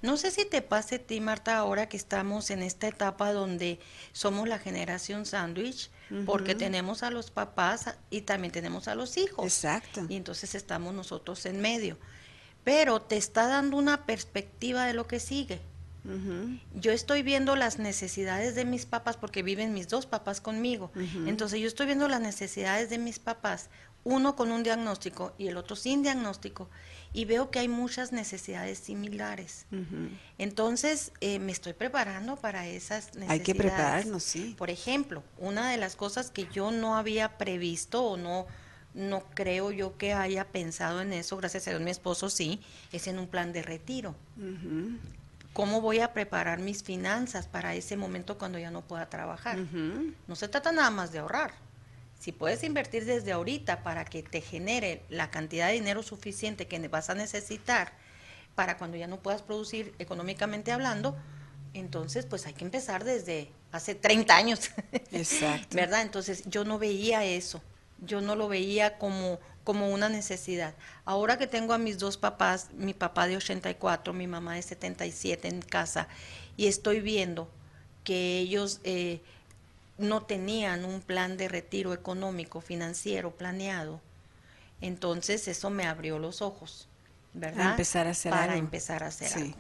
No 0.04 0.18
sé 0.18 0.30
si 0.30 0.45
te 0.45 0.62
pase 0.62 0.95
a 0.95 0.99
ti, 0.99 1.20
Marta, 1.22 1.58
ahora 1.58 1.89
que 1.89 1.97
estamos 1.97 2.51
en 2.51 2.62
esta 2.62 2.88
etapa 2.88 3.34
donde 3.34 3.80
somos 4.12 4.47
la 4.47 4.60
generación 4.60 5.26
sándwich, 5.26 5.89
porque 6.26 6.54
tenemos 6.54 7.01
a 7.01 7.10
los 7.10 7.32
papás 7.32 7.95
y 8.12 8.22
también 8.22 8.51
tenemos 8.51 8.88
a 8.88 8.93
los 8.93 9.18
hijos. 9.18 9.45
Exacto. 9.45 10.06
Y 10.10 10.16
entonces 10.16 10.54
estamos 10.54 10.93
nosotros 10.93 11.45
en 11.47 11.60
medio. 11.62 11.97
pero 12.64 13.01
te 13.01 13.18
está 13.18 13.47
dando 13.47 13.78
una 13.78 14.06
perspectiva 14.06 14.86
de 14.86 14.93
lo 14.93 15.08
que 15.08 15.20
sigue. 15.20 15.62
Yo 16.76 16.91
estoy 16.91 17.24
viendo 17.24 17.56
las 17.56 17.80
necesidades 17.80 18.56
de 18.56 18.66
mis 18.66 18.86
papás 18.86 19.16
porque 19.16 19.41
viven 19.41 19.74
mis 19.74 19.88
dos 19.88 20.06
papás 20.06 20.41
conmigo. 20.41 20.91
Entonces 21.26 21.62
yo 21.62 21.68
estoy 21.68 21.86
viendo 21.86 22.08
las 22.10 22.20
necesidades 22.20 22.89
de 22.89 22.97
mis 22.97 23.20
papás, 23.20 23.70
uno 24.04 24.36
con 24.36 24.51
un 24.51 24.64
diagnóstico 24.64 25.34
y 25.38 25.47
el 25.47 25.56
otro 25.56 25.78
sin 25.78 26.04
diagnóstico, 26.04 26.70
y 27.14 27.26
veo 27.26 27.51
que 27.51 27.59
hay 27.59 27.68
muchas 27.68 28.11
necesidades 28.11 28.80
similares. 28.80 29.66
Entonces 30.38 31.11
eh, 31.22 31.39
me 31.39 31.51
estoy 31.51 31.74
preparando 31.74 32.36
para 32.36 32.68
esas 32.68 33.05
necesidades. 33.16 33.30
Hay 33.32 33.39
que 33.41 33.55
prepararnos, 33.55 34.24
sí. 34.24 34.55
Por 34.57 34.70
ejemplo, 34.70 35.24
una 35.38 35.70
de 35.70 35.78
las 35.78 35.95
cosas 35.95 36.32
que 36.32 36.47
yo 36.51 36.72
no 36.72 36.95
había 36.95 37.38
previsto 37.38 38.03
o 38.03 38.18
no 38.18 38.47
no 38.93 39.24
creo 39.34 39.72
yo 39.72 39.97
que 39.97 40.14
haya 40.14 40.45
pensado 40.45 41.01
en 41.01 41.14
eso, 41.14 41.36
gracias 41.38 41.68
a 41.68 41.72
Dios 41.72 41.82
mi 41.82 41.89
esposo 41.89 42.30
sí, 42.30 42.61
es 42.91 43.07
en 43.07 43.18
un 43.18 43.28
plan 43.28 43.51
de 43.51 43.64
retiro 43.64 44.16
cómo 45.53 45.82
voy 45.82 45.99
a 45.99 46.14
preparar 46.14 46.59
mis 46.59 46.84
finanzas 46.84 47.47
para 47.47 47.76
ese 47.76 47.95
momento 47.95 48.38
cuando 48.38 48.59
ya 48.59 48.72
no 48.72 48.82
pueda 48.82 49.07
trabajar. 49.09 49.57
No 50.28 50.36
se 50.36 50.47
trata 50.47 50.72
nada 50.72 50.89
más 50.89 51.11
de 51.11 51.20
ahorrar. 51.20 51.53
Si 52.24 52.32
puedes 52.32 52.63
invertir 52.63 53.03
desde 53.03 53.34
ahorita 53.34 53.84
para 53.84 54.05
que 54.05 54.24
te 54.24 54.39
genere 54.39 55.03
la 55.09 55.30
cantidad 55.30 55.67
de 55.67 55.74
dinero 55.74 56.03
suficiente 56.03 56.67
que 56.67 56.88
vas 56.88 57.09
a 57.09 57.15
necesitar 57.15 57.91
para 58.55 58.78
cuando 58.78 58.95
ya 58.95 59.07
no 59.07 59.17
puedas 59.21 59.41
producir 59.41 59.93
económicamente 59.99 60.71
hablando, 60.71 61.17
entonces 61.74 62.26
pues 62.26 62.45
hay 62.45 62.53
que 62.53 62.63
empezar 62.63 63.03
desde 63.03 63.49
hace 63.74 63.93
30 63.93 64.38
años. 64.38 64.71
Exacto. 65.11 65.76
¿Verdad? 65.76 66.01
Entonces 66.01 66.43
yo 66.45 66.63
no 66.63 66.80
veía 66.80 67.26
eso. 67.26 67.61
Yo 67.99 68.21
no 68.21 68.38
lo 68.38 68.47
veía 68.47 68.97
como 68.97 69.38
como 69.65 69.89
una 69.89 70.07
necesidad. 70.07 70.76
Ahora 71.03 71.38
que 71.38 71.47
tengo 71.47 71.74
a 71.74 71.78
mis 71.78 71.99
dos 71.99 72.15
papás, 72.15 72.69
mi 72.74 72.93
papá 72.93 73.28
de 73.28 73.36
84, 73.36 74.13
mi 74.13 74.28
mamá 74.28 74.55
de 74.55 74.61
77 74.61 75.49
en 75.49 75.61
casa, 75.61 76.07
y 76.55 76.67
estoy 76.67 77.01
viendo 77.01 77.49
que 78.05 78.39
ellos 78.39 78.80
eh, 78.86 79.21
no 79.98 80.24
tenían 80.24 80.86
un 80.86 81.02
plan 81.02 81.38
de 81.38 81.48
retiro 81.48 81.94
económico, 81.94 82.62
financiero 82.62 83.32
planeado, 83.32 84.02
entonces 84.82 85.48
eso 85.48 85.70
me 85.70 85.86
abrió 85.86 86.20
los 86.20 86.41
ojos, 86.41 86.88
¿verdad? 87.34 87.58
Para 87.58 87.72
empezar 87.72 88.08
a 88.08 88.10
hacer 88.12 88.32
Para 88.32 88.58
empezar 88.58 89.04
a 89.04 89.08
hacer 89.08 89.34
algo. 89.34 89.56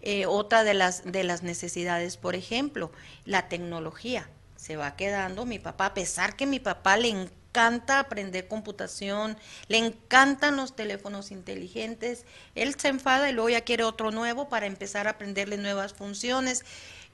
Eh, 0.00 0.26
otra 0.26 0.64
de 0.64 0.74
las, 0.74 1.04
de 1.04 1.24
las 1.24 1.42
necesidades, 1.42 2.16
por 2.16 2.34
ejemplo, 2.34 2.90
la 3.24 3.48
tecnología. 3.48 4.28
Se 4.56 4.76
va 4.76 4.96
quedando 4.96 5.44
mi 5.44 5.58
papá, 5.58 5.86
a 5.86 5.94
pesar 5.94 6.36
que 6.36 6.46
mi 6.46 6.58
papá 6.58 6.96
le 6.96 7.08
encanta 7.08 7.98
aprender 7.98 8.48
computación, 8.48 9.36
le 9.68 9.78
encantan 9.78 10.56
los 10.56 10.74
teléfonos 10.74 11.30
inteligentes, 11.30 12.24
él 12.54 12.74
se 12.78 12.88
enfada 12.88 13.28
y 13.28 13.32
luego 13.32 13.50
ya 13.50 13.60
quiere 13.60 13.84
otro 13.84 14.10
nuevo 14.10 14.48
para 14.48 14.66
empezar 14.66 15.06
a 15.06 15.10
aprenderle 15.10 15.56
nuevas 15.56 15.92
funciones. 15.92 16.64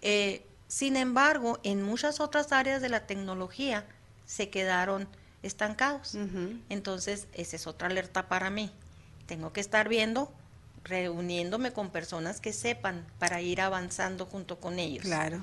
Eh, 0.01 0.47
sin 0.69 0.97
embargo, 0.97 1.59
en 1.64 1.83
muchas 1.83 2.21
otras 2.21 2.53
áreas 2.53 2.81
de 2.81 2.89
la 2.89 3.07
tecnología 3.07 3.85
se 4.27 4.51
quedaron 4.51 5.09
estancados. 5.43 6.16
Entonces, 6.69 7.27
esa 7.33 7.57
es 7.57 7.66
otra 7.66 7.89
alerta 7.89 8.29
para 8.29 8.51
mí. 8.51 8.71
Tengo 9.27 9.53
que 9.53 9.61
estar 9.61 9.89
viendo, 9.89 10.33
reuniéndome 10.85 11.73
con 11.73 11.91
personas 11.91 12.41
que 12.41 12.53
sepan 12.53 13.07
para 13.19 13.41
ir 13.41 13.61
avanzando 13.61 14.27
junto 14.27 14.61
con 14.61 14.79
ellos. 14.79 15.05
Claro 15.05 15.43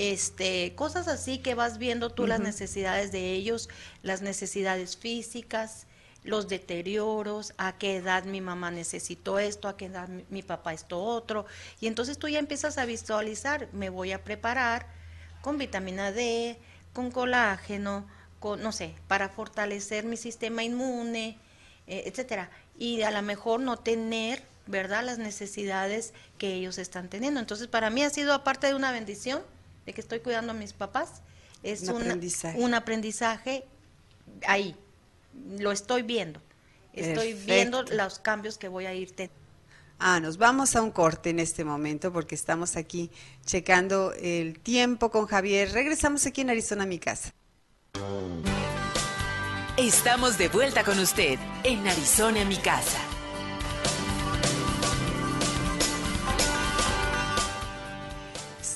este, 0.00 0.74
cosas 0.76 1.08
así 1.08 1.38
que 1.38 1.54
vas 1.54 1.76
viendo 1.76 2.10
tú 2.10 2.26
las 2.26 2.40
necesidades 2.40 3.12
de 3.12 3.32
ellos, 3.34 3.68
las 4.02 4.22
necesidades 4.22 4.96
físicas, 4.96 5.86
los 6.24 6.48
deterioros, 6.48 7.54
a 7.56 7.78
qué 7.78 7.96
edad 7.96 8.24
mi 8.24 8.40
mamá 8.40 8.70
necesitó 8.70 9.38
esto, 9.38 9.68
a 9.68 9.76
qué 9.76 9.86
edad 9.86 10.08
mi, 10.08 10.42
papá 10.42 10.72
esto 10.74 11.02
otro, 11.02 11.46
y 11.80 11.86
entonces 11.86 12.18
tú 12.18 12.28
ya 12.28 12.38
empiezas 12.38 12.78
a 12.78 12.84
visualizar, 12.84 13.68
me 13.72 13.90
voy 13.90 14.12
a 14.12 14.22
preparar 14.22 14.86
con 15.40 15.56
vitamina 15.56 16.12
D, 16.12 16.58
con 16.92 17.10
colágeno, 17.10 18.06
con, 18.38 18.62
no 18.62 18.72
sé, 18.72 18.94
para 19.08 19.28
fortalecer 19.28 20.04
mi 20.04 20.16
sistema 20.16 20.62
inmune, 20.62 21.38
eh, 21.86 22.02
etcétera, 22.06 22.50
y 22.78 23.02
a 23.02 23.10
lo 23.10 23.22
mejor 23.22 23.60
no 23.60 23.78
tener, 23.78 24.42
¿verdad?, 24.66 25.04
las 25.04 25.18
necesidades 25.18 26.12
que 26.38 26.54
ellos 26.54 26.78
están 26.78 27.08
teniendo. 27.08 27.40
Entonces, 27.40 27.66
para 27.66 27.90
mí 27.90 28.02
ha 28.02 28.10
sido, 28.10 28.34
aparte 28.34 28.66
de 28.66 28.74
una 28.74 28.92
bendición, 28.92 29.42
de 29.86 29.94
que 29.94 30.00
estoy 30.00 30.20
cuidando 30.20 30.52
a 30.52 30.54
mis 30.54 30.72
papás, 30.72 31.22
es 31.62 31.88
un, 31.88 32.02
aprendizaje. 32.74 33.64
ahí, 34.46 34.76
lo 35.58 35.72
estoy 35.72 36.02
viendo, 36.02 36.40
estoy 36.92 37.34
viendo 37.34 37.82
los 37.82 38.18
cambios 38.18 38.58
que 38.58 38.68
voy 38.68 38.86
a 38.86 38.94
ir 38.94 39.12
teniendo. 39.12 39.40
Ah, 40.02 40.18
nos 40.18 40.38
vamos 40.38 40.76
a 40.76 40.82
un 40.82 40.90
corte 40.90 41.28
en 41.28 41.38
este 41.38 41.62
momento 41.62 42.10
porque 42.10 42.34
estamos 42.34 42.76
aquí 42.76 43.10
checando 43.44 44.14
el 44.14 44.58
tiempo 44.58 45.10
con 45.10 45.26
Javier. 45.26 45.72
Regresamos 45.72 46.24
aquí 46.24 46.40
en 46.40 46.48
Arizona, 46.48 46.86
mi 46.86 46.98
casa. 46.98 47.34
Estamos 49.76 50.38
de 50.38 50.48
vuelta 50.48 50.84
con 50.84 50.98
usted 50.98 51.38
en 51.64 51.86
Arizona, 51.86 52.44
mi 52.46 52.56
casa. 52.56 52.98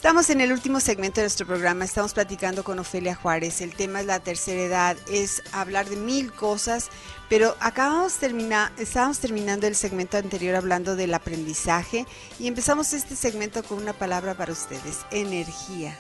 Estamos 0.05 0.29
en 0.29 0.43
el 0.43 0.53
último 0.53 0.81
segmento 0.81 1.23
de 1.23 1.25
nuestro 1.25 1.47
programa, 1.47 1.87
estamos 1.87 2.13
platicando 2.13 2.63
con 2.63 2.79
Ofelia 2.79 3.15
Juárez, 3.15 3.63
el 3.63 3.75
tema 3.75 4.01
es 4.01 4.07
la 4.07 4.21
tercera 4.21 4.61
edad, 4.61 4.97
es 5.11 5.43
hablar 5.51 5.89
de 5.89 5.97
mil 5.97 6.31
cosas, 6.31 6.91
pero 7.31 7.57
acabamos 7.59 8.17
terminar, 8.17 8.71
estábamos 8.77 9.19
terminando 9.19 9.67
el 9.67 9.75
segmento 9.75 10.19
anterior 10.19 10.57
hablando 10.57 10.95
del 10.95 11.15
aprendizaje 11.15 12.05
y 12.39 12.49
empezamos 12.49 12.93
este 12.93 13.17
segmento 13.17 13.63
con 13.63 13.79
una 13.79 13.95
palabra 13.95 14.35
para 14.35 14.53
ustedes, 14.53 15.07
energía. 15.11 15.97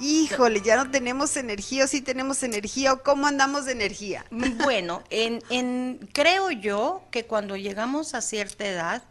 Híjole, 0.00 0.60
ya 0.60 0.74
no 0.74 0.90
tenemos 0.90 1.36
energía 1.36 1.84
o 1.84 1.86
sí 1.86 2.00
tenemos 2.00 2.42
energía 2.42 2.94
o 2.94 3.02
cómo 3.04 3.28
andamos 3.28 3.64
de 3.66 3.72
energía. 3.72 4.24
Bueno, 4.32 5.04
en, 5.08 5.40
en, 5.50 6.10
creo 6.12 6.50
yo 6.50 7.04
que 7.12 7.26
cuando 7.26 7.56
llegamos 7.56 8.14
a 8.14 8.22
cierta 8.22 8.66
edad, 8.66 9.04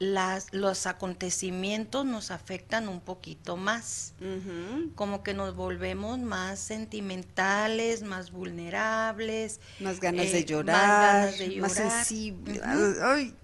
las, 0.00 0.52
los 0.52 0.86
acontecimientos 0.86 2.04
nos 2.04 2.32
afectan 2.32 2.88
un 2.88 3.00
poquito 3.00 3.56
más, 3.56 4.12
como 4.96 5.22
que 5.22 5.34
nos 5.34 5.54
volvemos 5.54 6.18
más 6.18 6.58
sentimentales, 6.58 8.02
más 8.02 8.32
vulnerables, 8.32 9.60
más 9.78 10.00
ganas, 10.00 10.32
de, 10.32 10.44
llorar, 10.44 11.32
más 11.60 11.72
sensibles, 11.72 12.60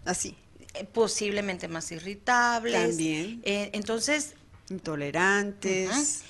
así. 0.05 0.37
Eh, 0.75 0.85
posiblemente 0.85 1.69
más 1.69 1.93
irritables. 1.93 2.89
También. 2.89 3.43
Eh, 3.45 3.71
entonces... 3.75 4.35
Intolerantes. 4.71 6.23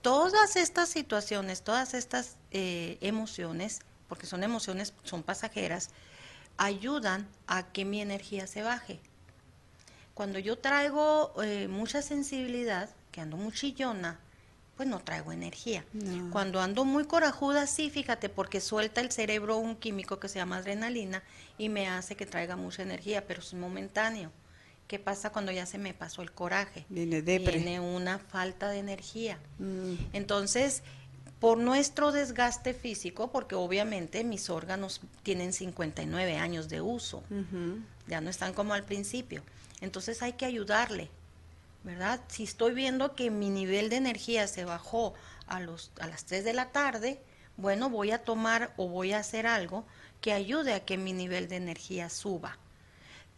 Todas 0.00 0.56
estas 0.56 0.88
situaciones, 0.88 1.62
todas 1.62 1.92
estas 1.92 2.36
eh, 2.50 2.96
emociones, 3.02 3.80
porque 4.08 4.26
son 4.26 4.42
emociones, 4.42 4.94
son 5.04 5.22
pasajeras, 5.22 5.90
ayudan 6.56 7.28
a 7.46 7.70
que 7.70 7.84
mi 7.84 8.00
energía 8.00 8.46
se 8.46 8.62
baje 8.62 9.00
cuando 10.20 10.38
yo 10.38 10.58
traigo 10.58 11.32
eh, 11.42 11.66
mucha 11.66 12.02
sensibilidad, 12.02 12.90
que 13.10 13.22
ando 13.22 13.38
muy 13.38 13.54
chillona, 13.54 14.20
pues 14.76 14.86
no 14.86 14.98
traigo 14.98 15.32
energía. 15.32 15.82
Cuando 16.30 16.60
ando 16.60 16.84
muy 16.84 17.06
corajuda, 17.06 17.66
sí, 17.66 17.88
fíjate, 17.88 18.28
porque 18.28 18.60
suelta 18.60 19.00
el 19.00 19.10
cerebro 19.10 19.56
un 19.56 19.76
químico 19.76 20.20
que 20.20 20.28
se 20.28 20.38
llama 20.38 20.58
adrenalina 20.58 21.22
y 21.56 21.70
me 21.70 21.88
hace 21.88 22.16
que 22.16 22.26
traiga 22.26 22.54
mucha 22.54 22.82
energía, 22.82 23.26
pero 23.26 23.40
es 23.40 23.54
momentáneo. 23.54 24.30
¿Qué 24.88 24.98
pasa 24.98 25.32
cuando 25.32 25.52
ya 25.52 25.64
se 25.64 25.78
me 25.78 25.94
pasó 25.94 26.20
el 26.20 26.32
coraje? 26.32 26.84
Viene 26.90 27.22
Viene 27.22 27.80
una 27.80 28.18
falta 28.18 28.68
de 28.68 28.80
energía. 28.80 29.38
Mm. 29.58 29.94
Entonces, 30.12 30.82
por 31.38 31.56
nuestro 31.56 32.12
desgaste 32.12 32.74
físico, 32.74 33.32
porque 33.32 33.54
obviamente 33.54 34.22
mis 34.22 34.50
órganos 34.50 35.00
tienen 35.22 35.54
59 35.54 36.36
años 36.36 36.68
de 36.68 36.82
uso, 36.82 37.22
ya 38.06 38.20
no 38.20 38.28
están 38.28 38.52
como 38.52 38.74
al 38.74 38.84
principio. 38.84 39.42
Entonces 39.80 40.22
hay 40.22 40.34
que 40.34 40.46
ayudarle, 40.46 41.10
¿verdad? 41.84 42.20
Si 42.28 42.44
estoy 42.44 42.74
viendo 42.74 43.14
que 43.14 43.30
mi 43.30 43.50
nivel 43.50 43.88
de 43.88 43.96
energía 43.96 44.46
se 44.46 44.64
bajó 44.64 45.14
a, 45.46 45.60
los, 45.60 45.90
a 46.00 46.06
las 46.06 46.24
3 46.24 46.44
de 46.44 46.52
la 46.52 46.70
tarde, 46.70 47.20
bueno, 47.56 47.90
voy 47.90 48.10
a 48.10 48.24
tomar 48.24 48.72
o 48.76 48.88
voy 48.88 49.12
a 49.12 49.18
hacer 49.18 49.46
algo 49.46 49.84
que 50.20 50.32
ayude 50.32 50.74
a 50.74 50.84
que 50.84 50.96
mi 50.96 51.12
nivel 51.12 51.48
de 51.48 51.56
energía 51.56 52.08
suba. 52.08 52.58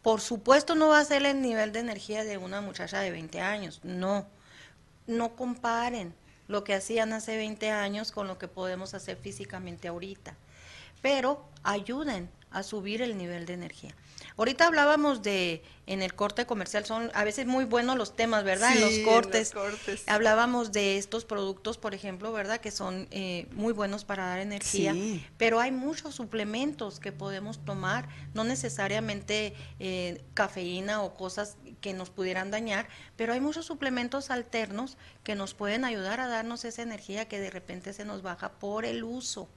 Por 0.02 0.20
supuesto 0.20 0.74
no 0.74 0.88
va 0.88 0.98
a 0.98 1.04
ser 1.04 1.24
el 1.24 1.40
nivel 1.40 1.72
de 1.72 1.80
energía 1.80 2.24
de 2.24 2.38
una 2.38 2.60
muchacha 2.60 3.00
de 3.00 3.10
20 3.10 3.40
años, 3.40 3.80
no. 3.84 4.26
No 5.06 5.36
comparen 5.36 6.14
lo 6.48 6.64
que 6.64 6.74
hacían 6.74 7.12
hace 7.12 7.36
20 7.36 7.70
años 7.70 8.12
con 8.12 8.26
lo 8.26 8.38
que 8.38 8.48
podemos 8.48 8.94
hacer 8.94 9.16
físicamente 9.16 9.88
ahorita. 9.88 10.36
Pero 11.00 11.44
ayuden 11.62 12.30
a 12.52 12.62
subir 12.62 13.02
el 13.02 13.16
nivel 13.16 13.46
de 13.46 13.54
energía. 13.54 13.94
Ahorita 14.36 14.66
hablábamos 14.66 15.22
de, 15.22 15.62
en 15.86 16.00
el 16.02 16.14
corte 16.14 16.46
comercial, 16.46 16.84
son 16.86 17.10
a 17.14 17.24
veces 17.24 17.46
muy 17.46 17.64
buenos 17.64 17.96
los 17.96 18.16
temas, 18.16 18.44
¿verdad? 18.44 18.74
en 18.74 18.80
los 18.80 18.98
cortes. 19.00 19.52
Hablábamos 20.06 20.72
de 20.72 20.96
estos 20.96 21.24
productos, 21.24 21.76
por 21.76 21.94
ejemplo, 21.94 22.32
¿verdad? 22.32 22.60
Que 22.60 22.70
son 22.70 23.08
eh, 23.10 23.46
muy 23.52 23.72
buenos 23.72 24.04
para 24.04 24.26
dar 24.26 24.38
energía. 24.40 24.94
Pero 25.36 25.60
hay 25.60 25.70
muchos 25.70 26.14
suplementos 26.14 26.98
que 26.98 27.12
podemos 27.12 27.64
tomar, 27.64 28.08
no 28.34 28.44
necesariamente 28.44 29.54
eh, 29.78 30.22
cafeína 30.34 31.02
o 31.02 31.14
cosas 31.14 31.56
que 31.82 31.92
nos 31.92 32.08
pudieran 32.08 32.50
dañar, 32.50 32.88
pero 33.16 33.34
hay 33.34 33.40
muchos 33.40 33.66
suplementos 33.66 34.30
alternos 34.30 34.96
que 35.22 35.34
nos 35.34 35.52
pueden 35.52 35.84
ayudar 35.84 36.20
a 36.20 36.28
darnos 36.28 36.64
esa 36.64 36.80
energía 36.80 37.28
que 37.28 37.38
de 37.38 37.50
repente 37.50 37.92
se 37.92 38.06
nos 38.06 38.22
baja 38.22 38.52
por 38.52 38.86
el 38.86 39.04
uso, 39.04 39.50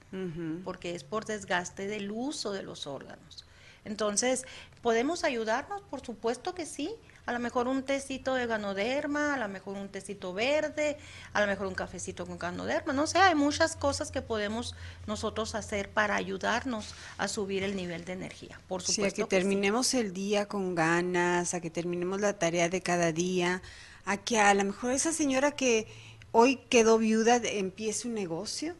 porque 0.64 0.94
es 0.94 1.04
por 1.04 1.24
desgaste 1.24 1.86
del 1.86 2.10
uso 2.10 2.52
de 2.52 2.62
los 2.62 2.86
órganos. 2.86 3.46
Entonces, 3.86 4.44
¿podemos 4.82 5.24
ayudarnos? 5.24 5.80
Por 5.82 6.04
supuesto 6.04 6.54
que 6.54 6.66
sí. 6.66 6.90
A 7.26 7.32
lo 7.32 7.40
mejor 7.40 7.68
un 7.68 7.82
tecito 7.82 8.34
de 8.34 8.46
ganoderma, 8.46 9.34
a 9.34 9.36
lo 9.36 9.48
mejor 9.48 9.76
un 9.76 9.88
tecito 9.88 10.32
verde, 10.32 10.96
a 11.32 11.40
lo 11.40 11.46
mejor 11.46 11.66
un 11.66 11.74
cafecito 11.74 12.24
con 12.24 12.38
ganoderma. 12.38 12.92
No 12.92 13.06
sé, 13.06 13.18
hay 13.18 13.34
muchas 13.34 13.76
cosas 13.76 14.10
que 14.10 14.22
podemos 14.22 14.74
nosotros 15.06 15.54
hacer 15.54 15.90
para 15.90 16.14
ayudarnos 16.14 16.94
a 17.18 17.28
subir 17.28 17.62
el 17.62 17.74
nivel 17.74 18.04
de 18.04 18.12
energía. 18.12 18.60
Por 18.68 18.82
supuesto. 18.82 19.16
Sí, 19.16 19.22
a 19.22 19.24
que, 19.24 19.28
terminemos 19.28 19.92
el 19.94 20.12
día 20.12 20.46
con 20.46 20.74
ganas, 20.74 21.52
a 21.52 21.60
que 21.60 21.70
terminemos 21.70 22.20
la 22.20 22.38
tarea 22.38 22.68
de 22.68 22.80
cada 22.80 23.12
día, 23.12 23.60
a 24.04 24.16
que 24.16 24.38
a 24.38 24.54
lo 24.54 24.64
mejor 24.64 24.92
esa 24.92 25.12
señora 25.12 25.50
que 25.50 25.88
hoy 26.30 26.56
quedó 26.68 26.98
viuda 26.98 27.36
empiece 27.42 28.06
un 28.06 28.14
negocio 28.14 28.76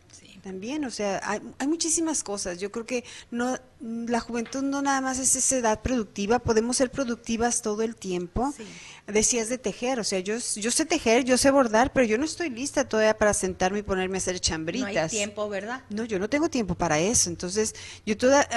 también, 0.47 0.85
o 0.85 0.93
sea, 0.93 1.21
hay, 1.25 1.67
muchísimas 1.67 2.23
cosas. 2.23 2.61
Yo 2.61 2.71
creo 2.71 2.87
que 2.87 3.03
no 3.33 3.59
la 3.81 4.21
juventud 4.21 4.63
no 4.63 4.81
nada 4.81 5.01
más 5.01 5.19
es 5.19 5.35
esa 5.35 5.57
edad 5.57 5.83
productiva, 5.83 6.39
podemos 6.39 6.77
ser 6.77 6.93
productivas 6.93 7.63
todo 7.63 7.83
el 7.83 7.97
tiempo. 7.97 8.55
Decías 9.09 9.49
de 9.49 9.59
tejer, 9.59 9.99
o 9.99 10.05
sea, 10.05 10.21
yo, 10.21 10.37
yo 10.37 10.71
sé 10.71 10.87
tejer, 10.87 11.25
yo 11.25 11.37
sé 11.37 11.51
bordar, 11.51 11.93
pero 11.93 12.07
yo 12.07 12.17
no 12.17 12.25
estoy 12.25 12.51
lista 12.51 12.89
todavía 12.89 13.19
para 13.19 13.35
sentarme 13.35 13.81
y 13.81 13.83
ponerme 13.83 14.19
a 14.19 14.21
hacer 14.21 14.39
chambritas. 14.39 14.95
No 14.95 15.01
hay 15.01 15.09
tiempo, 15.09 15.49
¿verdad? 15.49 15.83
No, 15.91 16.05
yo 16.05 16.21
no 16.21 16.31
tengo 16.31 16.49
tiempo 16.49 16.77
para 16.77 17.01
eso. 17.01 17.29
Entonces, 17.29 17.75
yo 18.05 18.17
toda 18.17 18.49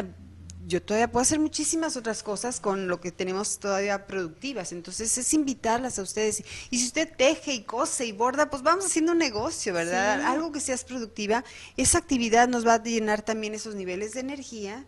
yo 0.69 0.83
todavía 0.83 1.11
puedo 1.11 1.23
hacer 1.23 1.39
muchísimas 1.39 1.97
otras 1.97 2.21
cosas 2.21 2.59
con 2.59 2.87
lo 2.87 3.01
que 3.01 3.11
tenemos 3.11 3.57
todavía 3.57 4.05
productivas. 4.05 4.71
Entonces 4.71 5.17
es 5.17 5.33
invitarlas 5.33 5.97
a 5.97 6.03
ustedes. 6.03 6.43
Y 6.69 6.77
si 6.77 6.85
usted 6.85 7.11
teje 7.17 7.53
y 7.53 7.63
cose 7.63 8.05
y 8.05 8.11
borda, 8.11 8.51
pues 8.51 8.61
vamos 8.61 8.85
haciendo 8.85 9.13
un 9.13 9.17
negocio, 9.17 9.73
¿verdad? 9.73 10.21
Algo 10.21 10.51
que 10.51 10.59
seas 10.59 10.83
productiva. 10.83 11.43
Esa 11.75 11.97
actividad 11.97 12.47
nos 12.47 12.65
va 12.65 12.75
a 12.75 12.83
llenar 12.83 13.23
también 13.23 13.55
esos 13.55 13.73
niveles 13.73 14.13
de 14.13 14.19
energía. 14.19 14.85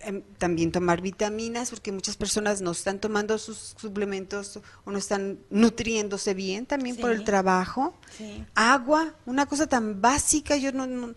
Em, 0.00 0.22
también 0.38 0.72
tomar 0.72 1.02
vitaminas, 1.02 1.68
porque 1.68 1.92
muchas 1.92 2.16
personas 2.16 2.62
no 2.62 2.70
están 2.70 2.98
tomando 2.98 3.36
sus 3.36 3.74
suplementos 3.76 4.58
o 4.84 4.90
no 4.90 4.96
están 4.96 5.38
nutriéndose 5.50 6.32
bien 6.32 6.64
también 6.64 6.96
por 6.96 7.10
el 7.10 7.24
trabajo. 7.24 7.94
Agua, 8.54 9.14
una 9.26 9.44
cosa 9.44 9.66
tan 9.66 10.00
básica, 10.00 10.56
yo 10.56 10.72
no 10.72 11.14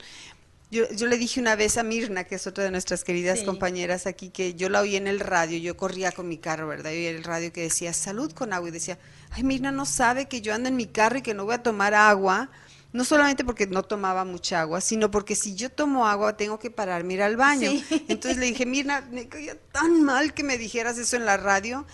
yo, 0.75 0.89
yo, 0.91 1.07
le 1.07 1.17
dije 1.17 1.39
una 1.39 1.55
vez 1.55 1.77
a 1.77 1.83
Mirna, 1.83 2.25
que 2.25 2.35
es 2.35 2.45
otra 2.47 2.65
de 2.65 2.71
nuestras 2.71 3.03
queridas 3.03 3.43
compañeras 3.43 4.05
aquí, 4.07 4.29
que 4.29 4.55
yo 4.55 4.67
la 4.69 4.81
oí 4.81 4.97
en 4.97 5.07
el 5.07 5.21
radio, 5.21 5.57
yo 5.57 5.77
corría 5.77 6.11
con 6.11 6.27
mi 6.27 6.37
carro, 6.37 6.67
¿verdad? 6.67 6.91
Y 6.91 7.05
el 7.05 7.23
radio 7.23 7.53
que 7.53 7.61
decía, 7.61 7.93
salud 7.93 8.31
con 8.33 8.51
agua, 8.51 8.67
y 8.67 8.71
decía, 8.71 8.99
ay, 9.31 9.43
Mirna 9.43 9.71
no 9.71 9.85
sabe 9.85 10.27
que 10.27 10.41
yo 10.41 10.53
ando 10.53 10.67
en 10.67 10.75
mi 10.75 10.85
carro 10.85 11.19
y 11.19 11.21
que 11.21 11.33
no 11.33 11.45
voy 11.45 11.55
a 11.55 11.63
tomar 11.63 11.93
agua, 11.93 12.49
no 12.91 13.05
solamente 13.05 13.45
porque 13.45 13.67
no 13.67 13.83
tomaba 13.83 14.25
mucha 14.25 14.61
agua, 14.61 14.81
sino 14.81 15.11
porque 15.11 15.35
si 15.35 15.55
yo 15.55 15.69
tomo 15.69 16.07
agua 16.07 16.37
tengo 16.37 16.59
que 16.59 16.71
pararme 16.71 17.15
ir 17.15 17.21
al 17.21 17.37
baño. 17.37 17.71
Entonces 18.07 18.37
le 18.37 18.47
dije, 18.47 18.65
Mirna, 18.65 19.01
me 19.11 19.27
caía 19.27 19.57
tan 19.71 20.03
mal 20.03 20.33
que 20.33 20.43
me 20.43 20.57
dijeras 20.57 20.97
eso 20.97 21.15
en 21.15 21.25
la 21.25 21.37
radio, 21.37 21.85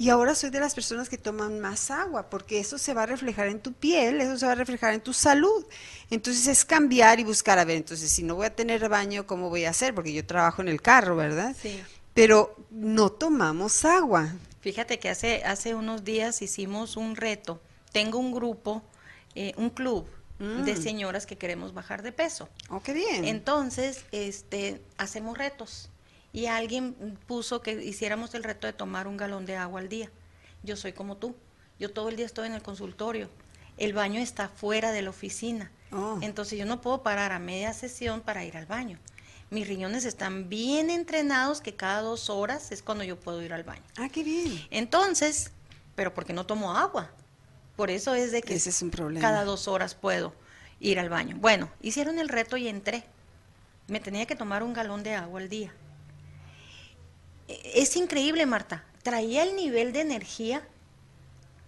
y 0.00 0.08
ahora 0.08 0.34
soy 0.34 0.48
de 0.48 0.60
las 0.60 0.74
personas 0.74 1.10
que 1.10 1.18
toman 1.18 1.60
más 1.60 1.90
agua, 1.90 2.30
porque 2.30 2.58
eso 2.58 2.78
se 2.78 2.94
va 2.94 3.02
a 3.02 3.06
reflejar 3.06 3.48
en 3.48 3.60
tu 3.60 3.74
piel, 3.74 4.22
eso 4.22 4.38
se 4.38 4.46
va 4.46 4.52
a 4.52 4.54
reflejar 4.54 4.94
en 4.94 5.02
tu 5.02 5.12
salud. 5.12 5.66
Entonces 6.08 6.46
es 6.46 6.64
cambiar 6.64 7.20
y 7.20 7.24
buscar, 7.24 7.58
a 7.58 7.66
ver, 7.66 7.76
entonces 7.76 8.10
si 8.10 8.22
no 8.22 8.34
voy 8.34 8.46
a 8.46 8.56
tener 8.56 8.88
baño, 8.88 9.26
¿cómo 9.26 9.50
voy 9.50 9.66
a 9.66 9.70
hacer? 9.70 9.94
Porque 9.94 10.14
yo 10.14 10.24
trabajo 10.24 10.62
en 10.62 10.68
el 10.68 10.80
carro, 10.80 11.16
¿verdad? 11.16 11.54
Sí. 11.60 11.78
Pero 12.14 12.56
no 12.70 13.10
tomamos 13.10 13.84
agua. 13.84 14.32
Fíjate 14.62 14.98
que 14.98 15.10
hace, 15.10 15.44
hace 15.44 15.74
unos 15.74 16.02
días 16.02 16.40
hicimos 16.40 16.96
un 16.96 17.14
reto. 17.14 17.60
Tengo 17.92 18.18
un 18.20 18.32
grupo, 18.32 18.82
eh, 19.34 19.52
un 19.58 19.68
club 19.68 20.06
de 20.38 20.72
mm. 20.72 20.82
señoras 20.82 21.26
que 21.26 21.36
queremos 21.36 21.74
bajar 21.74 22.00
de 22.02 22.12
peso. 22.12 22.48
Oh, 22.70 22.80
qué 22.80 22.94
bien. 22.94 23.26
Entonces, 23.26 24.06
este, 24.12 24.80
hacemos 24.96 25.36
retos 25.36 25.89
y 26.32 26.46
alguien 26.46 27.18
puso 27.26 27.62
que 27.62 27.72
hiciéramos 27.72 28.34
el 28.34 28.44
reto 28.44 28.66
de 28.66 28.72
tomar 28.72 29.06
un 29.08 29.16
galón 29.16 29.46
de 29.46 29.56
agua 29.56 29.80
al 29.80 29.88
día. 29.88 30.10
Yo 30.62 30.76
soy 30.76 30.92
como 30.92 31.16
tú, 31.16 31.34
yo 31.78 31.90
todo 31.90 32.08
el 32.08 32.16
día 32.16 32.26
estoy 32.26 32.46
en 32.46 32.54
el 32.54 32.62
consultorio, 32.62 33.28
el 33.78 33.92
baño 33.92 34.20
está 34.20 34.48
fuera 34.48 34.92
de 34.92 35.02
la 35.02 35.10
oficina, 35.10 35.70
oh. 35.92 36.18
entonces 36.20 36.58
yo 36.58 36.66
no 36.66 36.80
puedo 36.80 37.02
parar 37.02 37.32
a 37.32 37.38
media 37.38 37.72
sesión 37.72 38.20
para 38.20 38.44
ir 38.44 38.56
al 38.56 38.66
baño. 38.66 38.98
Mis 39.50 39.66
riñones 39.66 40.04
están 40.04 40.48
bien 40.48 40.90
entrenados 40.90 41.60
que 41.60 41.74
cada 41.74 42.02
dos 42.02 42.30
horas 42.30 42.70
es 42.70 42.82
cuando 42.82 43.02
yo 43.02 43.18
puedo 43.18 43.42
ir 43.42 43.52
al 43.52 43.64
baño. 43.64 43.82
Ah, 43.96 44.08
qué 44.08 44.22
bien. 44.22 44.64
Entonces, 44.70 45.50
pero 45.96 46.14
porque 46.14 46.32
no 46.32 46.46
tomo 46.46 46.76
agua. 46.76 47.10
Por 47.74 47.90
eso 47.90 48.14
es 48.14 48.30
de 48.30 48.42
que 48.42 48.54
Ese 48.54 48.70
es 48.70 48.80
un 48.80 48.90
problema. 48.90 49.20
cada 49.20 49.42
dos 49.42 49.66
horas 49.66 49.96
puedo 49.96 50.34
ir 50.78 51.00
al 51.00 51.08
baño. 51.08 51.36
Bueno, 51.40 51.68
hicieron 51.82 52.20
el 52.20 52.28
reto 52.28 52.56
y 52.58 52.68
entré. 52.68 53.02
Me 53.88 53.98
tenía 53.98 54.24
que 54.26 54.36
tomar 54.36 54.62
un 54.62 54.72
galón 54.72 55.02
de 55.02 55.14
agua 55.14 55.40
al 55.40 55.48
día 55.48 55.72
es 57.74 57.96
increíble, 57.96 58.46
Marta. 58.46 58.84
Traía 59.02 59.42
el 59.42 59.56
nivel 59.56 59.92
de 59.92 60.00
energía 60.00 60.62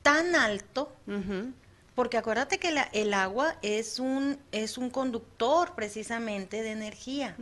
tan 0.03 0.35
alto, 0.35 0.93
porque 1.95 2.16
acuérdate 2.16 2.59
que 2.59 2.74
el 2.93 3.14
agua 3.14 3.57
es 3.62 3.99
un, 3.99 4.39
es 4.51 4.78
un 4.78 4.91
conductor 4.91 5.74
precisamente 5.74 6.62
de 6.62 6.72
energía, 6.72 7.37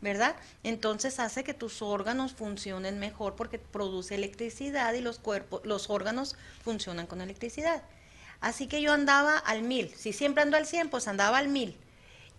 ¿verdad? 0.00 0.34
Entonces 0.62 1.20
hace 1.20 1.44
que 1.44 1.54
tus 1.54 1.82
órganos 1.82 2.32
funcionen 2.32 2.98
mejor 2.98 3.34
porque 3.34 3.58
produce 3.58 4.14
electricidad 4.14 4.94
y 4.94 5.00
los 5.00 5.18
cuerpos, 5.18 5.60
los 5.64 5.90
órganos 5.90 6.36
funcionan 6.64 7.06
con 7.06 7.20
electricidad. 7.20 7.82
Así 8.40 8.66
que 8.66 8.82
yo 8.82 8.92
andaba 8.92 9.36
al 9.38 9.62
mil. 9.62 9.92
Si 9.96 10.12
siempre 10.12 10.42
ando 10.42 10.56
al 10.56 10.66
cien, 10.66 10.88
pues 10.88 11.06
andaba 11.06 11.38
al 11.38 11.48
mil. 11.48 11.76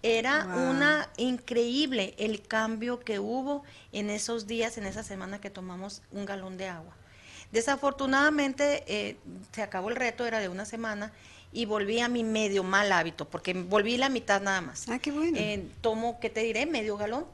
Era 0.03 0.45
una 0.69 1.09
increíble 1.15 2.13
el 2.17 2.41
cambio 2.41 2.99
que 2.99 3.19
hubo 3.19 3.63
en 3.93 4.09
esos 4.09 4.47
días, 4.47 4.77
en 4.77 4.85
esa 4.85 5.01
semana 5.01 5.39
que 5.39 5.49
tomamos 5.49 6.01
un 6.11 6.25
galón 6.25 6.57
de 6.57 6.67
agua. 6.67 6.93
Desafortunadamente 7.53 8.83
eh, 8.87 9.15
se 9.53 9.61
acabó 9.61 9.89
el 9.89 9.95
reto, 9.95 10.25
era 10.25 10.39
de 10.39 10.49
una 10.49 10.65
semana, 10.65 11.13
y 11.53 11.65
volví 11.65 11.99
a 12.01 12.09
mi 12.09 12.23
medio 12.23 12.63
mal 12.63 12.91
hábito, 12.91 13.29
porque 13.29 13.53
volví 13.53 13.95
la 13.95 14.09
mitad 14.09 14.41
nada 14.41 14.59
más. 14.59 14.89
Ah, 14.89 14.99
qué 14.99 15.11
bueno. 15.11 15.37
Eh, 15.39 15.67
tomo, 15.79 16.19
¿qué 16.19 16.29
te 16.29 16.41
diré? 16.41 16.65
Medio 16.65 16.97
galón. 16.97 17.25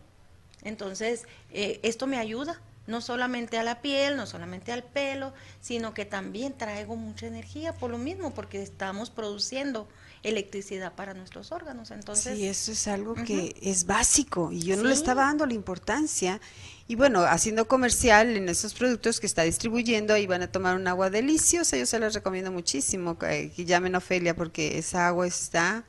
Entonces, 0.62 1.26
eh, 1.52 1.80
esto 1.84 2.06
me 2.06 2.18
ayuda, 2.18 2.62
no 2.86 3.02
solamente 3.02 3.58
a 3.58 3.64
la 3.64 3.82
piel, 3.82 4.16
no 4.18 4.28
solamente 4.28 4.72
al 4.72 4.84
pelo, 4.84 5.34
sino 5.62 5.94
que 5.94 6.06
también 6.06 6.54
traigo 6.54 6.96
mucha 6.98 7.28
energía 7.28 7.74
por 7.74 7.90
lo 7.90 7.98
mismo, 7.98 8.34
porque 8.34 8.62
estamos 8.62 9.10
produciendo 9.10 9.88
electricidad 10.24 10.94
para 10.94 11.14
nuestros 11.14 11.52
órganos. 11.52 11.92
Entonces, 11.92 12.38
sí, 12.38 12.48
eso 12.48 12.72
es 12.72 12.88
algo 12.88 13.16
que 13.16 13.56
es 13.62 13.86
básico 13.86 14.52
y 14.52 14.62
yo 14.62 14.76
no 14.76 14.84
le 14.84 14.94
estaba 14.94 15.24
dando 15.24 15.46
la 15.46 15.54
importancia. 15.54 16.40
Y 16.88 16.96
bueno, 16.96 17.22
haciendo 17.22 17.68
comercial 17.68 18.36
en 18.36 18.50
esos 18.50 18.74
productos 18.74 19.20
que 19.20 19.28
está 19.28 19.44
distribuyendo, 19.44 20.14
ahí 20.14 20.26
van 20.26 20.42
a 20.42 20.52
tomar 20.52 20.76
un 20.76 20.88
agua 20.88 21.10
deliciosa. 21.10 21.78
Yo 21.78 21.86
se 21.86 22.00
los 22.00 22.14
recomiendo 22.14 22.52
muchísimo 22.52 23.18
que, 23.18 23.52
llamen 23.58 23.96
a 23.96 24.00
Ofelia 24.00 24.36
porque 24.36 24.78
esa 24.80 25.08
agua 25.08 25.28
está 25.28 25.86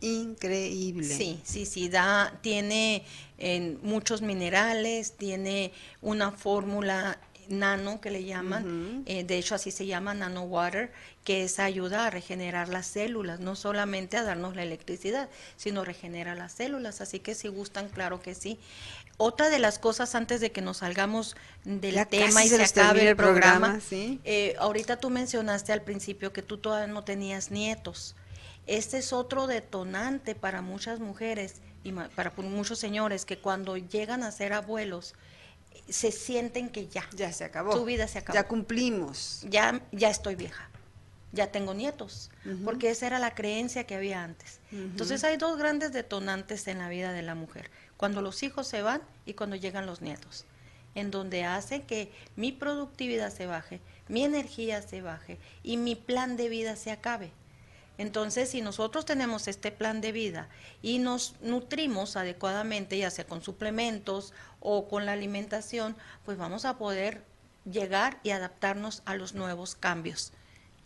increíble. 0.00 1.04
Sí, 1.04 1.40
sí, 1.44 1.66
sí, 1.66 1.88
da, 1.88 2.38
tiene 2.42 3.04
en 3.38 3.78
muchos 3.82 4.22
minerales, 4.22 5.12
tiene 5.16 5.72
una 6.00 6.32
fórmula 6.32 7.20
nano 7.50 8.00
que 8.00 8.10
le 8.10 8.24
llaman, 8.24 9.02
eh, 9.06 9.24
de 9.24 9.36
hecho 9.36 9.54
así 9.54 9.70
se 9.70 9.84
llama 9.84 10.14
nano 10.14 10.42
water, 10.42 10.92
que 11.24 11.44
es 11.44 11.58
ayuda 11.58 12.06
a 12.06 12.10
regenerar 12.10 12.68
las 12.68 12.86
células, 12.86 13.40
no 13.40 13.56
solamente 13.56 14.16
a 14.16 14.22
darnos 14.22 14.56
la 14.56 14.62
electricidad, 14.62 15.28
sino 15.56 15.84
regenera 15.84 16.34
las 16.34 16.52
células, 16.52 17.00
así 17.00 17.18
que 17.18 17.34
si 17.34 17.48
gustan, 17.48 17.88
claro 17.88 18.22
que 18.22 18.34
sí. 18.34 18.58
Otra 19.16 19.50
de 19.50 19.58
las 19.58 19.78
cosas 19.78 20.14
antes 20.14 20.40
de 20.40 20.52
que 20.52 20.62
nos 20.62 20.78
salgamos 20.78 21.36
del 21.64 22.06
tema 22.06 22.44
y 22.44 22.48
se, 22.48 22.62
acabe 22.62 23.08
el 23.08 23.16
programa, 23.16 23.78
eh, 23.90 24.54
ahorita 24.58 24.98
tú 24.98 25.10
mencionaste 25.10 25.72
al 25.72 25.82
principio 25.82 26.32
que 26.32 26.42
tú 26.42 26.56
todavía 26.56 26.92
no 26.92 27.04
tenías 27.04 27.50
nietos. 27.50 28.14
Este 28.66 28.98
es 28.98 29.12
otro 29.12 29.46
detonante 29.46 30.34
para 30.34 30.62
muchas 30.62 31.00
mujeres 31.00 31.56
y 31.82 31.92
para 31.92 32.32
muchos 32.36 32.78
señores 32.78 33.24
que 33.24 33.38
cuando 33.38 33.76
llegan 33.76 34.22
a 34.22 34.30
ser 34.30 34.52
abuelos, 34.52 35.14
se 35.88 36.12
sienten 36.12 36.68
que 36.68 36.88
ya. 36.88 37.04
Ya 37.16 37.32
se 37.32 37.44
acabó. 37.44 37.72
Su 37.72 37.84
vida 37.84 38.06
se 38.08 38.18
acabó. 38.18 38.34
Ya 38.34 38.46
cumplimos. 38.46 39.44
Ya, 39.48 39.80
ya 39.92 40.10
estoy 40.10 40.34
vieja. 40.34 40.68
ya 41.32 41.52
tengo 41.52 41.74
nietos, 41.74 42.30
porque 42.64 42.90
esa 42.90 43.06
era 43.06 43.18
la 43.20 43.34
creencia 43.34 43.84
que 43.84 43.94
había 43.94 44.24
antes. 44.24 44.58
Entonces 44.72 45.22
hay 45.22 45.36
dos 45.36 45.56
grandes 45.58 45.92
detonantes 45.92 46.66
en 46.66 46.78
la 46.78 46.88
vida 46.88 47.12
de 47.12 47.22
la 47.22 47.34
mujer, 47.34 47.70
cuando 47.96 48.20
los 48.20 48.42
hijos 48.42 48.66
se 48.66 48.82
van 48.82 49.00
y 49.26 49.34
cuando 49.34 49.54
llegan 49.56 49.86
los 49.86 50.02
nietos, 50.02 50.44
en 50.96 51.10
donde 51.12 51.44
hace 51.44 51.82
que 51.82 52.10
mi 52.34 52.50
productividad 52.50 53.32
se 53.32 53.46
baje, 53.46 53.80
mi 54.08 54.24
energía 54.24 54.82
se 54.82 55.02
baje 55.02 55.38
y 55.62 55.76
mi 55.76 55.94
plan 55.94 56.36
de 56.36 56.48
vida 56.48 56.74
se 56.74 56.90
acabe. 56.90 57.30
Entonces, 58.00 58.48
si 58.48 58.62
nosotros 58.62 59.04
tenemos 59.04 59.46
este 59.46 59.70
plan 59.70 60.00
de 60.00 60.10
vida 60.10 60.48
y 60.80 61.00
nos 61.00 61.34
nutrimos 61.42 62.16
adecuadamente, 62.16 62.96
ya 62.96 63.10
sea 63.10 63.26
con 63.26 63.42
suplementos 63.42 64.32
o 64.58 64.88
con 64.88 65.04
la 65.04 65.12
alimentación, 65.12 65.94
pues 66.24 66.38
vamos 66.38 66.64
a 66.64 66.78
poder 66.78 67.22
llegar 67.70 68.18
y 68.22 68.30
adaptarnos 68.30 69.02
a 69.04 69.16
los 69.16 69.34
nuevos 69.34 69.74
cambios. 69.74 70.32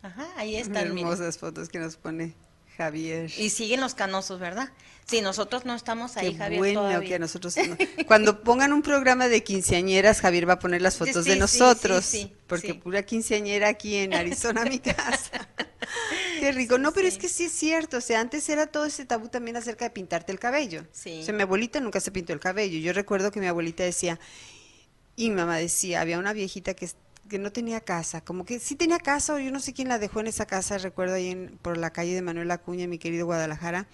Ajá, 0.02 0.26
ahí 0.34 0.56
están. 0.56 0.88
Hermosas 0.88 1.38
fotos 1.38 1.68
que 1.68 1.78
nos 1.78 1.96
pone 1.96 2.34
Javier. 2.76 3.30
Y 3.38 3.50
siguen 3.50 3.80
los 3.80 3.94
canosos, 3.94 4.40
¿verdad? 4.40 4.70
Si 5.06 5.20
nosotros 5.20 5.66
no 5.66 5.74
estamos 5.74 6.16
ahí, 6.16 6.32
Qué 6.32 6.38
Javier. 6.38 6.58
Bueno 6.58 7.00
que 7.00 7.18
nosotros. 7.18 7.54
Cuando 8.06 8.42
pongan 8.42 8.72
un 8.72 8.82
programa 8.82 9.28
de 9.28 9.44
quinceañeras, 9.44 10.20
Javier 10.20 10.48
va 10.48 10.54
a 10.54 10.58
poner 10.58 10.80
las 10.80 10.96
fotos 10.96 11.24
de 11.24 11.36
nosotros. 11.36 12.04
Sí, 12.04 12.22
sí, 12.22 12.32
porque 12.46 12.74
pura 12.74 13.02
quinceañera 13.02 13.68
aquí 13.68 13.96
en 13.96 14.14
Arizona, 14.14 14.64
mi 14.64 14.78
casa. 14.78 15.48
Qué 16.40 16.52
rico. 16.52 16.78
No, 16.78 16.92
pero 16.92 17.06
es 17.06 17.18
que 17.18 17.28
sí 17.28 17.44
es 17.44 17.52
cierto. 17.52 17.98
O 17.98 18.00
sea, 18.00 18.20
antes 18.20 18.48
era 18.48 18.66
todo 18.66 18.86
ese 18.86 19.04
tabú 19.04 19.28
también 19.28 19.56
acerca 19.56 19.84
de 19.84 19.90
pintarte 19.90 20.32
el 20.32 20.38
cabello. 20.38 20.84
Sí. 20.92 21.20
O 21.20 21.24
sea, 21.24 21.34
mi 21.34 21.42
abuelita 21.42 21.80
nunca 21.80 22.00
se 22.00 22.10
pintó 22.10 22.32
el 22.32 22.40
cabello. 22.40 22.78
Yo 22.78 22.92
recuerdo 22.94 23.30
que 23.30 23.40
mi 23.40 23.46
abuelita 23.46 23.84
decía, 23.84 24.18
y 25.16 25.28
mi 25.28 25.36
mamá 25.36 25.58
decía, 25.58 26.00
había 26.00 26.18
una 26.18 26.32
viejita 26.32 26.74
que 26.74 26.88
que 27.28 27.38
no 27.38 27.52
tenía 27.52 27.80
casa, 27.80 28.22
como 28.22 28.44
que 28.44 28.58
sí 28.60 28.76
tenía 28.76 28.98
casa, 28.98 29.38
yo 29.40 29.50
no 29.50 29.60
sé 29.60 29.72
quién 29.72 29.88
la 29.88 29.98
dejó 29.98 30.20
en 30.20 30.26
esa 30.26 30.46
casa, 30.46 30.78
recuerdo 30.78 31.14
ahí 31.14 31.28
en, 31.28 31.58
por 31.62 31.76
la 31.76 31.92
calle 31.92 32.14
de 32.14 32.22
Manuel 32.22 32.50
Acuña, 32.50 32.86
mi 32.86 32.98
querido 32.98 33.26
Guadalajara, 33.26 33.86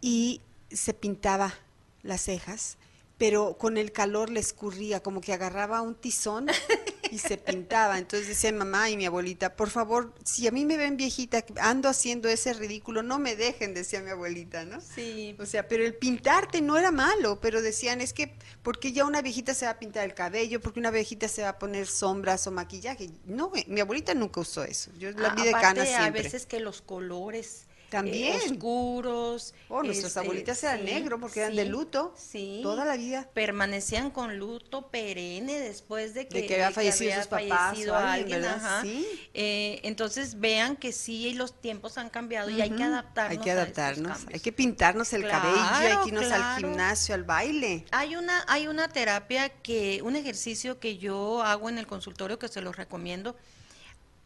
y 0.00 0.40
se 0.70 0.94
pintaba 0.94 1.54
las 2.02 2.22
cejas, 2.22 2.78
pero 3.18 3.56
con 3.58 3.76
el 3.76 3.92
calor 3.92 4.30
le 4.30 4.40
escurría, 4.40 5.00
como 5.00 5.20
que 5.20 5.32
agarraba 5.32 5.82
un 5.82 5.94
tizón 5.94 6.46
y 7.12 7.18
se 7.18 7.36
pintaba. 7.36 7.98
Entonces 7.98 8.26
decía 8.26 8.50
mamá 8.52 8.88
y 8.88 8.96
mi 8.96 9.04
abuelita, 9.04 9.54
por 9.54 9.68
favor, 9.68 10.14
si 10.24 10.48
a 10.48 10.50
mí 10.50 10.64
me 10.64 10.78
ven 10.78 10.96
viejita, 10.96 11.44
ando 11.60 11.90
haciendo 11.90 12.26
ese 12.30 12.54
ridículo, 12.54 13.02
no 13.02 13.18
me 13.18 13.36
dejen, 13.36 13.74
decía 13.74 14.00
mi 14.00 14.08
abuelita, 14.08 14.64
¿no? 14.64 14.80
Sí. 14.80 15.36
O 15.38 15.44
sea, 15.44 15.68
pero 15.68 15.84
el 15.84 15.94
pintarte 15.94 16.62
no 16.62 16.78
era 16.78 16.90
malo, 16.90 17.38
pero 17.38 17.60
decían, 17.60 18.00
es 18.00 18.14
que, 18.14 18.34
porque 18.62 18.92
ya 18.92 19.04
una 19.04 19.20
viejita 19.20 19.52
se 19.52 19.66
va 19.66 19.72
a 19.72 19.78
pintar 19.78 20.06
el 20.06 20.14
cabello? 20.14 20.60
porque 20.62 20.80
una 20.80 20.90
viejita 20.90 21.28
se 21.28 21.42
va 21.42 21.50
a 21.50 21.58
poner 21.58 21.86
sombras 21.86 22.46
o 22.46 22.50
maquillaje? 22.50 23.10
No, 23.26 23.52
mi 23.66 23.80
abuelita 23.80 24.14
nunca 24.14 24.40
usó 24.40 24.64
eso. 24.64 24.90
Yo 24.98 25.10
la 25.10 25.34
vi 25.34 25.42
de 25.42 25.52
cana 25.52 25.84
siempre. 25.84 26.20
a 26.20 26.22
veces 26.22 26.46
que 26.46 26.60
los 26.60 26.80
colores 26.80 27.66
también. 27.92 28.36
oscuros. 28.36 29.54
Oh, 29.68 29.82
nuestras 29.82 30.08
este, 30.08 30.20
abuelitas 30.20 30.62
eran 30.64 30.84
negros 30.84 31.20
porque 31.20 31.40
eran 31.40 31.54
de 31.54 31.64
luto. 31.66 32.14
Sí. 32.16 32.60
Toda 32.62 32.84
la 32.84 32.96
vida. 32.96 33.28
Permanecían 33.34 34.10
con 34.10 34.38
luto 34.38 34.88
perenne 34.88 35.60
después 35.60 36.14
de 36.14 36.26
que, 36.26 36.40
de 36.40 36.46
que 36.46 36.54
había 36.54 36.70
fallecido 36.70 37.14
sus 37.16 37.26
papás 37.26 37.78
o 37.86 37.94
alguien, 37.94 38.44
¿Sí? 38.82 39.06
Eh, 39.34 39.80
entonces 39.84 40.40
vean 40.40 40.76
que 40.76 40.92
sí, 40.92 41.34
los 41.34 41.60
tiempos 41.60 41.98
han 41.98 42.08
cambiado 42.08 42.50
y 42.50 42.60
hay 42.60 42.70
que 42.70 42.82
adaptarnos. 42.82 43.38
Hay 43.38 43.44
que 43.44 43.50
adaptarnos. 43.50 44.26
hay 44.32 44.40
que 44.40 44.52
pintarnos 44.52 45.12
el 45.12 45.28
cabello, 45.28 45.60
hay 45.60 45.96
que 46.02 46.08
irnos 46.08 46.32
al 46.32 46.58
gimnasio, 46.58 47.14
al 47.14 47.24
baile. 47.24 47.84
Hay 47.90 48.16
una, 48.16 48.44
hay 48.48 48.68
una 48.68 48.88
terapia 48.88 49.50
que, 49.50 50.00
un 50.02 50.16
ejercicio 50.16 50.80
que 50.80 50.96
yo 50.96 51.42
hago 51.42 51.68
en 51.68 51.78
el 51.78 51.86
consultorio 51.86 52.38
que 52.38 52.48
se 52.48 52.62
los 52.62 52.76
recomiendo. 52.76 53.36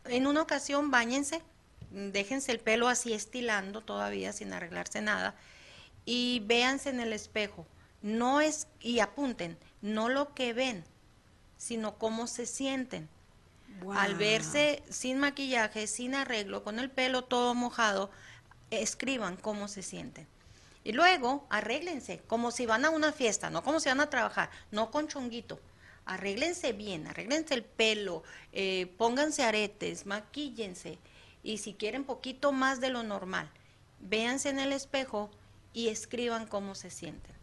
En 0.05 0.29
una 0.29 0.43
ocasión, 0.43 0.93
bañense 0.93 1.43
déjense 1.91 2.53
el 2.53 2.61
pelo 2.61 2.89
así 2.89 3.13
estilando 3.13 3.81
todavía 3.81 4.33
sin 4.33 4.53
arreglarse 4.53 5.01
nada 5.01 5.35
y 6.05 6.41
véanse 6.47 6.91
en 6.91 7.01
el 7.01 7.13
espejo. 7.13 7.67
No 8.01 8.41
es 8.41 8.69
y 8.81 9.01
apunten, 9.01 9.59
no 9.83 10.09
lo 10.09 10.33
que 10.33 10.53
ven, 10.53 10.85
sino 11.59 11.99
cómo 11.99 12.27
se 12.27 12.47
sienten. 12.47 13.09
Al 13.95 14.15
verse 14.15 14.83
sin 14.89 15.19
maquillaje, 15.19 15.87
sin 15.87 16.15
arreglo, 16.15 16.65
con 16.65 16.79
el 16.79 16.91
pelo 16.91 17.25
todo 17.25 17.55
mojado, 17.55 18.11
escriban 18.71 19.37
cómo 19.37 19.69
se 19.69 19.83
sienten. 19.83 20.27
Y 20.83 20.93
luego 20.93 21.47
arréglense, 21.51 22.23
como 22.27 22.53
si 22.53 22.65
van 22.65 22.85
a 22.85 22.91
una 22.91 23.13
fiesta, 23.13 23.51
no 23.51 23.63
como 23.65 23.81
si 23.81 23.89
van 23.89 24.01
a 24.01 24.09
trabajar, 24.09 24.51
no 24.71 24.91
con 24.91 25.09
chonguito. 25.09 25.61
Arréglense 26.07 26.73
bien, 26.73 27.09
arréglense 27.09 27.55
el 27.55 27.65
pelo, 27.65 28.23
eh, 28.53 28.95
pónganse 28.97 29.43
aretes, 29.43 30.07
maquíllense 30.07 30.99
y 31.47 31.59
si 31.59 31.75
quieren 31.75 32.05
poquito 32.05 32.51
más 32.51 32.81
de 32.81 32.91
lo 32.91 33.05
normal, 33.05 33.49
véanse 34.01 34.49
en 34.49 34.59
el 34.59 34.73
espejo 34.73 35.31
y 35.73 35.89
escriban 35.89 36.47
cómo 36.47 36.75
se 36.75 36.91
sienten. 36.91 37.35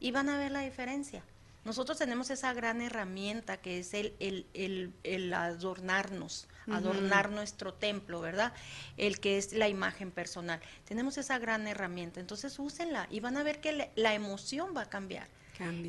Y 0.00 0.10
van 0.10 0.28
a 0.28 0.36
ver 0.36 0.50
la 0.50 0.60
diferencia. 0.60 1.22
Nosotros 1.64 1.96
tenemos 1.96 2.30
esa 2.30 2.52
gran 2.54 2.80
herramienta 2.80 3.58
que 3.58 3.78
es 3.78 3.94
el, 3.94 4.16
el, 4.18 4.92
el, 5.04 5.32
adornarnos, 5.32 6.48
adornar 6.72 7.30
nuestro 7.30 7.72
templo, 7.72 8.20
¿verdad? 8.20 8.52
El 8.96 9.20
que 9.20 9.38
es 9.38 9.52
la 9.52 9.68
imagen 9.68 10.10
personal. 10.10 10.60
Tenemos 10.84 11.16
esa 11.16 11.38
gran 11.38 11.68
herramienta, 11.68 12.18
entonces 12.18 12.58
úsenla 12.58 13.06
y 13.10 13.20
van 13.20 13.36
a 13.36 13.44
ver 13.44 13.60
que 13.60 13.92
la 13.94 14.14
emoción 14.14 14.74
va 14.76 14.82
a 14.82 14.90
cambiar. 14.90 15.28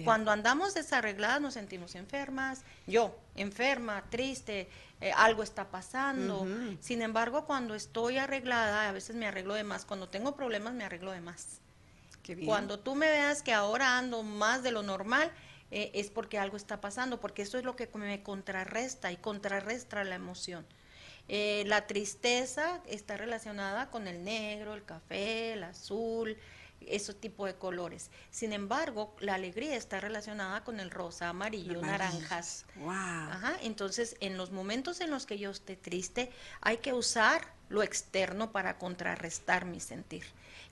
Cuando 0.03 0.31
andamos 0.31 0.73
desarregladas 0.73 1.41
nos 1.41 1.53
sentimos 1.53 1.95
enfermas, 1.95 2.63
yo 2.87 3.15
enferma, 3.35 4.03
triste, 4.09 4.69
eh, 5.01 5.11
algo 5.15 5.43
está 5.43 5.69
pasando. 5.69 6.47
Sin 6.79 7.01
embargo, 7.01 7.45
cuando 7.45 7.75
estoy 7.75 8.17
arreglada, 8.17 8.89
a 8.89 8.91
veces 8.91 9.15
me 9.15 9.27
arreglo 9.27 9.53
de 9.53 9.63
más. 9.63 9.85
Cuando 9.85 10.09
tengo 10.09 10.35
problemas, 10.35 10.73
me 10.73 10.83
arreglo 10.83 11.11
de 11.11 11.21
más. 11.21 11.59
Cuando 12.45 12.79
tú 12.79 12.95
me 12.95 13.09
veas 13.09 13.43
que 13.43 13.53
ahora 13.53 13.97
ando 13.97 14.23
más 14.23 14.63
de 14.63 14.71
lo 14.71 14.81
normal, 14.81 15.29
eh, 15.71 15.91
es 15.93 16.09
porque 16.09 16.37
algo 16.37 16.55
está 16.55 16.79
pasando, 16.79 17.19
porque 17.19 17.41
eso 17.41 17.57
es 17.57 17.65
lo 17.65 17.75
que 17.75 17.89
me 17.95 18.23
contrarresta 18.23 19.11
y 19.11 19.17
contrarresta 19.17 20.03
la 20.03 20.15
emoción. 20.15 20.65
Eh, 21.29 21.63
la 21.67 21.87
tristeza 21.87 22.81
está 22.85 23.17
relacionada 23.17 23.89
con 23.89 24.07
el 24.07 24.23
negro, 24.23 24.73
el 24.73 24.83
café, 24.83 25.53
el 25.53 25.63
azul, 25.63 26.37
ese 26.89 27.13
tipo 27.13 27.45
de 27.45 27.55
colores. 27.55 28.09
Sin 28.29 28.53
embargo, 28.53 29.15
la 29.19 29.35
alegría 29.35 29.75
está 29.75 29.99
relacionada 29.99 30.63
con 30.63 30.79
el 30.79 30.91
rosa, 30.91 31.29
amarillo, 31.29 31.81
naranjas. 31.81 32.65
Ajá, 32.87 33.57
entonces, 33.61 34.15
en 34.19 34.37
los 34.37 34.51
momentos 34.51 35.01
en 35.01 35.11
los 35.11 35.25
que 35.25 35.37
yo 35.37 35.51
esté 35.51 35.75
triste, 35.75 36.31
hay 36.61 36.77
que 36.77 36.93
usar 36.93 37.53
lo 37.69 37.83
externo 37.83 38.51
para 38.51 38.77
contrarrestar 38.77 39.65
mi 39.65 39.79
sentir. 39.79 40.23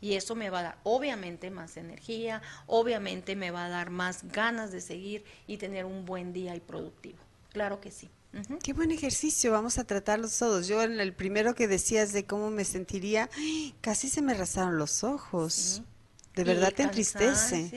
Y 0.01 0.15
eso 0.15 0.35
me 0.35 0.49
va 0.49 0.59
a 0.59 0.63
dar, 0.63 0.77
obviamente, 0.83 1.51
más 1.51 1.77
energía, 1.77 2.41
obviamente 2.65 3.35
me 3.35 3.51
va 3.51 3.65
a 3.65 3.69
dar 3.69 3.89
más 3.89 4.23
ganas 4.31 4.71
de 4.71 4.81
seguir 4.81 5.23
y 5.47 5.57
tener 5.57 5.85
un 5.85 6.05
buen 6.05 6.33
día 6.33 6.55
y 6.55 6.59
productivo. 6.59 7.19
Claro 7.51 7.81
que 7.81 7.91
sí. 7.91 8.09
Qué 8.63 8.71
buen 8.71 8.91
ejercicio, 8.91 9.51
vamos 9.51 9.77
a 9.77 9.83
tratarlos 9.83 10.37
todos. 10.37 10.67
Yo 10.67 10.81
en 10.83 10.99
el 11.01 11.13
primero 11.13 11.53
que 11.53 11.67
decías 11.67 12.13
de 12.13 12.25
cómo 12.25 12.49
me 12.49 12.63
sentiría, 12.63 13.29
casi 13.81 14.07
se 14.07 14.21
me 14.21 14.33
rasaron 14.33 14.77
los 14.77 15.03
ojos. 15.03 15.83
De 16.35 16.43
verdad 16.43 16.73
te 16.73 16.83
entristece. 16.83 17.71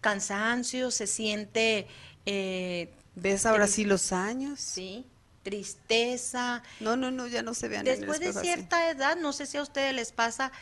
Cansancio, 0.00 0.90
se 0.90 1.06
siente... 1.06 1.86
Eh, 2.26 2.92
¿Ves 3.14 3.46
ahora 3.46 3.66
sí 3.66 3.84
los 3.84 4.12
años? 4.12 4.60
Sí, 4.60 5.06
tristeza. 5.42 6.62
No, 6.78 6.96
no, 6.96 7.10
no, 7.10 7.26
ya 7.26 7.42
no 7.42 7.54
se 7.54 7.68
vean. 7.68 7.84
Después 7.84 8.20
de 8.20 8.32
cierta 8.32 8.90
edad, 8.90 9.16
no 9.16 9.32
sé 9.32 9.46
si 9.46 9.56
a 9.56 9.62
ustedes 9.62 9.94
les 9.94 10.12
pasa, 10.12 10.52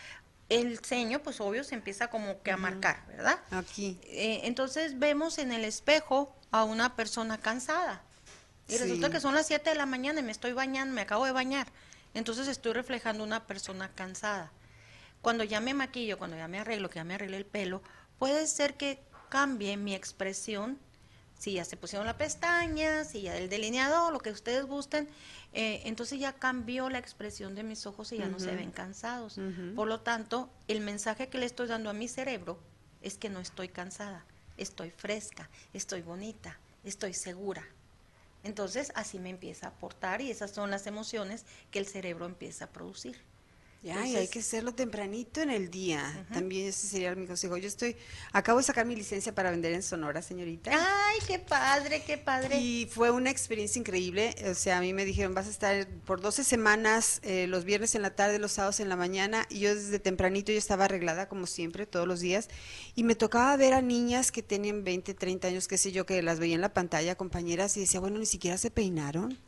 el 0.49 0.79
ceño, 0.79 1.23
pues 1.23 1.41
obvio, 1.41 1.65
se 1.65 1.75
empieza 1.75 2.09
como 2.09 2.41
que 2.43 2.53
a 2.53 2.57
marcar, 2.57 3.05
¿verdad? 3.09 3.41
Aquí. 3.51 3.99
Eh, 4.05 4.43
entonces 4.45 4.99
vemos 4.99 5.39
en 5.39 5.53
el 5.53 5.65
espejo 5.65 6.35
a 6.51 6.65
una 6.65 6.95
persona 6.95 7.39
cansada. 7.39 8.01
Y 8.69 8.79
resulta 8.79 9.11
que 9.11 9.21
son 9.21 9.35
las 9.35 9.47
7 9.47 9.71
de 9.71 9.77
la 9.77 9.87
mañana 9.87 10.21
y 10.21 10.23
me 10.23 10.33
estoy 10.33 10.53
bañando, 10.53 10.95
me 10.95 11.03
acabo 11.03 11.25
de 11.25 11.33
bañar. 11.33 11.69
Entonces 12.15 12.49
estoy 12.49 12.73
reflejando 12.73 13.23
una 13.23 13.47
persona 13.47 13.91
cansada. 13.95 14.51
Cuando 15.23 15.45
ya 15.45 15.61
me 15.61 15.75
maquillo, 15.75 16.19
cuando 16.19 16.37
ya 16.37 16.49
me 16.49 16.59
arreglo, 16.59 16.89
que 16.89 16.97
ya 16.97 17.05
me 17.05 17.15
arregle 17.15 17.37
el 17.37 17.47
pelo, 17.47 17.83
puede 18.19 18.47
ser 18.47 18.75
que 18.75 19.01
cambie 19.29 19.77
mi 19.77 19.95
expresión. 19.95 20.79
Si 21.39 21.53
ya 21.53 21.65
se 21.67 21.77
pusieron 21.77 22.07
la 22.07 22.17
pestaña, 22.17 23.05
si 23.05 23.23
ya 23.23 23.37
el 23.37 23.51
delineador, 23.51 24.11
lo 24.13 24.21
que 24.21 24.31
ustedes 24.31 24.65
gusten, 24.65 25.07
eh, 25.53 25.83
entonces 25.85 26.19
ya 26.19 26.33
cambió 26.33 26.89
la 26.89 26.99
expresión 26.99 27.55
de 27.55 27.63
mis 27.63 27.85
ojos 27.85 28.13
y 28.13 28.19
ya 28.19 28.27
no 28.27 28.39
se 28.39 28.55
ven 28.55 28.71
cansados. 28.71 29.39
Por 29.75 29.87
lo 29.87 30.01
tanto, 30.01 30.49
el 30.67 30.81
mensaje 30.81 31.29
que 31.29 31.39
le 31.39 31.45
estoy 31.45 31.67
dando 31.67 31.91
a 31.91 31.93
mi 31.93 32.09
cerebro 32.09 32.59
es 33.03 33.19
que 33.19 33.29
no 33.29 33.41
estoy 33.41 33.69
cansada, 33.69 34.25
estoy 34.57 34.91
fresca, 34.91 35.51
estoy 35.75 36.01
bonita, 36.01 36.59
estoy 36.85 37.13
segura. 37.13 37.67
Entonces 38.43 38.93
así 38.95 39.19
me 39.19 39.31
empieza 39.31 39.67
a 39.67 39.71
aportar 39.71 40.21
y 40.21 40.31
esas 40.31 40.53
son 40.53 40.71
las 40.71 40.87
emociones 40.87 41.45
que 41.71 41.79
el 41.79 41.87
cerebro 41.87 42.27
empieza 42.27 42.67
a 42.67 42.71
producir. 42.71 43.21
Ay, 43.91 44.17
hay 44.17 44.29
que 44.29 44.41
hacerlo 44.41 44.75
tempranito 44.75 45.41
en 45.41 45.51
el 45.51 45.71
día. 45.71 46.27
También 46.33 46.67
ese 46.67 46.87
sería 46.87 47.15
mi 47.15 47.27
consejo. 47.27 47.57
Yo 47.57 47.69
estoy, 47.69 47.97
acabo 48.33 48.59
de 48.59 48.65
sacar 48.65 48.87
mi 48.87 48.97
licencia 48.97 49.35
para 49.35 49.51
vender 49.51 49.73
en 49.73 49.83
Sonora, 49.83 50.23
señorita. 50.23 50.71
Ay, 50.73 51.19
qué 51.27 51.39
padre, 51.39 52.03
qué 52.07 52.19
padre. 52.19 52.59
Y 52.59 52.87
fue 52.91 53.11
una 53.11 53.31
experiencia 53.31 53.79
increíble. 53.79 54.35
O 54.51 54.55
sea, 54.55 54.79
a 54.79 54.81
mí 54.81 54.93
me 54.93 55.05
dijeron, 55.05 55.35
vas 55.35 55.47
a 55.47 55.51
estar 55.51 55.87
por 56.05 56.21
12 56.21 56.45
semanas, 56.45 57.21
eh, 57.23 57.47
los 57.47 57.65
viernes 57.65 57.95
en 57.95 58.03
la 58.03 58.15
tarde, 58.15 58.39
los 58.39 58.53
sábados 58.53 58.81
en 58.81 58.89
la 58.89 58.97
mañana. 58.97 59.47
Y 59.51 59.61
yo 59.61 59.75
desde 59.75 59.99
tempranito 59.99 60.53
yo 60.53 60.59
estaba 60.59 60.87
arreglada, 60.87 61.29
como 61.29 61.47
siempre, 61.47 61.87
todos 61.87 62.09
los 62.09 62.21
días. 62.21 62.49
Y 62.95 63.05
me 63.05 63.15
tocaba 63.15 63.57
ver 63.57 63.75
a 63.75 63.83
niñas 63.83 64.33
que 64.33 64.43
tenían 64.43 64.85
20, 64.85 65.15
30 65.15 65.49
años, 65.49 65.69
qué 65.69 65.79
sé 65.79 65.93
yo, 65.93 66.07
que 66.07 66.23
las 66.23 66.39
veía 66.39 66.55
en 66.55 66.61
la 66.61 66.75
pantalla, 66.75 67.17
compañeras, 67.17 67.77
y 67.77 67.81
decía, 67.81 68.01
bueno, 68.01 68.19
ni 68.19 68.27
siquiera 68.27 68.59
se 68.59 68.71
peinaron. 68.71 69.39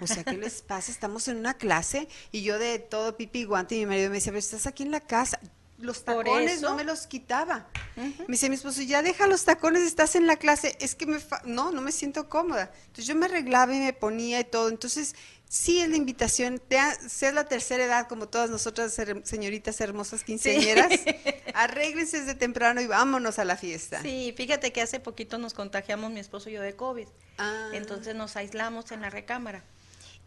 O 0.00 0.06
sea, 0.06 0.24
¿qué 0.24 0.36
les 0.36 0.62
pasa? 0.62 0.90
Estamos 0.92 1.28
en 1.28 1.38
una 1.38 1.54
clase 1.54 2.08
y 2.30 2.42
yo 2.42 2.58
de 2.58 2.78
todo 2.78 3.16
pipi 3.16 3.44
guante 3.44 3.74
y 3.74 3.80
mi 3.80 3.86
marido 3.86 4.10
me 4.10 4.16
decía, 4.16 4.32
pero 4.32 4.38
estás 4.38 4.66
aquí 4.66 4.82
en 4.82 4.90
la 4.90 5.00
casa. 5.00 5.40
Los 5.78 6.04
tacones 6.04 6.62
no 6.62 6.76
me 6.76 6.84
los 6.84 7.08
quitaba. 7.08 7.66
Me 7.96 8.24
dice 8.28 8.48
mi 8.48 8.54
esposo, 8.54 8.82
ya 8.82 9.02
deja 9.02 9.26
los 9.26 9.44
tacones, 9.44 9.82
estás 9.82 10.14
en 10.14 10.28
la 10.28 10.36
clase. 10.36 10.76
Es 10.80 10.94
que 10.94 11.06
me, 11.06 11.18
no, 11.44 11.72
no 11.72 11.80
me 11.80 11.90
siento 11.90 12.28
cómoda. 12.28 12.70
Entonces 12.82 13.06
yo 13.06 13.16
me 13.16 13.26
arreglaba 13.26 13.74
y 13.74 13.80
me 13.80 13.92
ponía 13.92 14.38
y 14.38 14.44
todo. 14.44 14.68
Entonces, 14.68 15.16
sí 15.52 15.80
es 15.82 15.90
la 15.90 15.98
invitación, 15.98 16.62
sea 17.08 17.30
la 17.30 17.44
tercera 17.44 17.84
edad 17.84 18.08
como 18.08 18.26
todas 18.26 18.48
nosotras 18.48 18.98
señoritas 19.24 19.78
hermosas 19.82 20.24
quinceañeras, 20.24 20.88
arréglense 21.54 22.20
desde 22.20 22.34
temprano 22.34 22.80
y 22.80 22.86
vámonos 22.86 23.38
a 23.38 23.44
la 23.44 23.58
fiesta. 23.58 24.00
Sí, 24.00 24.32
fíjate 24.34 24.72
que 24.72 24.80
hace 24.80 24.98
poquito 24.98 25.36
nos 25.36 25.52
contagiamos 25.52 26.10
mi 26.10 26.20
esposo 26.20 26.48
y 26.48 26.54
yo 26.54 26.62
de 26.62 26.74
COVID. 26.74 27.06
Ah. 27.36 27.68
Entonces 27.74 28.14
nos 28.14 28.34
aislamos 28.36 28.92
en 28.92 29.02
la 29.02 29.10
recámara. 29.10 29.62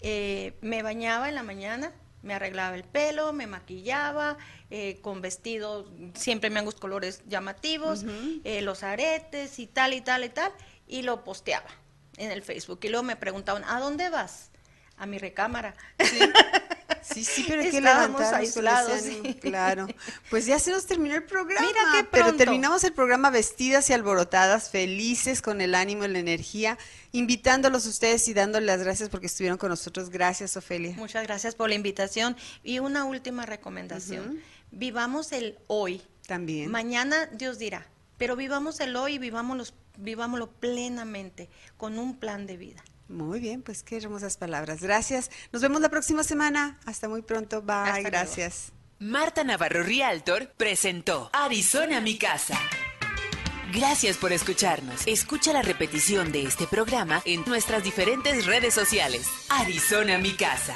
Eh, 0.01 0.53
me 0.61 0.83
bañaba 0.83 1.27
en 1.27 1.33
la 1.33 1.41
mañana, 1.41 1.91
me 2.21 2.35
arreglaba 2.35 2.75
el 2.75 2.83
pelo, 2.83 3.33
me 3.33 3.47
maquillaba, 3.47 4.37
eh, 4.69 4.99
con 5.01 5.21
vestido, 5.21 5.91
siempre 6.13 6.51
me 6.51 6.59
han 6.59 6.65
gustado 6.65 6.81
colores 6.81 7.23
llamativos, 7.27 8.05
eh, 8.43 8.61
los 8.61 8.83
aretes 8.83 9.57
y 9.57 9.65
tal 9.65 9.95
y 9.95 10.01
tal 10.01 10.23
y 10.23 10.29
tal, 10.29 10.51
y 10.87 11.01
lo 11.01 11.23
posteaba 11.23 11.71
en 12.17 12.29
el 12.29 12.43
Facebook. 12.43 12.81
Y 12.83 12.89
luego 12.89 13.01
me 13.01 13.15
preguntaban, 13.15 13.63
¿a 13.63 13.79
dónde 13.79 14.11
vas? 14.11 14.51
A 14.97 15.05
mi 15.05 15.17
recámara. 15.17 15.75
Sí, 17.01 17.23
sí, 17.23 17.45
pero 17.47 17.61
es 17.61 17.71
que 17.71 17.81
levantarnos 17.81 18.33
aislados. 18.33 19.03
Claro. 19.39 19.87
Pues 20.29 20.45
ya 20.47 20.57
se 20.57 20.71
nos 20.71 20.85
terminó 20.85 21.15
el 21.15 21.23
programa. 21.23 21.65
Mira 21.65 21.79
qué 21.93 22.03
Pero 22.11 22.35
terminamos 22.35 22.83
el 22.83 22.93
programa 22.93 23.29
vestidas 23.29 23.89
y 23.89 23.93
alborotadas, 23.93 24.71
felices, 24.71 25.41
con 25.41 25.61
el 25.61 25.75
ánimo 25.75 26.05
y 26.05 26.07
la 26.07 26.19
energía, 26.19 26.77
invitándolos 27.11 27.85
a 27.85 27.89
ustedes 27.89 28.27
y 28.27 28.33
dándoles 28.33 28.65
las 28.65 28.81
gracias 28.81 29.09
porque 29.09 29.27
estuvieron 29.27 29.57
con 29.57 29.69
nosotros. 29.69 30.09
Gracias, 30.09 30.57
Ofelia. 30.57 30.95
Muchas 30.97 31.23
gracias 31.23 31.53
por 31.53 31.69
la 31.69 31.75
invitación. 31.75 32.35
Y 32.63 32.79
una 32.79 33.05
última 33.05 33.45
recomendación. 33.45 34.41
Vivamos 34.71 35.31
el 35.31 35.59
hoy. 35.67 36.01
También. 36.27 36.71
Mañana 36.71 37.27
Dios 37.27 37.59
dirá, 37.59 37.87
pero 38.17 38.35
vivamos 38.35 38.79
el 38.79 38.95
hoy 38.95 39.13
y 39.13 39.17
vivámoslo, 39.19 39.63
vivámoslo 39.97 40.49
plenamente, 40.49 41.49
con 41.77 41.99
un 41.99 42.17
plan 42.17 42.47
de 42.47 42.57
vida. 42.57 42.83
Muy 43.07 43.39
bien, 43.39 43.61
pues 43.61 43.83
qué 43.83 43.97
hermosas 43.97 44.37
palabras. 44.37 44.81
Gracias. 44.81 45.29
Nos 45.51 45.61
vemos 45.61 45.81
la 45.81 45.89
próxima 45.89 46.23
semana. 46.23 46.79
Hasta 46.85 47.07
muy 47.07 47.21
pronto. 47.21 47.61
Bye. 47.61 48.03
Gracias. 48.03 48.71
Marta 48.99 49.43
Navarro 49.43 49.83
Rialtor 49.83 50.51
presentó 50.57 51.29
Arizona 51.33 52.01
mi 52.01 52.17
casa. 52.17 52.57
Gracias 53.73 54.17
por 54.17 54.31
escucharnos. 54.31 55.05
Escucha 55.05 55.51
la 55.51 55.61
repetición 55.61 56.31
de 56.31 56.43
este 56.43 56.65
programa 56.65 57.21
en 57.25 57.43
nuestras 57.45 57.83
diferentes 57.83 58.45
redes 58.45 58.73
sociales. 58.73 59.27
Arizona 59.49 60.17
mi 60.17 60.31
casa. 60.31 60.75